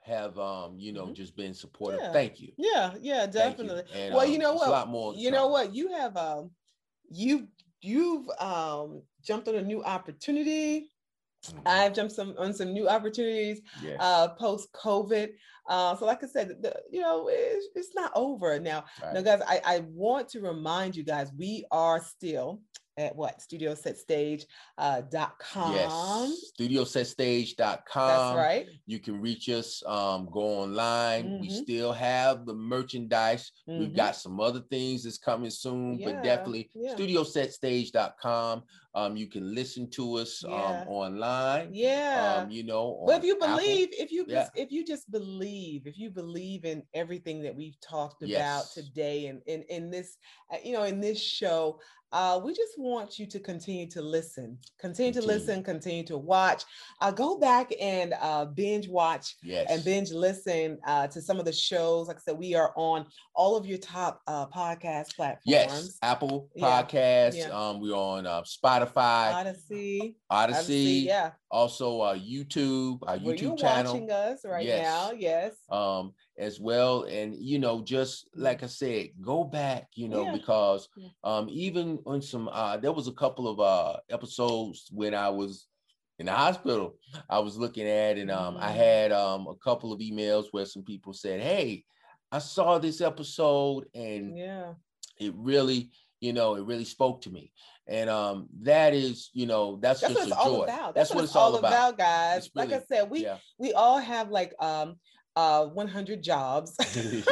have 0.00 0.38
um, 0.38 0.78
you 0.78 0.92
know, 0.92 1.04
mm-hmm. 1.04 1.14
just 1.14 1.36
been 1.36 1.54
supportive. 1.54 2.00
Yeah. 2.02 2.12
Thank 2.12 2.40
you. 2.40 2.52
Yeah, 2.56 2.94
yeah, 3.00 3.26
definitely. 3.26 3.82
You. 3.94 4.00
And, 4.00 4.14
well, 4.14 4.26
um, 4.26 4.32
you 4.32 4.38
know 4.38 4.54
what? 4.54 4.68
A 4.68 4.70
lot 4.70 4.88
more. 4.88 5.14
You 5.14 5.30
know 5.30 5.48
what? 5.48 5.74
You 5.74 5.92
have 5.92 6.16
um, 6.16 6.50
you 7.10 7.48
you've 7.80 8.28
um 8.38 9.02
jumped 9.22 9.48
on 9.48 9.56
a 9.56 9.62
new 9.62 9.82
opportunity. 9.82 10.88
I've 11.66 11.94
jumped 11.94 12.12
some 12.12 12.34
on 12.38 12.52
some 12.52 12.72
new 12.72 12.88
opportunities 12.88 13.60
yes. 13.82 13.96
uh, 14.00 14.28
post 14.28 14.72
COVID. 14.72 15.30
Uh, 15.68 15.96
so, 15.96 16.06
like 16.06 16.22
I 16.24 16.26
said, 16.26 16.60
the, 16.60 16.74
you 16.90 17.00
know, 17.00 17.28
it's, 17.30 17.66
it's 17.74 17.94
not 17.94 18.10
over 18.14 18.58
now. 18.58 18.84
Right. 19.02 19.14
Now, 19.14 19.22
guys, 19.22 19.40
I, 19.46 19.60
I 19.64 19.78
want 19.90 20.28
to 20.30 20.40
remind 20.40 20.96
you 20.96 21.04
guys, 21.04 21.30
we 21.36 21.64
are 21.70 22.02
still 22.02 22.60
at 22.98 23.14
what 23.16 23.40
studio 23.40 23.74
set 23.74 23.96
stage 23.96 24.46
uh, 24.78 25.00
dot 25.00 25.38
com 25.38 25.72
yes 25.72 26.32
studio 26.48 26.84
set 26.84 27.06
stage 27.06 27.56
dot 27.56 27.84
com 27.86 28.08
that's 28.08 28.36
right 28.36 28.66
you 28.86 28.98
can 28.98 29.20
reach 29.20 29.48
us 29.48 29.82
um 29.86 30.28
go 30.30 30.40
online 30.40 31.24
mm-hmm. 31.24 31.40
we 31.40 31.48
still 31.48 31.92
have 31.92 32.44
the 32.44 32.54
merchandise 32.54 33.52
mm-hmm. 33.68 33.80
we've 33.80 33.96
got 33.96 34.14
some 34.14 34.40
other 34.40 34.60
things 34.70 35.04
that's 35.04 35.18
coming 35.18 35.50
soon 35.50 35.98
yeah. 35.98 36.06
but 36.06 36.22
definitely 36.22 36.68
yeah. 36.74 36.94
studio 36.94 37.22
set 37.22 37.52
stage 37.52 37.92
dot 37.92 38.16
com 38.20 38.62
um 38.94 39.16
you 39.16 39.26
can 39.26 39.54
listen 39.54 39.88
to 39.88 40.16
us 40.16 40.44
um, 40.44 40.50
yeah. 40.50 40.80
um 40.82 40.88
online 40.88 41.68
yeah 41.72 42.42
um 42.42 42.50
you 42.50 42.62
know 42.62 43.02
but 43.06 43.18
if 43.18 43.24
you 43.24 43.38
believe 43.38 43.88
Apple, 43.88 44.04
if 44.04 44.12
you 44.12 44.24
yeah. 44.28 44.48
if 44.54 44.70
you 44.70 44.84
just 44.84 45.10
believe 45.10 45.86
if 45.86 45.98
you 45.98 46.10
believe 46.10 46.64
in 46.64 46.82
everything 46.92 47.42
that 47.42 47.54
we've 47.54 47.80
talked 47.80 48.22
about 48.22 48.64
today 48.72 49.26
and 49.26 49.40
in 49.46 49.62
in 49.70 49.90
this 49.90 50.18
uh, 50.52 50.58
you 50.62 50.72
know 50.72 50.82
in 50.82 51.00
this 51.00 51.20
show 51.20 51.78
uh, 52.12 52.40
we 52.42 52.52
just 52.52 52.78
want 52.78 53.18
you 53.18 53.26
to 53.26 53.40
continue 53.40 53.88
to 53.88 54.02
listen, 54.02 54.58
continue, 54.78 55.12
continue. 55.12 55.20
to 55.20 55.26
listen, 55.26 55.62
continue 55.62 56.04
to 56.04 56.18
watch. 56.18 56.64
Uh, 57.00 57.10
go 57.10 57.38
back 57.38 57.72
and 57.80 58.14
uh, 58.20 58.44
binge 58.44 58.88
watch 58.88 59.36
yes. 59.42 59.66
and 59.70 59.84
binge 59.84 60.10
listen 60.10 60.78
uh, 60.86 61.06
to 61.06 61.22
some 61.22 61.38
of 61.38 61.44
the 61.44 61.52
shows. 61.52 62.08
Like 62.08 62.16
I 62.16 62.20
said, 62.20 62.38
we 62.38 62.54
are 62.54 62.72
on 62.76 63.06
all 63.34 63.56
of 63.56 63.66
your 63.66 63.78
top 63.78 64.20
uh, 64.26 64.46
podcast 64.46 65.16
platforms. 65.16 65.42
Yes, 65.46 65.98
Apple 66.02 66.48
Podcasts. 66.58 67.36
Yeah. 67.36 67.48
Um, 67.48 67.80
we're 67.80 67.94
on 67.94 68.26
uh, 68.26 68.42
Spotify, 68.42 69.32
Odyssey, 69.32 70.16
Odyssey, 70.28 70.56
Odyssey. 70.58 71.04
Yeah. 71.06 71.30
Also, 71.50 72.00
uh, 72.00 72.16
YouTube, 72.16 73.00
our 73.06 73.18
Were 73.18 73.34
YouTube 73.34 73.58
channel. 73.58 73.92
Watching 73.92 74.10
us 74.10 74.40
right 74.44 74.64
yes. 74.64 74.82
now, 74.82 75.12
yes. 75.12 75.54
Um, 75.70 76.12
as 76.42 76.60
well. 76.60 77.04
And 77.04 77.36
you 77.36 77.58
know, 77.58 77.80
just 77.80 78.28
like 78.34 78.62
I 78.62 78.66
said, 78.66 79.10
go 79.20 79.44
back, 79.44 79.88
you 79.94 80.08
know, 80.08 80.24
yeah. 80.24 80.32
because 80.32 80.88
um 81.24 81.48
even 81.50 81.98
on 82.04 82.20
some 82.20 82.48
uh 82.48 82.76
there 82.76 82.92
was 82.92 83.08
a 83.08 83.12
couple 83.12 83.48
of 83.48 83.60
uh 83.60 83.98
episodes 84.10 84.88
when 84.92 85.14
I 85.14 85.28
was 85.28 85.66
in 86.18 86.26
the 86.26 86.32
hospital 86.32 86.96
I 87.30 87.38
was 87.38 87.56
looking 87.56 87.86
at 87.86 88.18
and 88.18 88.30
um 88.30 88.56
I 88.58 88.68
mm-hmm. 88.68 88.76
had 88.78 89.12
um 89.12 89.46
a 89.46 89.54
couple 89.56 89.92
of 89.92 90.00
emails 90.00 90.46
where 90.50 90.66
some 90.66 90.82
people 90.82 91.12
said, 91.12 91.40
Hey, 91.40 91.84
I 92.32 92.38
saw 92.38 92.78
this 92.78 93.00
episode 93.00 93.86
and 93.94 94.36
yeah, 94.36 94.72
it 95.20 95.32
really, 95.36 95.90
you 96.20 96.32
know, 96.32 96.56
it 96.56 96.64
really 96.64 96.84
spoke 96.84 97.22
to 97.22 97.30
me. 97.30 97.52
And 97.86 98.08
um, 98.08 98.48
that 98.62 98.94
is, 98.94 99.30
you 99.32 99.46
know, 99.46 99.76
that's, 99.82 100.00
that's 100.00 100.14
just 100.14 100.26
a 100.28 100.34
joy. 100.44 100.66
That's, 100.66 100.94
that's, 100.94 101.14
what, 101.14 101.24
it's 101.24 101.34
all 101.34 101.56
about, 101.56 101.72
about 101.72 101.98
guys. 101.98 102.48
Really, 102.54 102.68
like 102.68 102.80
I 102.80 102.84
said, 102.86 103.10
we 103.10 103.24
yeah. 103.24 103.38
we 103.58 103.72
all 103.72 103.98
have 103.98 104.30
like 104.30 104.54
um 104.60 104.96
uh 105.36 105.66
100 105.66 106.22
jobs. 106.22 106.76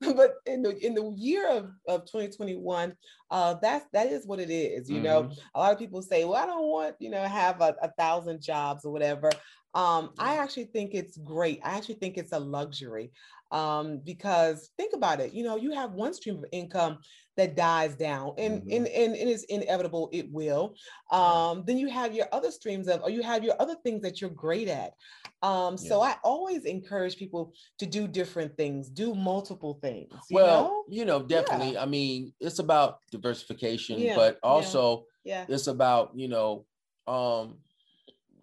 But 0.00 0.34
in 0.46 0.62
the 0.62 0.76
in 0.84 0.94
the 0.94 1.12
year 1.16 1.48
of, 1.48 1.70
of 1.88 2.06
2021 2.06 2.94
uh 3.30 3.54
that's 3.60 3.84
that 3.92 4.06
is 4.06 4.26
what 4.26 4.38
it 4.38 4.50
is 4.50 4.88
you 4.88 4.96
mm-hmm. 4.96 5.04
know 5.04 5.30
a 5.54 5.58
lot 5.58 5.72
of 5.72 5.78
people 5.78 6.00
say 6.00 6.24
well 6.24 6.40
i 6.40 6.46
don't 6.46 6.68
want 6.68 6.94
you 7.00 7.10
know 7.10 7.22
have 7.22 7.60
a, 7.60 7.74
a 7.82 7.90
thousand 7.98 8.40
jobs 8.40 8.84
or 8.84 8.92
whatever. 8.92 9.30
Um 9.74 10.10
i 10.18 10.36
actually 10.36 10.66
think 10.66 10.94
it's 10.94 11.16
great. 11.18 11.60
I 11.64 11.76
actually 11.76 11.96
think 11.96 12.16
it's 12.16 12.32
a 12.32 12.38
luxury 12.38 13.10
um 13.52 14.00
because 14.04 14.70
think 14.76 14.92
about 14.92 15.20
it 15.20 15.32
you 15.32 15.44
know 15.44 15.56
you 15.56 15.70
have 15.70 15.92
one 15.92 16.12
stream 16.12 16.38
of 16.38 16.44
income 16.52 16.98
that 17.36 17.54
dies 17.54 17.94
down 17.94 18.32
and, 18.38 18.62
mm-hmm. 18.62 18.72
and, 18.72 18.86
and 18.88 19.14
it 19.14 19.28
is 19.28 19.44
inevitable 19.44 20.08
it 20.12 20.30
will 20.32 20.74
um, 21.12 21.62
then 21.66 21.78
you 21.78 21.88
have 21.88 22.14
your 22.14 22.26
other 22.32 22.50
streams 22.50 22.88
of 22.88 23.02
or 23.02 23.10
you 23.10 23.22
have 23.22 23.44
your 23.44 23.54
other 23.60 23.76
things 23.84 24.02
that 24.02 24.20
you're 24.20 24.30
great 24.30 24.68
at 24.68 24.94
um, 25.42 25.76
so 25.76 26.00
i 26.00 26.16
always 26.24 26.64
encourage 26.64 27.16
people 27.16 27.52
to 27.78 27.86
do 27.86 28.08
different 28.08 28.56
things 28.56 28.88
do 28.88 29.14
multiple 29.14 29.78
things 29.80 30.12
you 30.28 30.36
well 30.36 30.64
know? 30.64 30.84
you 30.88 31.04
know 31.04 31.22
definitely 31.22 31.74
yeah. 31.74 31.82
i 31.82 31.86
mean 31.86 32.32
it's 32.40 32.58
about 32.58 32.98
diversification 33.12 33.98
yeah. 33.98 34.16
but 34.16 34.38
also 34.42 35.04
yeah. 35.24 35.44
yeah 35.48 35.54
it's 35.54 35.66
about 35.66 36.10
you 36.16 36.26
know 36.26 36.64
um 37.06 37.58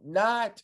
not 0.06 0.62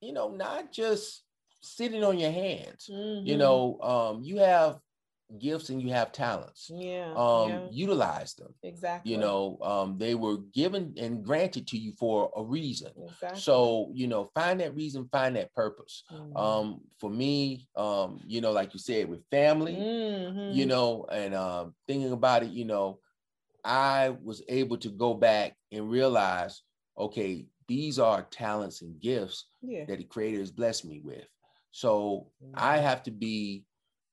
you 0.00 0.12
know 0.12 0.28
not 0.30 0.72
just 0.72 1.22
sitting 1.60 2.04
on 2.04 2.18
your 2.18 2.30
hands 2.30 2.88
mm-hmm. 2.90 3.26
you 3.26 3.36
know 3.36 3.78
um 3.80 4.22
you 4.22 4.38
have 4.38 4.78
gifts 5.36 5.68
and 5.68 5.82
you 5.82 5.90
have 5.90 6.12
talents. 6.12 6.70
Yeah. 6.72 7.12
Um, 7.14 7.50
yeah. 7.50 7.66
utilize 7.70 8.34
them. 8.34 8.54
Exactly. 8.62 9.12
You 9.12 9.18
know, 9.18 9.58
um, 9.62 9.98
they 9.98 10.14
were 10.14 10.38
given 10.54 10.94
and 10.96 11.22
granted 11.22 11.66
to 11.68 11.78
you 11.78 11.92
for 11.98 12.30
a 12.36 12.42
reason. 12.42 12.92
Exactly. 12.96 13.40
So, 13.40 13.90
you 13.92 14.06
know, 14.06 14.30
find 14.34 14.60
that 14.60 14.74
reason, 14.74 15.08
find 15.12 15.36
that 15.36 15.52
purpose. 15.54 16.04
Mm-hmm. 16.12 16.36
Um, 16.36 16.80
for 16.98 17.10
me, 17.10 17.68
um, 17.76 18.20
you 18.26 18.40
know, 18.40 18.52
like 18.52 18.72
you 18.72 18.80
said, 18.80 19.08
with 19.08 19.20
family, 19.30 19.76
mm-hmm. 19.76 20.56
you 20.56 20.66
know, 20.66 21.04
and 21.10 21.34
um 21.34 21.74
thinking 21.86 22.12
about 22.12 22.42
it, 22.42 22.50
you 22.50 22.64
know, 22.64 22.98
I 23.64 24.16
was 24.22 24.42
able 24.48 24.78
to 24.78 24.88
go 24.88 25.14
back 25.14 25.54
and 25.72 25.90
realize, 25.90 26.62
okay, 26.96 27.46
these 27.66 27.98
are 27.98 28.22
talents 28.30 28.80
and 28.80 28.98
gifts 28.98 29.46
yeah. 29.60 29.84
that 29.84 29.98
the 29.98 30.04
creator 30.04 30.38
has 30.38 30.50
blessed 30.50 30.86
me 30.86 31.02
with. 31.04 31.26
So 31.70 32.28
mm-hmm. 32.42 32.54
I 32.56 32.78
have 32.78 33.02
to 33.04 33.10
be 33.10 33.64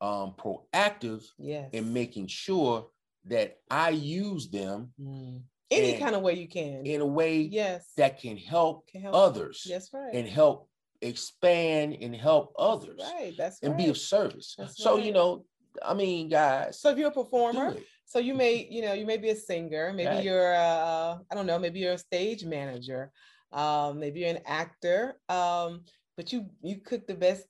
um, 0.02 0.36
proactive 0.38 1.24
yes. 1.38 1.70
in 1.72 1.94
making 1.94 2.28
sure 2.28 2.88
that 3.26 3.58
I 3.72 3.90
use 3.90 4.50
them 4.50 4.92
mm. 5.02 5.42
any 5.72 5.98
kind 5.98 6.16
of 6.16 6.22
way 6.22 6.36
you 6.36 6.48
can 6.48 6.86
in 6.86 7.02
a 7.02 7.06
way 7.06 7.40
yes 7.40 7.92
that 7.98 8.20
can 8.20 8.38
help, 8.38 8.88
can 8.88 9.02
help 9.02 9.16
others. 9.16 9.64
Yes, 9.66 9.90
right. 9.94 10.14
And 10.14 10.28
help 10.28 10.70
expand 11.02 11.98
and 12.02 12.16
help 12.16 12.54
others. 12.58 12.98
That's 13.00 13.14
right. 13.14 13.34
That's 13.38 13.60
and 13.62 13.74
right. 13.74 13.84
be 13.84 13.90
of 13.90 13.98
service. 13.98 14.56
That's 14.58 14.82
so 14.82 14.96
right. 14.96 15.06
you 15.06 15.12
know, 15.12 15.46
I 15.84 15.94
mean, 15.94 16.30
guys. 16.30 16.80
So 16.80 16.90
if 16.90 16.98
you're 16.98 17.10
a 17.10 17.12
performer, 17.12 17.76
so 18.06 18.20
you 18.20 18.34
may, 18.34 18.68
you 18.70 18.82
know, 18.82 18.94
you 18.94 19.06
may 19.06 19.18
be 19.18 19.30
a 19.30 19.36
singer, 19.36 19.92
maybe 19.94 20.08
right. 20.08 20.24
you're 20.24 20.56
uh, 20.56 21.18
I 21.32 21.36
don't 21.36 21.46
know, 21.46 21.60
maybe 21.60 21.80
you're 21.80 21.94
a 21.94 21.98
stage 21.98 22.46
manager, 22.46 23.12
um, 23.52 24.00
maybe 24.00 24.22
you're 24.22 24.30
an 24.30 24.44
actor, 24.46 25.18
um, 25.30 25.84
but 26.18 26.32
you 26.32 26.48
you 26.62 26.78
cook 26.78 27.08
the 27.08 27.16
best 27.16 27.46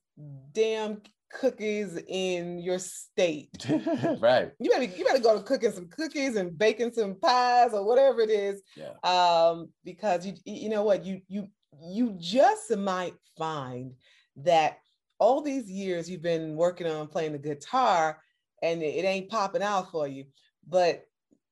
damn 0.54 1.02
cookies 1.40 2.00
in 2.08 2.60
your 2.60 2.80
state. 2.80 3.66
right. 4.20 4.52
You 4.60 4.70
better 4.70 4.84
you 4.84 5.06
better 5.06 5.20
go 5.20 5.38
to 5.38 5.44
cooking 5.44 5.72
some 5.72 5.88
cookies 5.88 6.36
and 6.36 6.58
baking 6.58 6.94
some 6.94 7.16
pies 7.16 7.74
or 7.74 7.86
whatever 7.86 8.22
it 8.22 8.30
is. 8.30 8.62
Yeah. 8.76 8.94
Um, 9.04 9.70
because 9.84 10.26
you 10.26 10.34
you 10.46 10.70
know 10.70 10.84
what 10.84 11.06
you 11.06 11.22
you 11.28 11.48
you 11.82 12.16
just 12.20 12.76
might 12.76 13.16
find 13.38 13.94
that 14.38 14.80
all 15.20 15.42
these 15.42 15.70
years 15.70 16.10
you've 16.10 16.22
been 16.22 16.56
working 16.56 16.88
on 16.88 17.08
playing 17.08 17.34
the 17.34 17.38
guitar 17.38 18.20
and 18.62 18.82
it, 18.82 18.96
it 18.96 19.06
ain't 19.06 19.30
popping 19.30 19.62
out 19.62 19.92
for 19.92 20.08
you, 20.08 20.26
but 20.68 21.06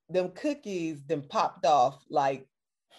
them 0.10 0.30
cookies 0.30 1.04
then 1.08 1.22
popped 1.22 1.66
off 1.66 2.04
like 2.10 2.48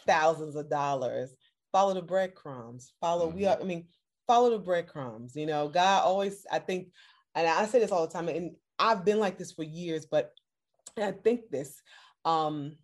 thousands 0.06 0.56
of 0.56 0.70
dollars. 0.70 1.34
Follow 1.72 1.94
the 1.94 2.02
breadcrumbs. 2.02 2.92
Follow 3.00 3.28
mm-hmm. 3.28 3.36
we 3.36 3.46
are, 3.46 3.58
I 3.60 3.64
mean 3.64 3.86
follow 4.26 4.50
the 4.50 4.58
breadcrumbs. 4.58 5.36
You 5.36 5.46
know, 5.46 5.68
God 5.68 6.02
always, 6.04 6.46
I 6.50 6.58
think, 6.58 6.88
and 7.34 7.46
I 7.46 7.66
say 7.66 7.80
this 7.80 7.92
all 7.92 8.06
the 8.06 8.12
time, 8.12 8.28
and 8.28 8.52
I've 8.78 9.04
been 9.04 9.20
like 9.20 9.38
this 9.38 9.52
for 9.52 9.62
years, 9.62 10.06
but 10.06 10.32
I 10.96 11.12
think 11.12 11.50
this, 11.50 11.80
um, 12.24 12.76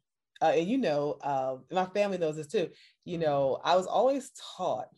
uh, 0.43 0.53
and 0.57 0.69
you 0.69 0.79
know, 0.79 1.19
uh, 1.23 1.57
my 1.71 1.87
family 1.87 2.19
knows 2.19 2.37
this 2.37 2.47
too. 2.47 2.69
You 3.05 3.19
know, 3.19 3.61
I 3.65 3.77
was 3.77 3.87
always 3.87 4.31
taught 4.57 4.89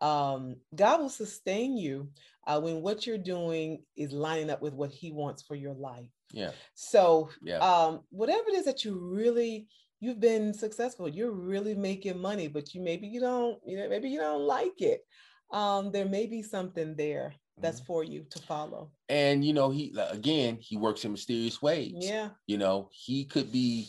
um, 0.00 0.56
God 0.74 1.00
will 1.00 1.08
sustain 1.08 1.76
you 1.76 2.10
uh, 2.46 2.60
when 2.60 2.82
what 2.82 3.06
you're 3.06 3.18
doing 3.18 3.82
is 3.96 4.12
lining 4.12 4.50
up 4.50 4.60
with 4.60 4.74
what 4.74 4.90
He 4.90 5.10
wants 5.10 5.42
for 5.42 5.54
your 5.54 5.74
life. 5.74 6.10
Yeah. 6.32 6.50
So, 6.74 7.30
yeah. 7.42 7.58
Um, 7.58 8.00
whatever 8.10 8.48
it 8.48 8.54
is 8.54 8.64
that 8.66 8.84
you 8.84 8.98
really 8.98 9.66
you've 10.00 10.20
been 10.20 10.52
successful, 10.52 11.08
you're 11.08 11.32
really 11.32 11.74
making 11.74 12.20
money, 12.20 12.48
but 12.48 12.74
you 12.74 12.82
maybe 12.82 13.06
you 13.06 13.20
don't, 13.20 13.58
you 13.66 13.78
know, 13.78 13.88
maybe 13.88 14.10
you 14.10 14.20
don't 14.20 14.42
like 14.42 14.80
it 14.82 15.00
um, 15.54 15.92
there 15.92 16.04
may 16.04 16.26
be 16.26 16.42
something 16.42 16.94
there 16.96 17.32
that's 17.58 17.78
mm-hmm. 17.78 17.86
for 17.86 18.04
you 18.04 18.26
to 18.30 18.38
follow. 18.40 18.90
And 19.08 19.44
you 19.44 19.52
know, 19.54 19.70
he 19.70 19.94
again, 20.10 20.58
he 20.60 20.76
works 20.76 21.04
in 21.04 21.12
mysterious 21.12 21.62
ways. 21.62 21.94
Yeah. 21.96 22.30
You 22.46 22.58
know, 22.58 22.88
he 22.92 23.24
could 23.24 23.52
be 23.52 23.86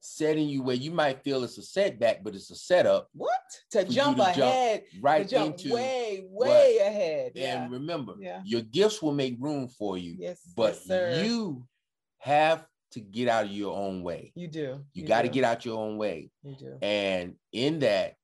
setting 0.00 0.48
you 0.48 0.62
where 0.62 0.76
you 0.76 0.90
might 0.90 1.22
feel 1.22 1.42
it's 1.44 1.58
a 1.58 1.62
setback, 1.62 2.22
but 2.22 2.34
it's 2.34 2.50
a 2.50 2.56
setup. 2.56 3.08
What? 3.14 3.30
To 3.72 3.84
jump 3.84 4.18
to 4.18 4.22
ahead. 4.24 4.84
Jump 4.92 5.04
right 5.04 5.28
jump 5.28 5.58
into 5.58 5.74
way, 5.74 6.24
way 6.30 6.76
what? 6.78 6.86
ahead. 6.86 7.32
Yeah. 7.34 7.62
And 7.62 7.72
remember, 7.72 8.14
yeah. 8.18 8.40
your 8.44 8.62
gifts 8.62 9.02
will 9.02 9.12
make 9.12 9.36
room 9.40 9.68
for 9.68 9.98
you. 9.98 10.14
Yes. 10.18 10.40
But 10.56 10.78
yes, 10.86 11.24
you 11.24 11.66
have 12.18 12.64
to 12.92 13.00
get 13.00 13.28
out 13.28 13.46
of 13.46 13.50
your 13.50 13.76
own 13.76 14.02
way. 14.02 14.32
You 14.36 14.46
do. 14.46 14.84
You, 14.92 15.02
you 15.02 15.06
got 15.08 15.22
to 15.22 15.28
get 15.28 15.44
out 15.44 15.64
your 15.64 15.78
own 15.78 15.96
way. 15.96 16.30
You 16.42 16.54
do. 16.56 16.78
And 16.80 17.34
in 17.52 17.80
that, 17.80 18.14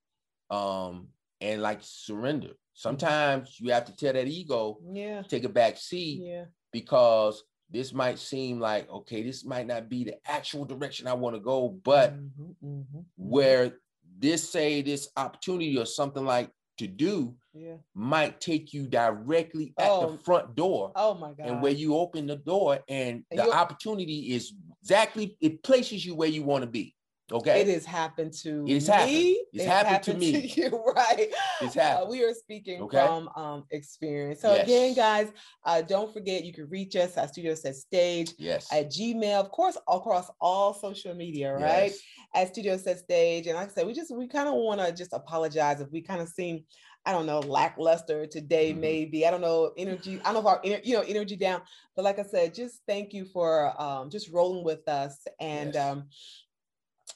um, 0.50 1.08
and 1.40 1.62
like 1.62 1.78
surrender. 1.82 2.50
Sometimes 2.78 3.56
you 3.58 3.72
have 3.72 3.86
to 3.86 3.96
tell 3.96 4.12
that 4.12 4.28
ego, 4.28 4.78
yeah, 4.92 5.22
take 5.22 5.42
a 5.42 5.48
back 5.48 5.78
seat, 5.78 6.20
yeah, 6.22 6.44
because 6.72 7.42
this 7.68 7.92
might 7.92 8.20
seem 8.20 8.60
like 8.60 8.88
okay, 8.88 9.24
this 9.24 9.44
might 9.44 9.66
not 9.66 9.88
be 9.88 10.04
the 10.04 10.14
actual 10.24 10.64
direction 10.64 11.08
I 11.08 11.14
want 11.14 11.34
to 11.34 11.40
go, 11.40 11.76
but 11.82 12.14
mm-hmm, 12.14 12.42
mm-hmm, 12.64 12.78
mm-hmm. 12.78 13.00
where 13.16 13.72
this 14.16 14.48
say 14.48 14.80
this 14.80 15.08
opportunity 15.16 15.76
or 15.76 15.86
something 15.86 16.24
like 16.24 16.52
to 16.76 16.86
do 16.86 17.34
yeah. 17.52 17.74
might 17.96 18.40
take 18.40 18.72
you 18.72 18.86
directly 18.86 19.74
at 19.76 19.90
oh, 19.90 20.12
the 20.12 20.18
front 20.18 20.54
door. 20.54 20.92
Oh 20.94 21.14
my 21.14 21.32
God. 21.32 21.48
And 21.48 21.60
where 21.60 21.72
you 21.72 21.96
open 21.96 22.28
the 22.28 22.36
door 22.36 22.78
and, 22.88 23.24
and 23.32 23.40
the 23.40 23.50
opportunity 23.52 24.34
is 24.34 24.52
exactly 24.82 25.36
it 25.40 25.64
places 25.64 26.06
you 26.06 26.14
where 26.14 26.28
you 26.28 26.44
want 26.44 26.62
to 26.62 26.70
be. 26.70 26.94
Okay. 27.30 27.60
It 27.60 27.68
has 27.68 27.84
happened 27.84 28.32
to 28.42 28.64
it's 28.66 28.88
me. 28.88 28.92
Happened. 28.92 29.36
It's, 29.52 29.64
happened, 29.64 29.88
happened, 29.88 30.04
to 30.04 30.18
me. 30.18 30.48
To 30.48 30.60
you, 30.60 30.84
right. 30.96 31.28
It's 31.60 31.74
happened. 31.74 32.06
Uh, 32.06 32.10
we 32.10 32.24
are 32.24 32.32
speaking 32.32 32.82
okay. 32.82 33.04
from 33.04 33.28
um, 33.36 33.64
experience. 33.70 34.40
So 34.40 34.54
yes. 34.54 34.64
again, 34.64 34.94
guys, 34.94 35.30
uh, 35.64 35.82
don't 35.82 36.12
forget 36.12 36.44
you 36.44 36.54
can 36.54 36.68
reach 36.70 36.96
us 36.96 37.18
at 37.18 37.30
Studio 37.30 37.54
Set 37.54 37.76
Stage 37.76 38.32
yes. 38.38 38.72
at 38.72 38.90
Gmail, 38.90 39.40
of 39.40 39.50
course, 39.50 39.76
across 39.88 40.30
all 40.40 40.72
social 40.72 41.14
media, 41.14 41.52
right? 41.52 41.92
Yes. 41.92 42.00
At 42.34 42.48
Studio 42.48 42.78
Set 42.78 42.98
Stage. 42.98 43.46
And 43.46 43.56
like 43.56 43.70
I 43.70 43.72
said, 43.72 43.86
we 43.86 43.92
just 43.92 44.14
we 44.14 44.26
kind 44.26 44.48
of 44.48 44.54
want 44.54 44.80
to 44.80 44.92
just 44.92 45.12
apologize 45.12 45.80
if 45.80 45.90
we 45.90 46.00
kind 46.00 46.22
of 46.22 46.28
seem 46.28 46.64
I 47.06 47.12
don't 47.12 47.24
know, 47.24 47.38
lackluster 47.38 48.26
today, 48.26 48.72
mm-hmm. 48.72 48.80
maybe. 48.80 49.26
I 49.26 49.30
don't 49.30 49.40
know, 49.40 49.72
energy. 49.78 50.20
I 50.20 50.32
don't 50.32 50.34
know 50.34 50.40
if 50.40 50.46
our, 50.46 50.80
you 50.84 50.94
know, 50.94 51.04
energy 51.06 51.36
down. 51.36 51.62
But 51.96 52.04
like 52.04 52.18
I 52.18 52.22
said, 52.22 52.54
just 52.54 52.82
thank 52.86 53.14
you 53.14 53.24
for 53.24 53.72
um, 53.80 54.10
just 54.10 54.30
rolling 54.30 54.62
with 54.62 54.86
us. 54.88 55.26
And 55.40 55.72
yes. 55.72 55.86
um, 55.86 56.04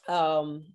um, 0.07 0.65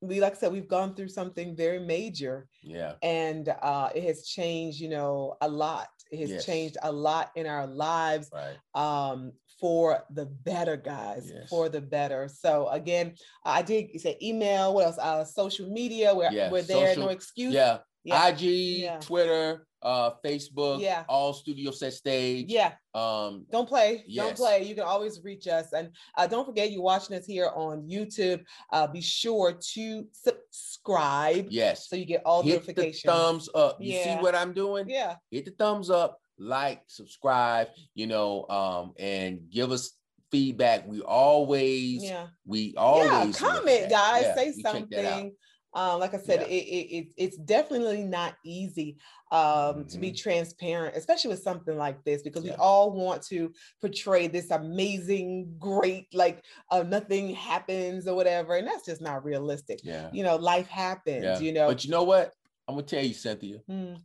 we, 0.00 0.20
like 0.20 0.32
I 0.32 0.36
said, 0.36 0.52
we've 0.52 0.68
gone 0.68 0.94
through 0.94 1.08
something 1.08 1.54
very 1.54 1.78
major. 1.78 2.48
Yeah. 2.62 2.94
And 3.02 3.48
uh, 3.48 3.90
it 3.94 4.02
has 4.04 4.26
changed, 4.26 4.80
you 4.80 4.88
know, 4.88 5.36
a 5.40 5.48
lot. 5.48 5.88
It 6.10 6.20
has 6.20 6.30
yes. 6.30 6.46
changed 6.46 6.76
a 6.82 6.90
lot 6.90 7.30
in 7.36 7.46
our 7.46 7.66
lives. 7.66 8.30
Right. 8.32 8.56
Um, 8.74 9.32
for 9.60 10.02
the 10.14 10.24
better, 10.24 10.78
guys, 10.78 11.30
yes. 11.30 11.50
for 11.50 11.68
the 11.68 11.82
better. 11.82 12.30
So 12.32 12.68
again, 12.68 13.14
I 13.44 13.60
did 13.60 14.00
say 14.00 14.16
email. 14.22 14.72
What 14.72 14.86
else? 14.86 14.98
Uh, 14.98 15.22
social 15.22 15.68
media. 15.68 16.14
We're, 16.14 16.30
we're 16.50 16.62
there. 16.62 16.88
Social, 16.88 17.04
no 17.04 17.08
excuse. 17.10 17.52
Yeah 17.52 17.78
yeah. 18.04 18.28
IG, 18.28 18.40
yeah. 18.40 18.98
Twitter, 18.98 19.66
uh, 19.82 20.10
Facebook, 20.24 20.80
yeah, 20.80 21.04
all 21.08 21.32
studio 21.32 21.70
set 21.70 21.92
stage. 21.92 22.46
Yeah. 22.48 22.72
Um, 22.94 23.46
don't 23.50 23.68
play. 23.68 24.04
Yes. 24.06 24.26
Don't 24.26 24.36
play. 24.36 24.64
You 24.64 24.74
can 24.74 24.84
always 24.84 25.20
reach 25.22 25.46
us. 25.46 25.72
And 25.72 25.90
uh, 26.16 26.26
don't 26.26 26.46
forget 26.46 26.70
you're 26.70 26.82
watching 26.82 27.16
us 27.16 27.26
here 27.26 27.50
on 27.54 27.88
YouTube. 27.88 28.42
Uh, 28.72 28.86
be 28.86 29.00
sure 29.00 29.58
to 29.74 30.06
subscribe. 30.12 31.46
Yes. 31.50 31.88
So 31.88 31.96
you 31.96 32.04
get 32.04 32.22
all 32.24 32.42
Hit 32.42 32.60
notifications. 32.60 33.02
The 33.02 33.10
thumbs 33.10 33.48
up. 33.54 33.78
You 33.80 33.94
yeah. 33.94 34.16
see 34.16 34.22
what 34.22 34.34
I'm 34.34 34.52
doing? 34.52 34.88
Yeah. 34.88 35.16
Hit 35.30 35.46
the 35.46 35.52
thumbs 35.52 35.90
up, 35.90 36.20
like, 36.38 36.82
subscribe, 36.86 37.68
you 37.94 38.06
know, 38.06 38.46
um, 38.48 38.92
and 38.98 39.40
give 39.50 39.72
us 39.72 39.92
feedback. 40.30 40.86
We 40.86 41.00
always, 41.00 42.04
yeah, 42.04 42.26
we 42.46 42.74
always 42.76 43.40
yeah, 43.40 43.48
comment, 43.48 43.90
guys. 43.90 44.34
Say 44.36 44.52
something 44.62 45.32
um, 45.72 46.00
like 46.00 46.14
I 46.14 46.18
said, 46.18 46.40
yeah. 46.40 46.46
it, 46.46 46.64
it, 46.64 46.96
it, 46.96 47.06
it's 47.16 47.36
definitely 47.36 48.02
not 48.02 48.34
easy 48.44 48.96
um, 49.30 49.40
mm-hmm. 49.40 49.86
to 49.88 49.98
be 49.98 50.08
mm-hmm. 50.08 50.16
transparent, 50.16 50.96
especially 50.96 51.30
with 51.30 51.42
something 51.42 51.76
like 51.76 52.02
this, 52.04 52.22
because 52.22 52.44
yeah. 52.44 52.52
we 52.52 52.56
all 52.56 52.90
want 52.90 53.22
to 53.26 53.52
portray 53.80 54.26
this 54.26 54.50
amazing, 54.50 55.54
great, 55.58 56.12
like 56.12 56.44
uh, 56.70 56.82
nothing 56.82 57.34
happens 57.34 58.08
or 58.08 58.16
whatever. 58.16 58.56
And 58.56 58.66
that's 58.66 58.84
just 58.84 59.00
not 59.00 59.24
realistic. 59.24 59.80
Yeah. 59.84 60.10
You 60.12 60.24
know, 60.24 60.36
life 60.36 60.66
happens, 60.66 61.22
yeah. 61.22 61.38
you 61.38 61.52
know. 61.52 61.68
But 61.68 61.84
you 61.84 61.90
know 61.90 62.04
what? 62.04 62.32
I'm 62.66 62.74
going 62.74 62.86
to 62.86 62.96
tell 62.96 63.04
you, 63.04 63.14
Cynthia. 63.14 63.58
Mm. 63.70 64.00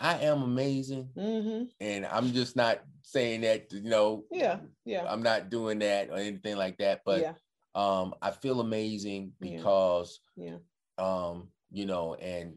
I 0.00 0.18
am 0.18 0.42
amazing. 0.42 1.08
Mm-hmm. 1.16 1.64
And 1.80 2.04
I'm 2.06 2.32
just 2.32 2.56
not 2.56 2.80
saying 3.02 3.42
that, 3.42 3.72
you 3.72 3.82
know. 3.82 4.24
Yeah. 4.32 4.58
Yeah. 4.84 5.06
I'm 5.08 5.22
not 5.22 5.50
doing 5.50 5.78
that 5.78 6.10
or 6.10 6.16
anything 6.16 6.56
like 6.56 6.78
that. 6.78 7.02
But 7.06 7.20
yeah. 7.20 7.32
um, 7.76 8.12
I 8.20 8.32
feel 8.32 8.60
amazing 8.60 9.34
because. 9.40 10.18
yeah 10.34 10.56
um, 10.98 11.48
you 11.70 11.86
know, 11.86 12.14
and 12.14 12.54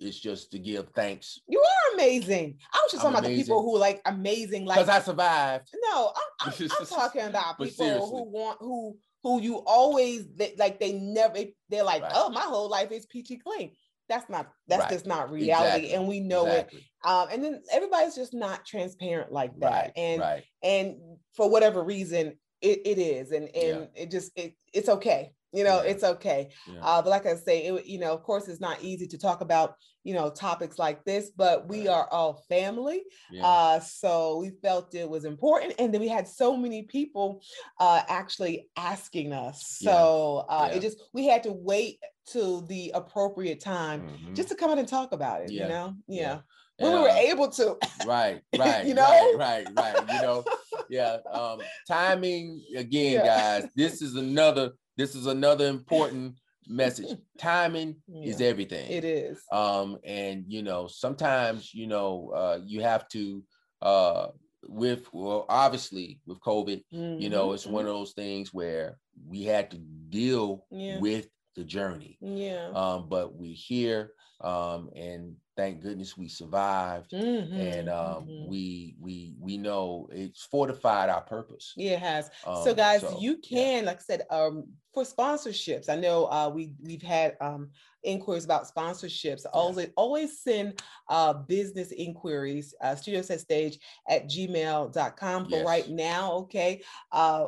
it's 0.00 0.18
just 0.18 0.50
to 0.52 0.58
give 0.58 0.88
thanks. 0.94 1.40
You 1.46 1.60
are 1.60 1.94
amazing. 1.94 2.58
I 2.72 2.80
was 2.82 2.92
just 2.92 3.04
I'm 3.04 3.12
talking 3.12 3.26
amazing. 3.26 3.34
about 3.34 3.36
the 3.36 3.42
people 3.42 3.62
who 3.62 3.78
like 3.78 4.00
amazing, 4.06 4.64
like 4.64 4.78
because 4.78 4.88
I 4.88 5.00
survived. 5.00 5.68
No, 5.84 6.12
I'm, 6.40 6.52
I'm, 6.60 6.68
I'm 6.80 6.86
talking 6.86 7.22
about 7.22 7.58
people 7.58 8.08
who 8.08 8.30
want 8.30 8.58
who 8.60 8.96
who 9.22 9.40
you 9.40 9.56
always 9.66 10.26
they, 10.34 10.54
like 10.58 10.80
they 10.80 10.92
never 10.92 11.38
they're 11.68 11.84
like 11.84 12.02
right. 12.02 12.12
oh 12.14 12.30
my 12.30 12.40
whole 12.40 12.70
life 12.70 12.90
is 12.90 13.06
peachy 13.06 13.36
clean. 13.36 13.72
That's 14.08 14.28
not 14.28 14.50
that's 14.66 14.82
right. 14.82 14.90
just 14.90 15.06
not 15.06 15.30
reality, 15.30 15.84
exactly. 15.84 15.92
and 15.92 16.08
we 16.08 16.18
know 16.18 16.46
exactly. 16.46 16.78
it. 16.80 17.08
Um, 17.08 17.28
and 17.30 17.44
then 17.44 17.62
everybody's 17.72 18.16
just 18.16 18.34
not 18.34 18.66
transparent 18.66 19.30
like 19.30 19.52
that, 19.60 19.70
right. 19.70 19.92
and 19.96 20.42
and 20.64 20.96
for 21.36 21.48
whatever 21.48 21.84
reason, 21.84 22.34
it, 22.60 22.80
it 22.84 22.98
is, 22.98 23.30
and 23.30 23.44
and 23.54 23.80
yeah. 23.94 24.02
it 24.02 24.10
just 24.10 24.32
it 24.34 24.56
it's 24.72 24.88
okay 24.88 25.32
you 25.52 25.64
know 25.64 25.82
yeah. 25.82 25.90
it's 25.90 26.04
okay. 26.04 26.50
Yeah. 26.66 26.80
uh, 26.82 27.02
but 27.02 27.10
like 27.10 27.26
i 27.26 27.34
say 27.34 27.66
it, 27.66 27.86
you 27.86 27.98
know 27.98 28.12
of 28.12 28.22
course 28.22 28.48
it's 28.48 28.60
not 28.60 28.82
easy 28.82 29.06
to 29.08 29.18
talk 29.18 29.40
about 29.40 29.74
you 30.04 30.14
know 30.14 30.30
topics 30.30 30.78
like 30.78 31.04
this 31.04 31.30
but 31.36 31.68
we 31.68 31.86
are 31.86 32.08
all 32.10 32.42
family 32.48 33.02
yeah. 33.30 33.46
uh, 33.46 33.80
so 33.80 34.38
we 34.38 34.50
felt 34.62 34.94
it 34.94 35.08
was 35.08 35.24
important 35.24 35.74
and 35.78 35.92
then 35.92 36.00
we 36.00 36.08
had 36.08 36.26
so 36.26 36.56
many 36.56 36.82
people 36.84 37.42
uh, 37.78 38.02
actually 38.08 38.68
asking 38.76 39.32
us. 39.32 39.78
So 39.80 40.46
uh, 40.48 40.70
it 40.72 40.80
just 40.80 40.98
we 41.12 41.26
had 41.26 41.42
to 41.44 41.52
wait 41.52 41.98
till 42.26 42.62
the 42.62 42.92
appropriate 42.94 43.60
time 43.60 44.02
mm-hmm. 44.02 44.34
just 44.34 44.48
to 44.48 44.54
come 44.54 44.70
out 44.70 44.78
and 44.78 44.88
talk 44.88 45.12
about 45.12 45.42
it 45.42 45.50
you 45.50 45.66
know? 45.66 45.94
Yeah. 46.06 46.40
When 46.78 46.94
we 46.94 47.00
were 47.00 47.08
able 47.08 47.48
to 47.48 47.76
right 48.06 48.40
right 48.56 48.86
you 48.86 48.94
know? 48.94 49.02
right 49.36 49.36
right 49.36 49.66
right 49.76 50.14
you 50.14 50.22
know? 50.22 50.44
Yeah 50.88 51.18
um 51.30 51.60
timing 51.86 52.62
again 52.76 53.24
guys 53.24 53.68
this 53.76 54.02
is 54.02 54.14
another 54.14 54.72
this 55.00 55.14
is 55.14 55.26
another 55.26 55.66
important 55.66 56.36
message. 56.68 57.18
Timing 57.38 57.96
yeah, 58.06 58.30
is 58.30 58.40
everything. 58.40 58.90
It 58.90 59.04
is. 59.04 59.40
Um, 59.50 59.98
and 60.04 60.44
you 60.46 60.62
know, 60.62 60.86
sometimes 60.86 61.72
you 61.74 61.86
know, 61.86 62.32
uh, 62.34 62.58
you 62.64 62.82
have 62.82 63.08
to 63.10 63.42
uh 63.82 64.28
with 64.68 65.12
well, 65.12 65.46
obviously 65.48 66.20
with 66.26 66.40
COVID, 66.40 66.82
mm-hmm. 66.92 67.20
you 67.20 67.30
know, 67.30 67.52
it's 67.52 67.66
one 67.66 67.86
of 67.86 67.92
those 67.92 68.12
things 68.12 68.52
where 68.52 68.98
we 69.26 69.42
had 69.42 69.70
to 69.70 69.78
deal 69.78 70.66
yeah. 70.70 70.98
with 70.98 71.28
the 71.56 71.64
journey. 71.64 72.18
Yeah. 72.20 72.70
Um, 72.74 73.08
but 73.08 73.34
we're 73.34 73.54
here. 73.54 74.12
Um, 74.42 74.90
and 74.96 75.36
thank 75.60 75.82
goodness 75.82 76.16
we 76.16 76.28
survived 76.28 77.10
mm-hmm, 77.10 77.54
and 77.54 77.90
um, 77.90 78.24
mm-hmm. 78.24 78.48
we 78.48 78.94
we 78.98 79.34
we 79.38 79.58
know 79.58 80.08
it's 80.10 80.44
fortified 80.44 81.10
our 81.10 81.20
purpose 81.20 81.74
yeah 81.76 81.92
it 81.92 81.98
has 81.98 82.30
um, 82.46 82.64
so 82.64 82.74
guys 82.74 83.02
so, 83.02 83.18
you 83.20 83.36
can 83.36 83.84
yeah. 83.84 83.86
like 83.86 83.98
i 83.98 84.00
said 84.00 84.22
um, 84.30 84.64
for 84.92 85.04
sponsorships 85.04 85.88
i 85.88 85.96
know 85.96 86.26
uh, 86.26 86.50
we 86.52 86.72
we've 86.82 87.02
had 87.02 87.36
um, 87.40 87.68
inquiries 88.02 88.44
about 88.44 88.66
sponsorships 88.66 89.42
yeah. 89.44 89.50
always 89.52 89.88
always 89.96 90.40
send 90.40 90.82
uh, 91.08 91.32
business 91.32 91.92
inquiries 91.92 92.74
uh, 92.82 92.94
studio 92.94 93.22
set 93.22 93.40
stage 93.40 93.78
at 94.08 94.28
gmail.com 94.28 95.44
for 95.44 95.56
yes. 95.56 95.66
right 95.66 95.90
now 95.90 96.32
okay 96.32 96.80
uh, 97.12 97.46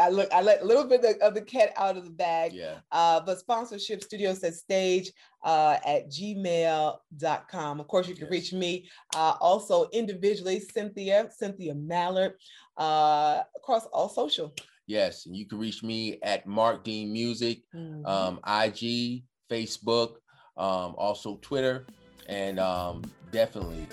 i 0.00 0.08
look 0.08 0.32
i 0.32 0.40
let 0.40 0.62
a 0.62 0.64
little 0.64 0.84
bit 0.84 1.04
of, 1.04 1.16
of 1.16 1.34
the 1.34 1.42
cat 1.42 1.72
out 1.76 1.96
of 1.96 2.04
the 2.04 2.10
bag 2.10 2.52
yeah 2.52 2.76
uh, 2.92 3.20
but 3.20 3.38
sponsorship 3.38 4.02
studio 4.02 4.34
set 4.34 4.54
stage 4.54 5.12
uh, 5.44 5.76
at 5.84 6.08
gmail.com 6.08 7.80
of 7.82 7.88
course, 7.88 8.08
you 8.08 8.14
can 8.14 8.24
yes. 8.24 8.30
reach 8.30 8.52
me 8.52 8.88
uh, 9.14 9.34
also 9.40 9.88
individually, 9.92 10.60
Cynthia, 10.60 11.28
Cynthia 11.36 11.74
Mallard, 11.74 12.34
uh, 12.76 13.42
across 13.56 13.86
all 13.86 14.08
social. 14.08 14.54
Yes, 14.86 15.26
and 15.26 15.36
you 15.36 15.46
can 15.46 15.58
reach 15.58 15.82
me 15.82 16.18
at 16.22 16.46
Mark 16.46 16.84
Dean 16.84 17.12
Music, 17.12 17.62
mm-hmm. 17.74 18.04
um, 18.04 18.40
IG, 18.46 19.24
Facebook, 19.50 20.16
um, 20.56 20.94
also 20.98 21.38
Twitter, 21.42 21.86
and 22.28 22.58
um, 22.58 23.02
definitely 23.30 23.86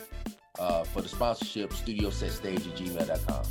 uh, 0.60 0.84
for 0.84 1.02
the 1.02 1.10
sponsorship, 1.10 1.74
studio 1.74 2.10
set 2.10 2.32
stage 2.32 2.68
at 2.68 2.76
gmail.com. 2.76 3.44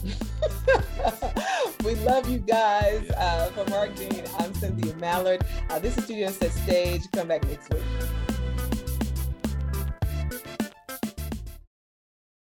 we 1.84 1.94
love 2.04 2.28
you 2.28 2.38
guys. 2.38 3.08
Uh, 3.10 3.50
for 3.54 3.64
Mark 3.70 3.94
Dean, 3.96 4.24
I'm 4.38 4.52
Cynthia 4.54 4.94
Mallard. 4.96 5.42
Uh, 5.70 5.78
this 5.78 5.96
is 5.96 6.04
Studio 6.04 6.28
Set 6.28 6.52
Stage. 6.52 7.02
Come 7.12 7.28
back 7.28 7.44
next 7.44 7.72
week. 7.72 7.82